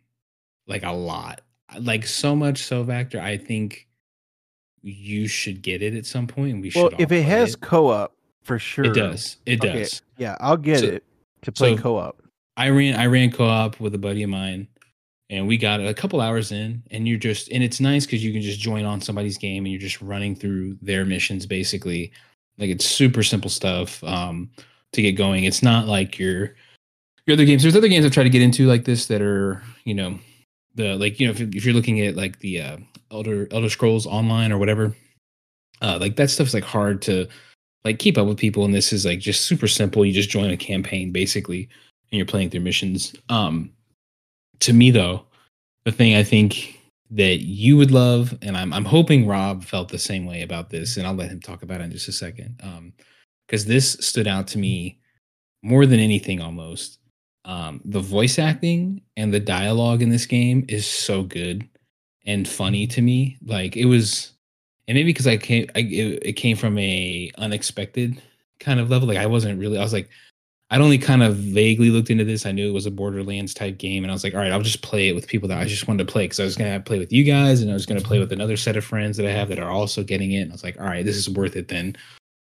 [0.67, 1.41] like a lot,
[1.79, 3.19] like so much so, Vactor.
[3.19, 3.87] I think
[4.81, 6.61] you should get it at some point, point.
[6.61, 6.93] we Well, should.
[6.95, 8.85] all if it play has co-op, for sure.
[8.85, 9.35] it does.
[9.45, 10.01] It Okay, does.
[10.17, 11.03] Yeah, I'll get So- it
[11.43, 12.21] to play so- co-op.
[12.57, 14.67] I ran I ran co-op with a buddy of mine
[15.29, 18.33] and we got a couple hours in and you're just and it's nice because you
[18.33, 22.11] can just join on somebody's game and you're just running through their missions basically.
[22.57, 24.49] Like it's super simple stuff um
[24.91, 25.45] to get going.
[25.45, 26.55] It's not like your
[27.25, 27.61] your other games.
[27.61, 30.19] There's other games I've tried to get into like this that are, you know,
[30.75, 32.77] the like, you know, if, if you're looking at like the uh
[33.09, 34.93] Elder Elder Scrolls online or whatever,
[35.81, 37.27] uh like that stuff's like hard to
[37.85, 40.05] like keep up with people and this is like just super simple.
[40.05, 41.69] You just join a campaign basically
[42.11, 43.13] and you're playing through missions.
[43.29, 43.71] Um,
[44.59, 45.25] to me though,
[45.85, 46.79] the thing I think
[47.11, 50.97] that you would love, and I'm I'm hoping Rob felt the same way about this,
[50.97, 52.59] and I'll let him talk about it in just a second.
[52.61, 52.93] Um,
[53.47, 54.99] because this stood out to me
[55.63, 56.99] more than anything almost.
[57.45, 61.67] Um, the voice acting and the dialogue in this game is so good
[62.27, 63.37] and funny to me.
[63.43, 64.33] Like it was,
[64.89, 68.19] and maybe because I came, I, it, it came from a unexpected
[68.59, 69.07] kind of level.
[69.07, 70.09] Like I wasn't really, I was like,
[70.71, 72.47] I'd only kind of vaguely looked into this.
[72.47, 74.61] I knew it was a Borderlands type game, and I was like, all right, I'll
[74.61, 76.73] just play it with people that I just wanted to play because I was going
[76.73, 78.83] to play with you guys, and I was going to play with another set of
[78.83, 80.41] friends that I have that are also getting it.
[80.41, 81.95] And I was like, all right, this is worth it then,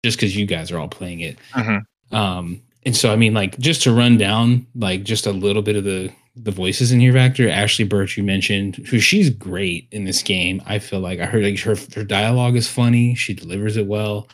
[0.05, 1.37] just because you guys are all playing it.
[1.53, 1.81] Mhm.
[2.11, 5.75] Um, and so I mean, like, just to run down like just a little bit
[5.75, 6.11] of the
[6.43, 7.49] the voices in here, Vactor.
[7.51, 10.61] Ashly Burch, you mentioned, who she's great in this game.
[10.65, 13.15] I feel like I heard like her her dialogue is funny.
[13.15, 14.27] She delivers it well.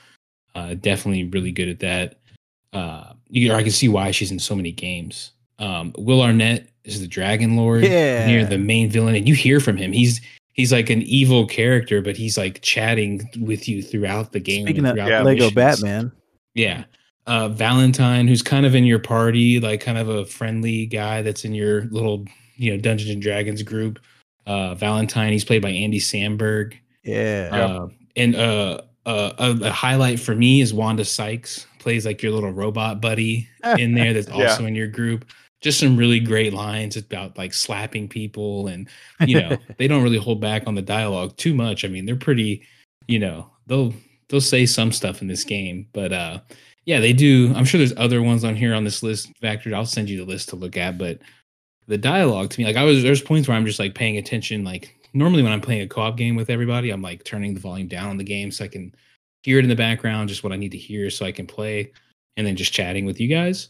[0.56, 2.20] Uh, definitely really good at that
[2.74, 5.32] uh you, I can see why she's in so many games.
[5.58, 8.28] Um, Will Arnett is the Dragon Lord, Yeah.
[8.28, 9.92] near the main villain, and you hear from him.
[9.92, 10.22] He's
[10.54, 14.66] he's like an evil character, but he's like chatting with you throughout the game.
[14.66, 15.56] Speaking of throughout yeah, the Lego missions.
[15.56, 16.12] Batman,
[16.54, 16.84] yeah.
[17.26, 21.46] Uh, Valentine, who's kind of in your party, like kind of a friendly guy that's
[21.46, 22.26] in your little,
[22.58, 24.00] you know, Dungeons and Dragons group.
[24.46, 26.74] Uh, Valentine, he's played by Andy Samberg.
[27.04, 27.88] yeah, Uh,
[28.18, 32.52] and uh, uh, a, a highlight for me is Wanda Sykes plays like your little
[32.52, 33.48] robot buddy
[33.78, 34.50] in there that's Yeah.
[34.50, 35.26] also in your group.
[35.62, 38.90] Just some really great lines about like slapping people, and
[39.26, 41.86] you know they don't really hold back on the dialogue too much.
[41.86, 42.64] I mean, they're pretty,
[43.08, 43.94] you know, they'll
[44.28, 46.40] they'll say some stuff in this game, but uh,
[46.86, 47.54] yeah, they do.
[47.56, 49.32] I'm sure there's other ones on here on this list.
[49.42, 49.74] Factored.
[49.74, 51.20] I'll send you the list to look at, but
[51.88, 54.64] the dialogue to me, like I was, there's points where I'm just like paying attention.
[54.64, 57.88] Like normally when I'm playing a co-op game with everybody, I'm like turning the volume
[57.88, 58.94] down on the game so I can
[59.44, 61.92] hear it in the background, just what I need to hear so I can play,
[62.38, 63.70] and then just chatting with you guys.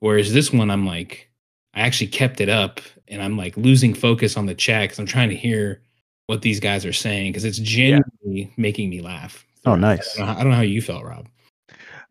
[0.00, 1.30] Whereas this one, I'm like,
[1.74, 5.06] I actually kept it up, and I'm like losing focus on the chat because I'm
[5.06, 5.80] trying to hear
[6.26, 9.44] what these guys are saying because it's genuinely making me laugh.
[9.66, 10.16] Oh, nice.
[10.16, 11.26] I don't, know, I don't know how you felt, Rob.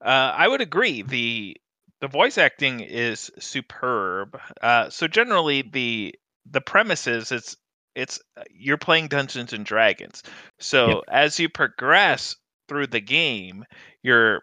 [0.03, 1.01] Uh, I would agree.
[1.01, 1.57] the
[2.01, 4.37] The voice acting is superb.
[4.61, 6.15] Uh, so generally, the
[6.51, 7.55] the premise is it's
[7.95, 10.23] it's uh, you're playing Dungeons and Dragons.
[10.59, 12.35] So as you progress
[12.67, 13.63] through the game,
[14.01, 14.41] you're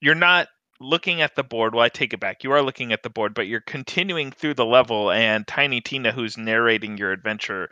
[0.00, 0.48] you're not
[0.80, 1.74] looking at the board.
[1.74, 2.44] Well, I take it back.
[2.44, 6.12] You are looking at the board, but you're continuing through the level, and Tiny Tina,
[6.12, 7.68] who's narrating your adventure,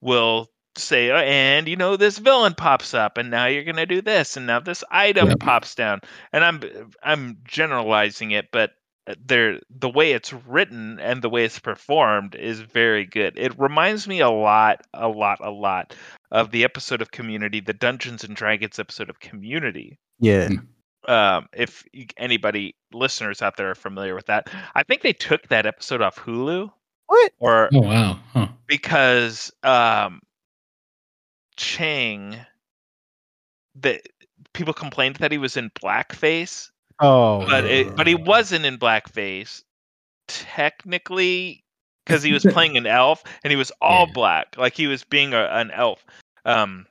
[0.00, 4.00] will say, "Oh, and you know, this villain pops up, and now you're gonna do
[4.02, 5.40] this, and now this item Yep.
[5.40, 6.00] pops down."
[6.32, 6.60] And I'm
[7.02, 8.72] I'm generalizing it, but
[9.06, 13.34] uh, there the way it's written and the way it's performed is very good.
[13.36, 15.94] It reminds me a lot, a lot, a lot
[16.30, 20.48] of the episode of Community, the Dungeons and Dragons episode of Community yeah.
[21.08, 21.84] um, if
[22.16, 26.16] anybody listeners out there are familiar with that, I think they took that episode off
[26.16, 26.70] Hulu
[27.06, 27.32] What?
[27.40, 28.48] or Oh wow, huh?
[28.66, 30.20] because um,
[31.62, 32.36] Chang,
[33.76, 34.02] that
[34.52, 36.70] people complained that he was in blackface,
[37.00, 39.62] Oh, but it, but he wasn't in blackface
[40.28, 41.64] technically
[42.04, 44.12] because he was playing an elf and he was all Yeah.
[44.12, 46.04] black, like he was being a, an elf.
[46.44, 46.86] Um,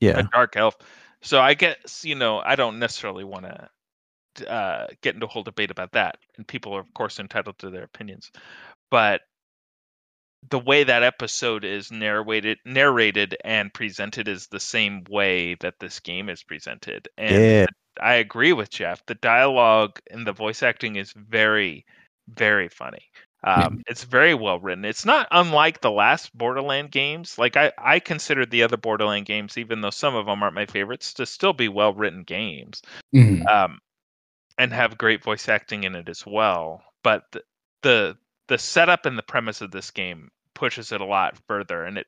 [0.00, 0.20] yeah.
[0.20, 0.76] a dark elf.
[1.22, 5.42] So I guess you know I don't necessarily want to uh, get into a whole
[5.42, 8.30] debate about that, and people are of course entitled to their opinions.
[8.90, 9.22] But
[10.50, 16.00] the way that episode is narrated narrated and presented is the same way that this
[16.00, 17.66] game is presented and Yeah.
[18.00, 21.84] i agree with jeff the dialogue and the voice acting is very
[22.28, 23.02] very funny
[23.44, 28.00] um, it's very well written it's not unlike the last borderland games like i i
[28.00, 31.52] consider the other borderland games even though some of them aren't my favorites to still
[31.52, 32.82] be well written games
[33.14, 33.46] Mhm.
[33.48, 33.78] um,
[34.58, 36.82] and have great voice acting in it as well.
[37.02, 37.42] But the,
[37.82, 38.16] the
[38.48, 42.06] the setup and the premise of this game pushes it a lot further, and it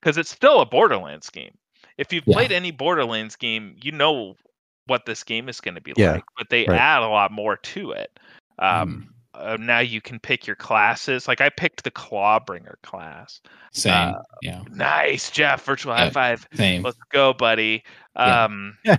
[0.00, 1.58] because it's still a Borderlands game.
[1.96, 2.34] If you've Yeah.
[2.34, 4.36] played any Borderlands game, you know
[4.86, 6.24] what this game is going to be Yeah, like.
[6.36, 6.78] But they right.
[6.78, 8.20] add a lot more to it.
[8.60, 11.26] Um, uh, now you can pick your classes.
[11.28, 13.40] Like I picked the Clawbringer class.
[13.72, 14.14] Same.
[14.14, 14.62] uh, yeah.
[14.70, 15.64] Nice, Jeff.
[15.64, 16.46] Virtual high five.
[16.54, 16.82] Same.
[16.82, 17.82] Let's go, buddy.
[18.16, 18.48] Yeah.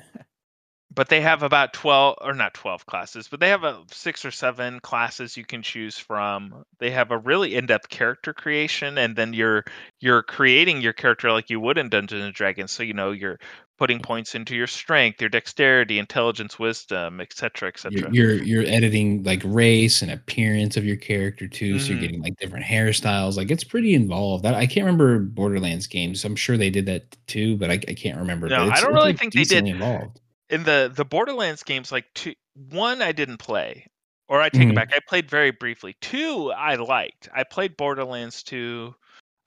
[1.00, 4.32] But they have about 12 or not 12 classes, but they have a six or
[4.32, 6.64] seven classes you can choose from.
[6.80, 9.64] They have a really in-depth character creation and then you're
[10.02, 12.74] you're creating your character like you would in Dungeons and Dragons.
[12.74, 13.40] So you know, you're
[13.78, 18.12] putting points into your strength, your dexterity, intelligence, wisdom, etc., etc.
[18.12, 21.90] You're, you're you're editing like race and appearance of your character too, so Mhm.
[21.92, 23.38] you're getting like different hairstyles.
[23.38, 24.46] Like it's pretty involved.
[24.46, 26.26] I, I can't remember Borderlands games.
[26.26, 28.50] I'm sure they did that too, but I, I can't remember.
[28.50, 29.66] No, I don't really think they did.
[29.66, 30.20] Involved.
[30.50, 33.88] In the the Borderlands games, like two, one I didn't play,
[34.28, 34.72] or I take Mhm.
[34.72, 34.92] it back.
[34.94, 35.96] I played very briefly.
[36.02, 37.30] Two I liked.
[37.34, 38.96] I played Borderlands two,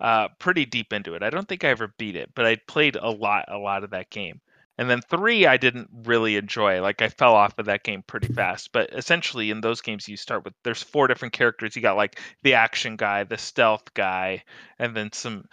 [0.00, 1.22] uh, pretty deep into it.
[1.22, 3.90] I don't think I ever beat it, but I played a lot, a lot of
[3.90, 4.40] that game.
[4.78, 6.80] And then three I didn't really enjoy.
[6.80, 8.72] Like I fell off of that game pretty fast.
[8.72, 11.76] But essentially, in those games, you start with there's four different characters.
[11.76, 14.42] You got like the action guy, the stealth guy,
[14.78, 15.44] and then some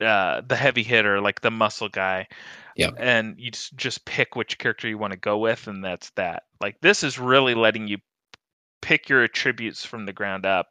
[0.00, 2.26] uh the heavy hitter like the muscle guy
[2.76, 2.90] Yeah.
[2.96, 6.44] and you just, just pick which character you want to go with and that's that
[6.60, 7.98] like this is really letting you
[8.80, 10.68] pick your attributes from the ground up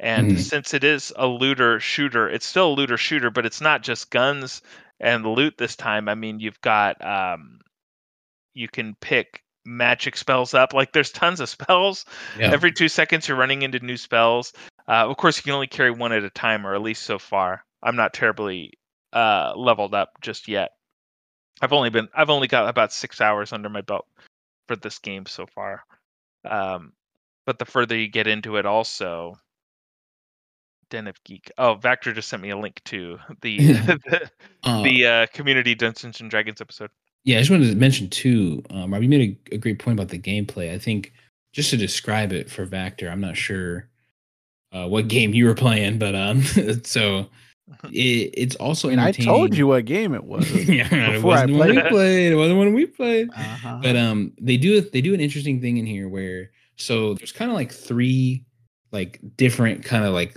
[0.00, 0.40] and Mhm.
[0.40, 4.10] since it is a looter shooter it's still a looter shooter but it's not just
[4.10, 4.62] guns
[5.00, 7.60] and loot this time i mean you've got um
[8.54, 12.04] you can pick magic spells up like there's tons of spells
[12.38, 12.52] Yeah.
[12.52, 14.52] every two seconds you're running into new spells
[14.88, 17.18] uh, of course you can only carry one at a time or at least so
[17.18, 18.72] far i'm not terribly
[19.12, 20.72] uh leveled up just yet
[21.60, 24.06] i've only been i've only got about six hours under my belt
[24.68, 25.84] for this game so far
[26.48, 26.92] um
[27.44, 29.34] but the further you get into it also
[30.90, 34.30] den of geek oh Vactor just sent me a link to the the,
[34.64, 36.90] Uh, the uh, community dungeons and dragons episode
[37.24, 38.62] Yeah, I just wanted to mention too.
[38.70, 40.72] Um, Rob, you made a, a great point about the gameplay.
[40.72, 41.12] I think
[41.52, 43.88] just to describe it for Vactor, I'm not sure
[44.72, 46.42] uh, what game you were playing, but um,
[46.84, 47.28] so
[47.84, 50.50] it, it's also I mean, I told you what game it was.
[50.68, 51.90] yeah, it before I wasn't one we played it.
[51.90, 52.32] played.
[52.32, 53.30] It wasn't one we played.
[53.30, 53.80] Uh-huh.
[53.82, 57.50] But um, they do they do an interesting thing in here where so there's kind
[57.50, 58.44] of like three
[58.92, 60.36] like different kind of like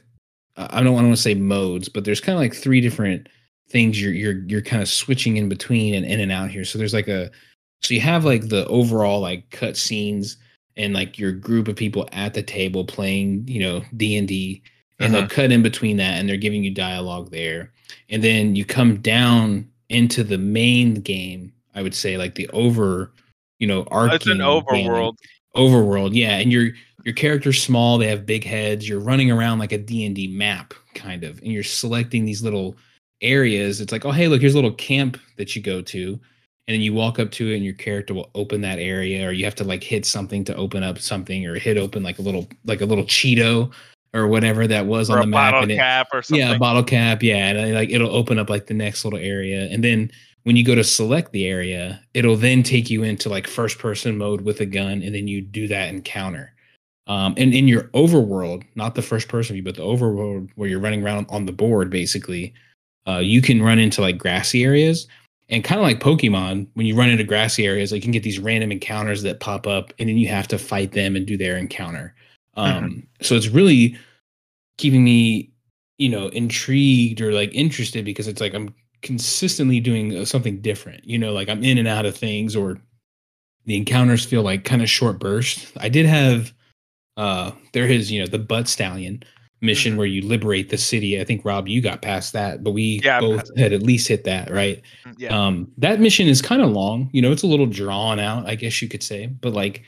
[0.58, 3.30] uh, I don't want to say modes, but there's kind of like three different
[3.70, 6.66] things you're you're you're kind of switching in between and in and out here.
[6.66, 7.30] So there's like a
[7.82, 10.38] so you have like the overall like cut scenes
[10.76, 14.64] and like your group of people at the table playing, you know, D and D,
[15.00, 15.30] and they'll uh-huh.
[15.30, 17.72] cut in between that and they're giving you dialogue there.
[18.10, 23.12] And then you come down into the main game, I would say like the over,
[23.60, 25.16] you know, arcing it's an game, overworld.
[25.56, 26.72] overworld yeah and your
[27.04, 31.24] your character's small they have big heads you're running around like a d&d map kind
[31.24, 32.76] of and you're selecting these little
[33.22, 33.82] areas.
[33.82, 36.20] It's like oh hey look here's a little camp that you go to
[36.68, 39.32] and then you walk up to it and your character will open that area or
[39.32, 42.22] you have to like hit something to open up something or hit open like a
[42.22, 43.72] little like a little cheeto
[44.14, 46.60] or whatever that was or on the map bottle and it- or something yeah, a
[46.60, 47.22] bottle cap.
[47.22, 50.12] Yeah, and then, like it'll open up like the next little area, and then
[50.44, 54.18] when you go to select the area, it'll then take you into like first person
[54.18, 56.54] mode with a gun, and then you do that encounter.
[57.08, 60.80] Um, and in your overworld, not the first person view, but the overworld where you're
[60.80, 62.54] running around on the board, basically,
[63.08, 65.08] uh, you can run into like grassy areas.
[65.50, 68.22] And kind of like Pokemon, when you run into grassy areas, like you can get
[68.22, 71.36] these random encounters that pop up, and then you have to fight them and do
[71.38, 72.14] their encounter.
[72.60, 73.98] Um, So it's really
[74.78, 75.52] keeping me,
[75.98, 81.06] you know, intrigued or like interested because it's like I'm consistently doing uh, something different.
[81.06, 82.80] You know, like I'm in and out of things, or
[83.66, 85.72] the encounters feel like kind of short bursts.
[85.78, 86.54] I did have,
[87.18, 89.24] uh, there is you know the butt stallion
[89.62, 89.98] mission Mhm.
[89.98, 91.20] where you liberate the city.
[91.20, 94.24] I think Rob, you got past that, but we Yeah, both had at least hit
[94.24, 94.82] that, right?
[95.18, 97.10] yeah Um, that mission is kind of long.
[97.12, 99.84] You know, it's a little drawn out, I guess you could say, but like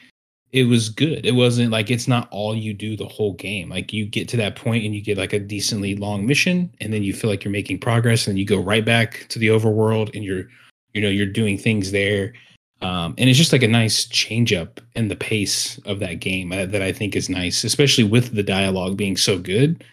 [0.51, 1.25] it was good.
[1.25, 3.69] It wasn't like it's not all you do the whole game.
[3.69, 6.91] Like you get to that point and you get like a decently long mission, and
[6.91, 10.13] then you feel like you're making progress, and you go right back to the overworld,
[10.13, 10.45] and you're,
[10.93, 12.33] you know, you're doing things there.
[12.81, 16.51] Um, and it's just like a nice change up in the pace of that game
[16.51, 19.83] uh, that I think is nice, especially with the dialogue being so good.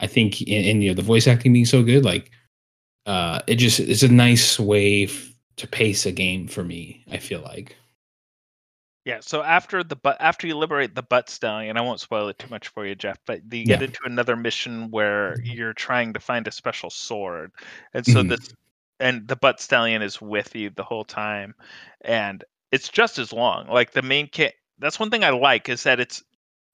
[0.00, 2.30] I think, and, and you know, the voice acting being so good, like,
[3.06, 7.02] uh, it just it's a nice way f- to pace a game for me.
[7.10, 7.76] I feel like.
[9.04, 12.38] Yeah, so after the but after you liberate the butt stallion, I won't spoil it
[12.38, 16.20] too much for you, Jeff, but you get into another mission where you're trying to
[16.20, 17.52] find a special sword.
[17.92, 18.24] And so Mhm.
[18.24, 18.38] this
[19.00, 21.54] and the butt stallion is with you the whole time
[22.02, 23.66] and it's just as long.
[23.68, 26.22] Like the main kit that's one thing I like is that it's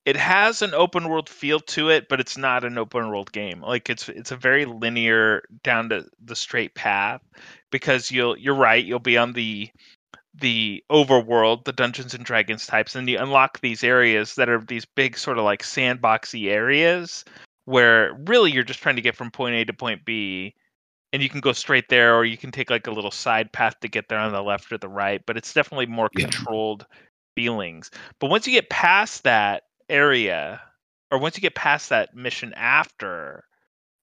[0.07, 3.63] it has an open world feel to it, but it's not an open world game.
[3.63, 7.23] Like it's it's a very linear down to the straight path
[7.71, 9.71] because you'll you're right, you'll be on the
[10.35, 14.85] the overworld, the Dungeons and Dragons types, and you unlock these areas that are these
[14.85, 17.25] big sort of like sandboxy areas
[17.65, 20.55] where really you're just trying to get from point A to point B
[21.13, 23.79] and you can go straight there or you can take like a little side path
[23.81, 26.27] to get there on the left or the right, but it's definitely more Yeah.
[26.27, 26.87] controlled
[27.37, 27.91] feelings.
[28.21, 30.63] But once you get past that area
[31.11, 33.45] or once you get past that mission after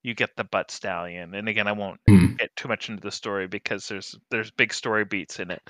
[0.03, 2.37] you get the butt stallion and again I won't Hmm.
[2.39, 5.61] get too much into the story because there's there's big story beats in it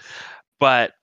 [0.60, 0.94] but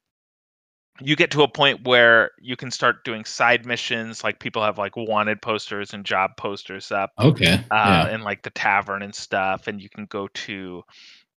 [1.01, 4.79] you get to a point where you can start doing side missions like people have
[4.79, 7.55] like wanted posters and job posters up Okay.
[7.71, 8.15] uh, yeah.
[8.15, 10.83] in like the tavern and stuff and you can go to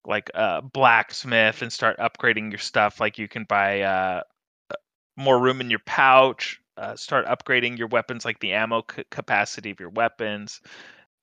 [0.06, 4.22] like a blacksmith and start upgrading your stuff like you can buy uh,
[4.70, 4.76] uh,
[5.16, 9.72] more room in your pouch uh, start upgrading your weapons like the ammo c- capacity
[9.72, 10.62] of your weapons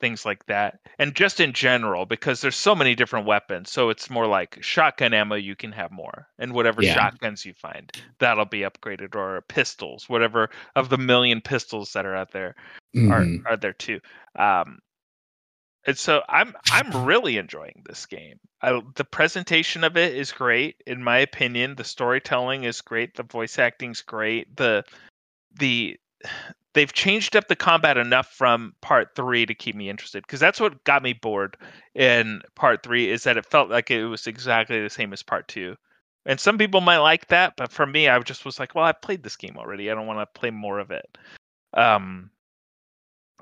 [0.05, 4.11] things like that and just in general because there's so many different weapons so it's
[4.11, 6.93] more like shotgun ammo you can have more and whatever Yeah.
[6.95, 12.15] shotguns you find that'll be upgraded or pistols whatever of the million pistols that are
[12.15, 12.55] out there
[13.11, 13.43] are Mhm.
[13.47, 14.01] are there too.
[14.37, 14.79] Um,
[15.87, 18.39] and so I'm I'm really enjoying this game.
[18.63, 21.77] I, the presentation of it is great, in my opinion.
[21.77, 23.15] The storytelling is great.
[23.15, 24.57] The voice acting's great.
[24.57, 24.85] The
[25.59, 25.99] the
[26.75, 30.61] they've changed up the combat enough from part three to keep me interested because that's
[30.61, 31.57] what got me bored
[31.95, 35.49] in part three is that it felt like it was exactly the same as part
[35.49, 35.77] two.
[36.27, 38.93] And some people might like that but for me i just was like well i
[38.93, 39.91] played this game already.
[39.91, 41.19] I don't want to play more of it.
[41.73, 42.31] Um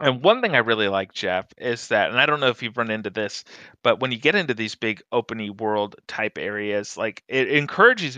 [0.00, 2.76] and one thing I really like, Jeff, is that, and I don't know if you've
[2.76, 3.44] run into this,
[3.82, 8.16] but when you get into these big openy world type areas, like it encourages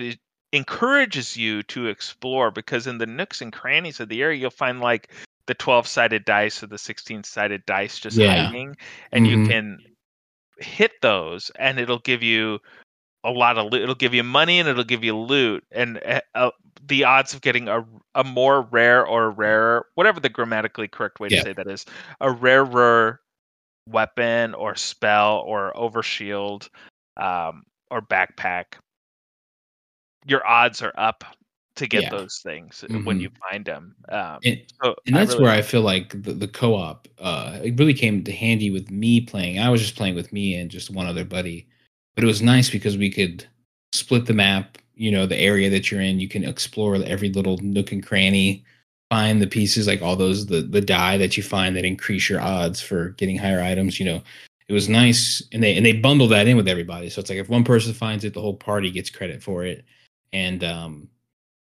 [0.55, 4.81] encourages you to explore because in the nooks and crannies of the area you'll find
[4.81, 5.11] like
[5.47, 8.47] the 12 sided dice or the 16 sided dice just Yeah.
[8.49, 8.77] hiding
[9.13, 9.47] and you Mhm.
[9.49, 9.79] can
[10.59, 12.61] hit those and it'll give you
[13.25, 13.83] a lot of loot.
[13.83, 16.51] It'll give you money and it'll give you loot, and uh, uh,
[16.87, 21.31] the odds of getting a a more rare or rarer, whatever the grammatically correct way
[21.31, 21.87] to say that is,
[22.21, 23.21] a rarer
[23.89, 26.69] weapon or spell or overshield
[27.17, 28.75] um, or backpack,
[30.27, 31.25] your odds are up
[31.77, 32.11] to get Yeah.
[32.11, 33.97] those things when you find them.
[34.09, 37.59] Um, And, so and I that's really- where I feel like the, the co-op uh
[37.65, 39.59] it really came to handy with me playing.
[39.59, 41.67] I was just playing with me and just one other buddy.
[42.15, 43.45] But it was nice because we could
[43.93, 47.57] split the map, you know, the area that you're in, you can explore every little
[47.59, 48.65] nook and cranny,
[49.11, 52.41] find the pieces like all those the the die that you find that increase your
[52.41, 54.23] odds for getting higher items, you know.
[54.69, 57.11] It was nice and they and they bundle that in with everybody.
[57.11, 59.85] So it's like if one person finds it, the whole party gets credit for it.
[60.35, 61.09] And um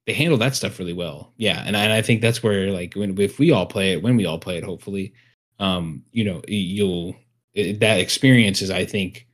[0.05, 1.33] they handle that stuff really well.
[1.37, 4.03] Yeah, and I, and I think that's where like when if we all play it,
[4.03, 5.13] when we all play it, hopefully,
[5.59, 7.15] um, you know, you'll
[7.53, 9.27] it, that experience is I think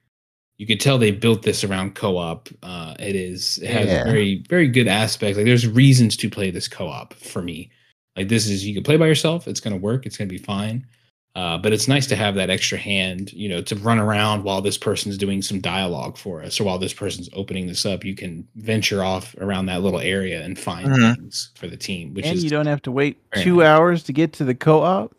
[0.58, 2.48] you could tell they built this around co-op.
[2.64, 4.04] Uh, it is it has Yeah.
[4.06, 5.38] very very good aspects.
[5.38, 7.70] Like there's reasons to play this co-op for me.
[8.16, 9.48] Like this is you can play by yourself.
[9.48, 10.06] It's gonna work.
[10.06, 10.86] It's gonna be fine.
[11.34, 14.62] Uh, but it's nice to have that extra hand, you know, to run around while
[14.62, 18.04] this person's doing some dialogue for us, or while this person's opening this up.
[18.04, 21.16] You can venture off around that little area and find Mhm.
[21.16, 23.66] things for the team, which and is you don't have to wait two nice.
[23.68, 25.16] hours to get to the co-op.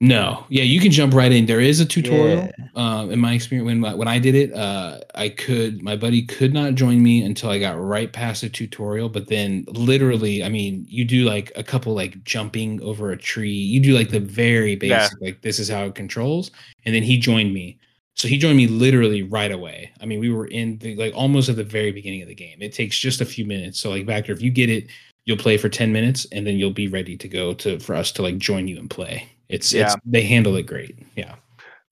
[0.00, 1.46] No, yeah, you can jump right in.
[1.46, 2.50] There is a tutorial.
[2.58, 2.66] Yeah.
[2.74, 6.52] Uh, in my experience, when when I did it, uh, I could my buddy could
[6.52, 9.08] not join me until I got right past the tutorial.
[9.08, 13.50] But then, literally, I mean, you do like a couple like jumping over a tree.
[13.52, 14.98] You do like the very Yeah.
[15.08, 16.50] basic, like this is how it controls.
[16.84, 17.78] And then he joined me.
[18.16, 19.90] So he joined me literally right away.
[20.00, 22.58] I mean, we were in the like almost at the very beginning of the game.
[22.60, 23.78] It takes just a few minutes.
[23.78, 24.88] So like Vactor, if you get it,
[25.24, 28.12] you'll play for 10 minutes and then you'll be ready to go to for us
[28.12, 29.28] to like join you and play.
[29.54, 30.00] It's it's Yeah.
[30.04, 30.98] they handle it great.
[31.16, 31.36] Yeah.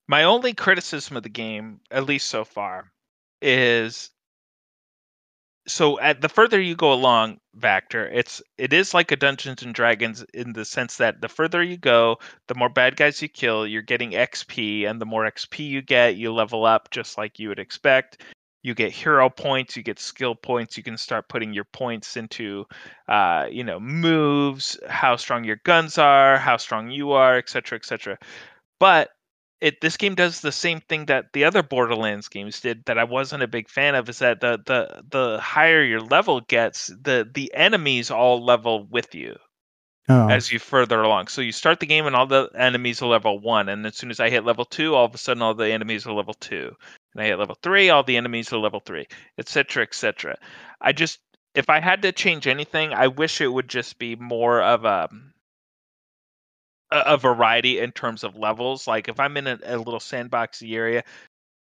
[0.08, 2.92] My only criticism of the game, at least so far,
[3.40, 4.10] is
[5.68, 9.72] so at the further you go along, Vactor, it's it is like a Dungeons and
[9.74, 12.18] Dragons in the sense that the further you go,
[12.48, 16.16] the more bad guys you kill, you're getting XP, and the more XP you get,
[16.16, 18.22] you level up just like you would expect.
[18.62, 20.76] You get hero points, you get skill points.
[20.76, 22.66] You can start putting your points into,
[23.08, 28.18] uh, you know, moves, how strong your guns are, how strong you are, etc., etc.
[28.78, 29.10] But
[29.60, 33.04] it this game does the same thing that the other Borderlands games did that I
[33.04, 34.08] wasn't a big fan of.
[34.08, 39.14] Is that the the the higher your level gets, the the enemies all level with
[39.14, 39.36] you
[40.08, 41.28] Oh, as you further along.
[41.28, 44.10] So you start the game and all the enemies are level one, and as soon
[44.10, 46.74] as I hit level two, all of a sudden all the enemies are level two,
[47.14, 49.06] and I hit level three, all the enemies are level three,
[49.38, 50.38] etc., etc.
[50.80, 51.20] I just
[51.54, 55.08] if I had to change anything, I wish it would just be more of a
[56.90, 58.86] a a variety in terms of levels.
[58.86, 61.04] Like if I'm in a, a little sandboxy area,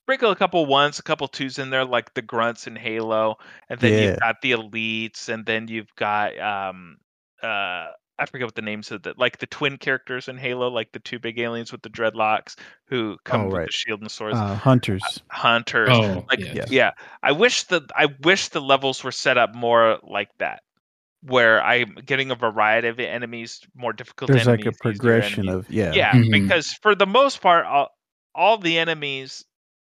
[0.06, 3.38] sprinkle a couple ones, a couple twos in there, like the grunts in Halo,
[3.70, 3.98] and then Yeah.
[3.98, 6.98] you've got the elites, and then you've got um
[7.44, 10.92] uh I forget what the names of the like the twin characters in Halo, like
[10.92, 14.38] the two big aliens with the dreadlocks who come Oh, with the shield and swords.
[14.38, 15.22] uh, hunters.
[15.30, 15.90] Hunters.
[15.92, 16.54] Oh, like yeah.
[16.54, 16.66] yeah.
[16.70, 16.92] Yeah.
[17.24, 20.62] I wish the I wish the levels were set up more like that.
[21.24, 25.94] Where I'm getting a variety of enemies, more difficult There's like a progression of yeah.
[25.94, 26.32] Yeah, Mhm.
[26.32, 27.90] because for the most part, all,
[28.36, 29.44] all the enemies,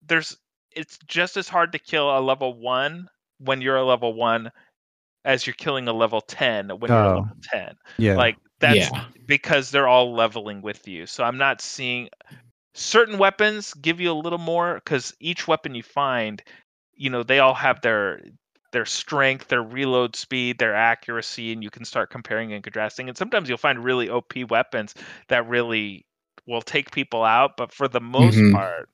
[0.04, 0.36] there's
[0.74, 3.06] it's just as hard to kill a level one
[3.38, 4.50] when you're a level one
[5.24, 7.22] as you're killing a level ten when you're a Oh.
[7.22, 7.74] level ten.
[7.98, 8.16] yeah.
[8.16, 9.06] Like that's Yeah.
[9.26, 11.06] because they're all leveling with you.
[11.06, 12.08] So I'm not seeing
[12.74, 16.42] certain weapons give you a little more because each weapon you find,
[16.94, 18.20] you know, they all have their
[18.72, 23.08] their strength, their reload speed, their accuracy, and you can start comparing and contrasting.
[23.08, 24.94] And sometimes you'll find really OP weapons
[25.28, 26.06] that really
[26.46, 28.52] will take people out, but for the most Mhm.
[28.52, 28.88] part,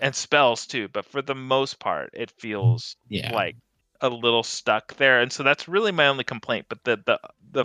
[0.00, 3.30] and spells too, but for the most part, it feels Yeah.
[3.30, 3.56] like
[4.00, 6.66] a little stuck there, and so that's really my only complaint.
[6.68, 7.20] But the the
[7.52, 7.64] the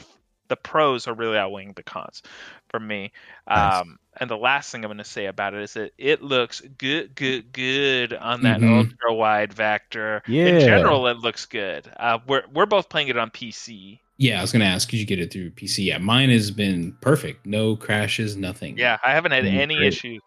[0.49, 2.21] the pros are really outweighing the cons
[2.69, 3.11] for me.
[3.53, 3.81] Nice.
[3.81, 6.61] Um, and the last thing I'm going to say about it is that it looks
[6.77, 8.67] good, good, good on that Mhm.
[8.67, 10.21] ultra wide vector.
[10.25, 10.45] Yeah.
[10.45, 11.91] In general, it looks good.
[11.97, 14.01] Uh, we're we're both playing it on PC.
[14.17, 15.83] Yeah, I was gonna ask, could you get it through PC?
[15.85, 17.45] Yeah, mine has been perfect.
[17.45, 18.77] No crashes, nothing.
[18.77, 19.87] Yeah, I haven't had any great.
[19.87, 20.19] issue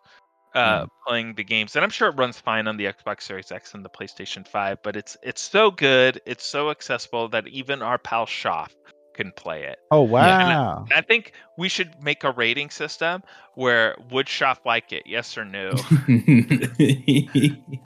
[0.54, 3.74] uh, playing the games, and I'm sure it runs fine on the Xbox Series X
[3.74, 4.78] and the PlayStation Five.
[4.82, 8.68] But it's it's so good, it's so accessible that even our pal Shoff
[9.14, 9.78] can play it.
[9.90, 10.84] oh wow.
[10.84, 13.22] And I think we should make a rating system
[13.54, 15.72] where would Shoff like it, yes or no?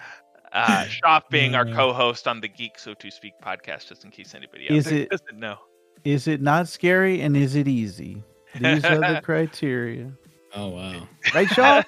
[0.52, 0.84] Uh,
[1.30, 4.76] being our co-host on the Geek So to Speak podcast, just in case anybody out
[4.76, 5.56] Is it- doesn't know.
[6.02, 8.24] Is it not scary and is it easy?
[8.58, 10.10] These are the criteria.
[10.54, 11.08] Oh wow.
[11.34, 11.82] Right, Shaw?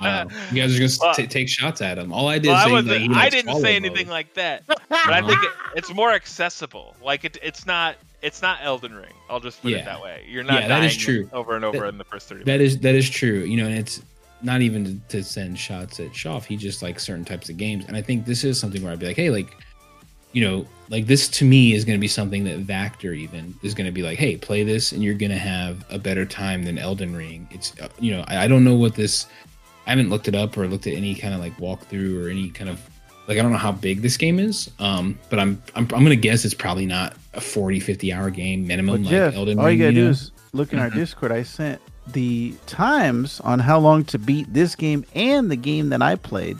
[0.00, 0.28] Wow.
[0.52, 2.12] You guys are just Well- ta- take shots at him.
[2.12, 3.86] All I did Well, I, say wasn't- he I didn't follow say mode.
[3.90, 6.94] anything like that, but I think it, it's more accessible.
[7.02, 9.12] Like it, it's not it's not Elden Ring.
[9.30, 9.78] I'll just put Yeah.
[9.78, 10.24] it that way.
[10.28, 11.30] You're not Yeah, that is dying true.
[11.32, 12.44] over and over That- in the first thirty.
[12.44, 13.40] That is that is true.
[13.40, 14.02] You know, and it's
[14.42, 16.44] not even to, to send shots at Shoff.
[16.44, 19.00] He just likes certain types of games, and I think this is something where I'd
[19.00, 19.52] be like, hey, like,
[20.32, 23.74] you know, like this to me is going to be something that Vactor even is
[23.74, 26.62] going to be like, hey, play this, and you're going to have a better time
[26.64, 27.46] than Elden Ring.
[27.50, 29.26] It's uh, you know, I, I don't know what this.
[29.86, 32.50] I haven't looked it up or looked at any kind of like walkthrough or any
[32.50, 32.78] kind of
[33.26, 34.70] like I don't know how big this game is.
[34.78, 38.66] Um, but I'm I'm I'm gonna guess it's probably not a 40, 50 hour game
[38.66, 39.78] minimum like Jeff, Elden all Ring.
[39.78, 40.10] you gotta do know?
[40.10, 40.94] is look in our Mhm.
[40.94, 41.32] Discord.
[41.32, 41.80] I sent
[42.12, 46.56] the times on how long to beat this game and the game that I played.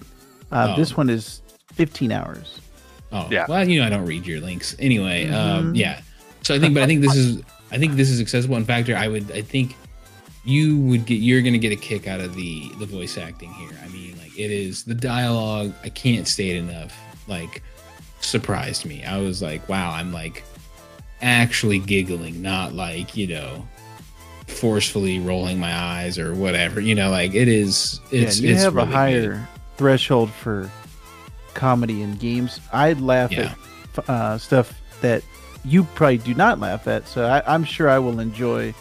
[0.52, 0.76] Uh, Oh.
[0.78, 1.40] This one is
[1.72, 2.60] 15 hours.
[3.12, 3.46] Oh, Yeah.
[3.48, 5.28] Well, you know, I don't read your links anyway.
[5.28, 5.76] Um, Mhm.
[5.78, 6.00] yeah.
[6.42, 8.56] So I think, but I think this is, I think this is accessible.
[8.56, 9.76] In fact, I would, I think
[10.44, 13.52] you would get, you're going to get a kick out of the the voice acting
[13.54, 13.70] here.
[13.84, 15.74] I mean, like it is the dialogue.
[15.84, 16.96] I can't state enough.
[17.26, 17.62] Like
[18.20, 19.04] surprised me.
[19.04, 19.90] I was like, wow.
[19.92, 20.42] I'm like
[21.20, 23.66] actually giggling, not like you know
[24.46, 26.80] forcefully rolling my eyes or whatever.
[26.80, 28.00] You know, like it is.
[28.10, 28.94] It's yeah, you it's have really a good.
[28.94, 30.70] higher threshold for
[31.54, 32.60] comedy in games.
[32.72, 33.54] I'd laugh Yeah.
[33.96, 35.22] at uh, stuff that
[35.64, 37.06] you probably do not laugh at.
[37.08, 38.74] So I, I'm sure I will enjoy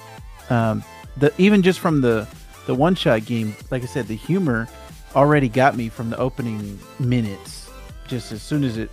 [0.50, 0.84] um,
[1.18, 2.28] the even just from the
[2.66, 3.56] the one shot game.
[3.72, 4.68] Like I said, the humor
[5.16, 7.70] already got me from the opening minutes.
[8.08, 8.90] Just as soon as it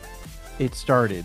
[0.59, 1.25] it started,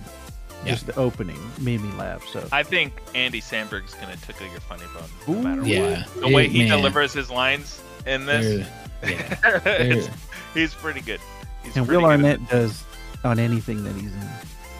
[0.65, 0.71] Yeah.
[0.73, 2.27] just the opening made me laugh.
[2.27, 6.03] So I think Andy Samberg's gonna tickle your funny bone no matter Yeah.
[6.13, 6.21] what.
[6.21, 8.67] The way he man, delivers his lines in this,
[9.03, 9.61] yeah.
[9.65, 10.09] it's-
[10.53, 11.21] he's pretty good.
[11.64, 12.84] He's and Will Arnett does
[13.23, 14.19] on anything that he's in.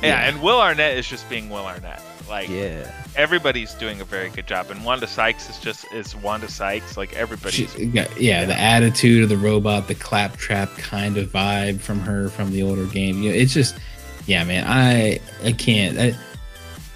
[0.02, 0.30] Yeah, Yeah.
[0.30, 2.02] and Will Arnett is just being Will Arnett.
[2.30, 2.90] Like Yeah.
[3.16, 6.96] everybody's doing a very good job, and Wanda Sykes is just is Wanda Sykes.
[6.96, 12.00] Like everybody, yeah, yeah, the attitude of the robot, the claptrap kind of vibe from
[12.02, 13.22] her from the older game.
[13.24, 13.76] You know, it's just,
[14.28, 14.64] yeah, man.
[14.68, 16.16] I I can't I,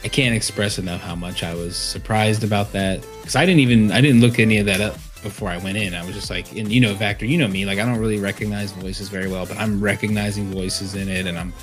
[0.03, 3.91] I can't express enough how much I was surprised about that because I didn't even
[3.91, 5.95] I didn't look any of that up before I went in.
[5.95, 8.19] I was just like, and you know, Vactor, you know me, like I don't really
[8.19, 11.53] recognize voices very well, but I'm recognizing voices in it, and I'm,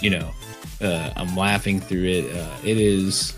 [0.00, 0.30] you know,
[0.80, 2.36] uh, I'm laughing through it.
[2.36, 3.34] Uh, it is,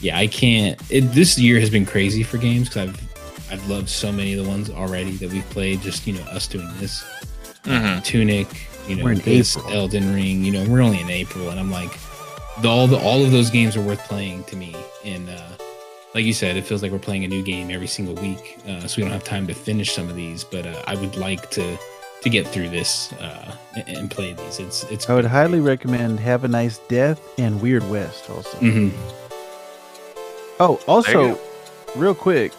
[0.00, 0.80] yeah, I can't.
[0.90, 4.44] It, this year has been crazy for games because I've I've loved so many of
[4.44, 5.80] the ones already that we've played.
[5.80, 7.02] Just you know, us doing this,
[7.64, 8.04] Mhm.
[8.04, 8.46] Tunic,
[8.86, 10.44] you know, We're this Elden Ring.
[10.44, 11.90] You know, we're only in April, and I'm like,
[12.62, 14.76] the, all the all of those games are worth playing to me.
[15.04, 15.42] And uh,
[16.18, 18.84] like you said, it feels like we're playing a new game every single week, uh,
[18.88, 20.42] so we don't have time to finish some of these.
[20.42, 21.78] But uh, I would like to
[22.22, 24.58] to get through this uh, and, and play these.
[24.58, 25.08] It's it's.
[25.08, 28.58] I would highly recommend Have a Nice Death and Weird West also.
[28.58, 28.90] Mhm.
[30.58, 31.38] Oh, also,
[31.94, 32.50] real quick,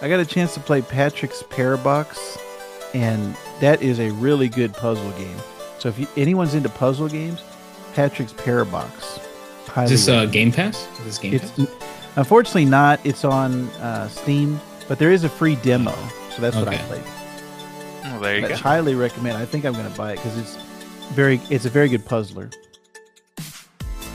[0.00, 2.38] I got a chance to play Patrick's Parabox,
[2.94, 5.36] and that is a really good puzzle game.
[5.78, 7.42] So if you, anyone's into puzzle games,
[7.92, 8.96] Patrick's Parabox.
[8.96, 10.24] Is Highly this uh.
[10.24, 10.88] Game Pass?
[11.00, 11.68] Is this Game It's Pass?
[12.16, 13.00] Unfortunately not.
[13.04, 15.92] It's on uh, Steam, but there is a free demo,
[16.34, 16.84] so that's what I Okay.
[16.86, 17.02] played.
[18.04, 18.56] Well, there you But go.
[18.56, 19.36] highly recommend.
[19.38, 20.56] I think I'm going to buy it because it's
[21.12, 21.40] very.
[21.50, 22.50] It's a very good puzzler.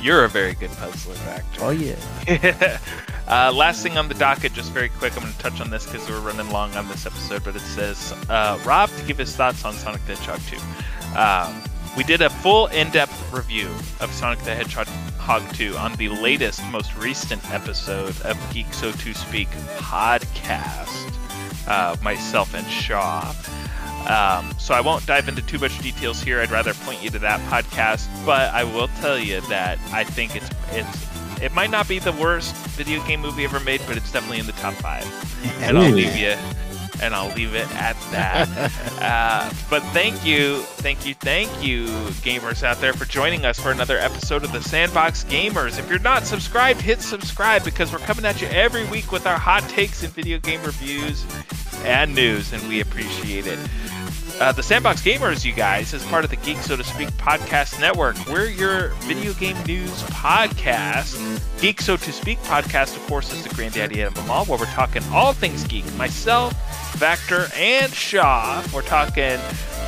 [0.02, 1.60] You're a very good puzzler, Vactor.
[1.62, 2.80] Oh yeah.
[3.28, 5.14] uh, last thing on the docket, just very quick.
[5.18, 7.62] I'm going to touch on this because we're running long on this episode, but it
[7.62, 11.18] says uh, Rob to give his thoughts on Sonic the Hedgehog 2.
[11.20, 11.62] Um,
[11.98, 13.68] we did a full in-depth review
[14.00, 14.88] of Sonic the Hedgehog
[15.38, 19.48] 2 on the latest, most recent episode of Geek So to Speak
[19.78, 21.14] podcast.
[21.68, 23.32] Uh, myself and Shaw.
[24.10, 26.42] Um, so I won't dive into too much details here.
[26.42, 28.08] I'd rather point you to that podcast.
[28.26, 31.08] But I will tell you that I think it's it's
[31.44, 34.48] it might not be the worst video game movie ever made, but it's definitely in
[34.48, 35.06] the top five.
[35.62, 36.36] And I'll leave you
[37.02, 38.48] and I'll leave it at that.
[39.02, 41.86] uh, but thank you, thank you, thank you,
[42.22, 45.80] gamers out there, for joining us for another episode of the Sandbox Gamers.
[45.80, 49.38] If you're not subscribed, hit subscribe because we're coming at you every week with our
[49.38, 51.26] hot takes and video game reviews
[51.84, 53.60] and news, and we appreciate it.
[54.40, 57.78] Uh, the Sandbox Gamers, you guys, is part of the Geek So to Speak podcast
[57.78, 58.16] network.
[58.26, 61.20] We're your video game news podcast.
[61.60, 64.66] Geek So to Speak podcast, of course, is the granddaddy of them all, where we're
[64.68, 65.84] talking all things geek.
[65.96, 66.54] Myself,
[67.00, 68.62] Vactor, and Shaw.
[68.74, 69.40] We're talking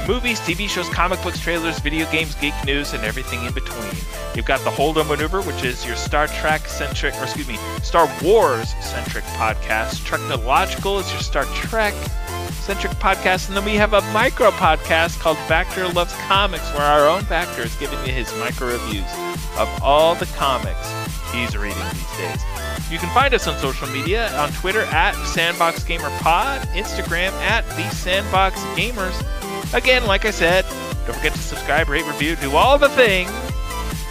[0.07, 3.91] movies, TV shows, comic books, trailers, video games, geek news, and everything in between.
[4.33, 8.09] You've got the Holdo Maneuver, which is your Star Trek centric, or excuse me, Star
[8.23, 10.07] Wars centric podcast.
[10.07, 11.93] TREKnological is your Star Trek
[12.61, 17.09] centric podcast, and then we have a micro podcast called Vactor Loves Comics, where our
[17.09, 19.11] own Vactor is giving you his micro reviews
[19.57, 21.00] of all the comics
[21.31, 22.43] he's reading these days.
[22.91, 28.59] You can find us on social media on Twitter at SandboxGamerPod, Instagram at the Sandbox
[28.75, 29.73] Gamers.
[29.73, 30.65] Again, like I said,
[31.05, 33.31] don't forget to subscribe, rate, review, do all the things,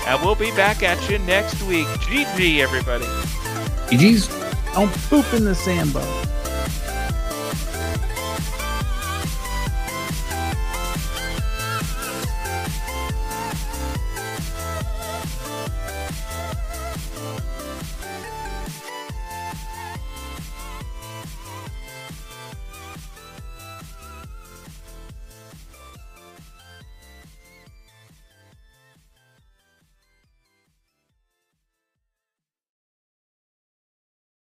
[0.07, 1.87] and we'll be back at you next week.
[1.87, 3.05] GG, everybody.
[3.91, 4.29] GG's.
[4.73, 6.07] Don't poop in the sandbox.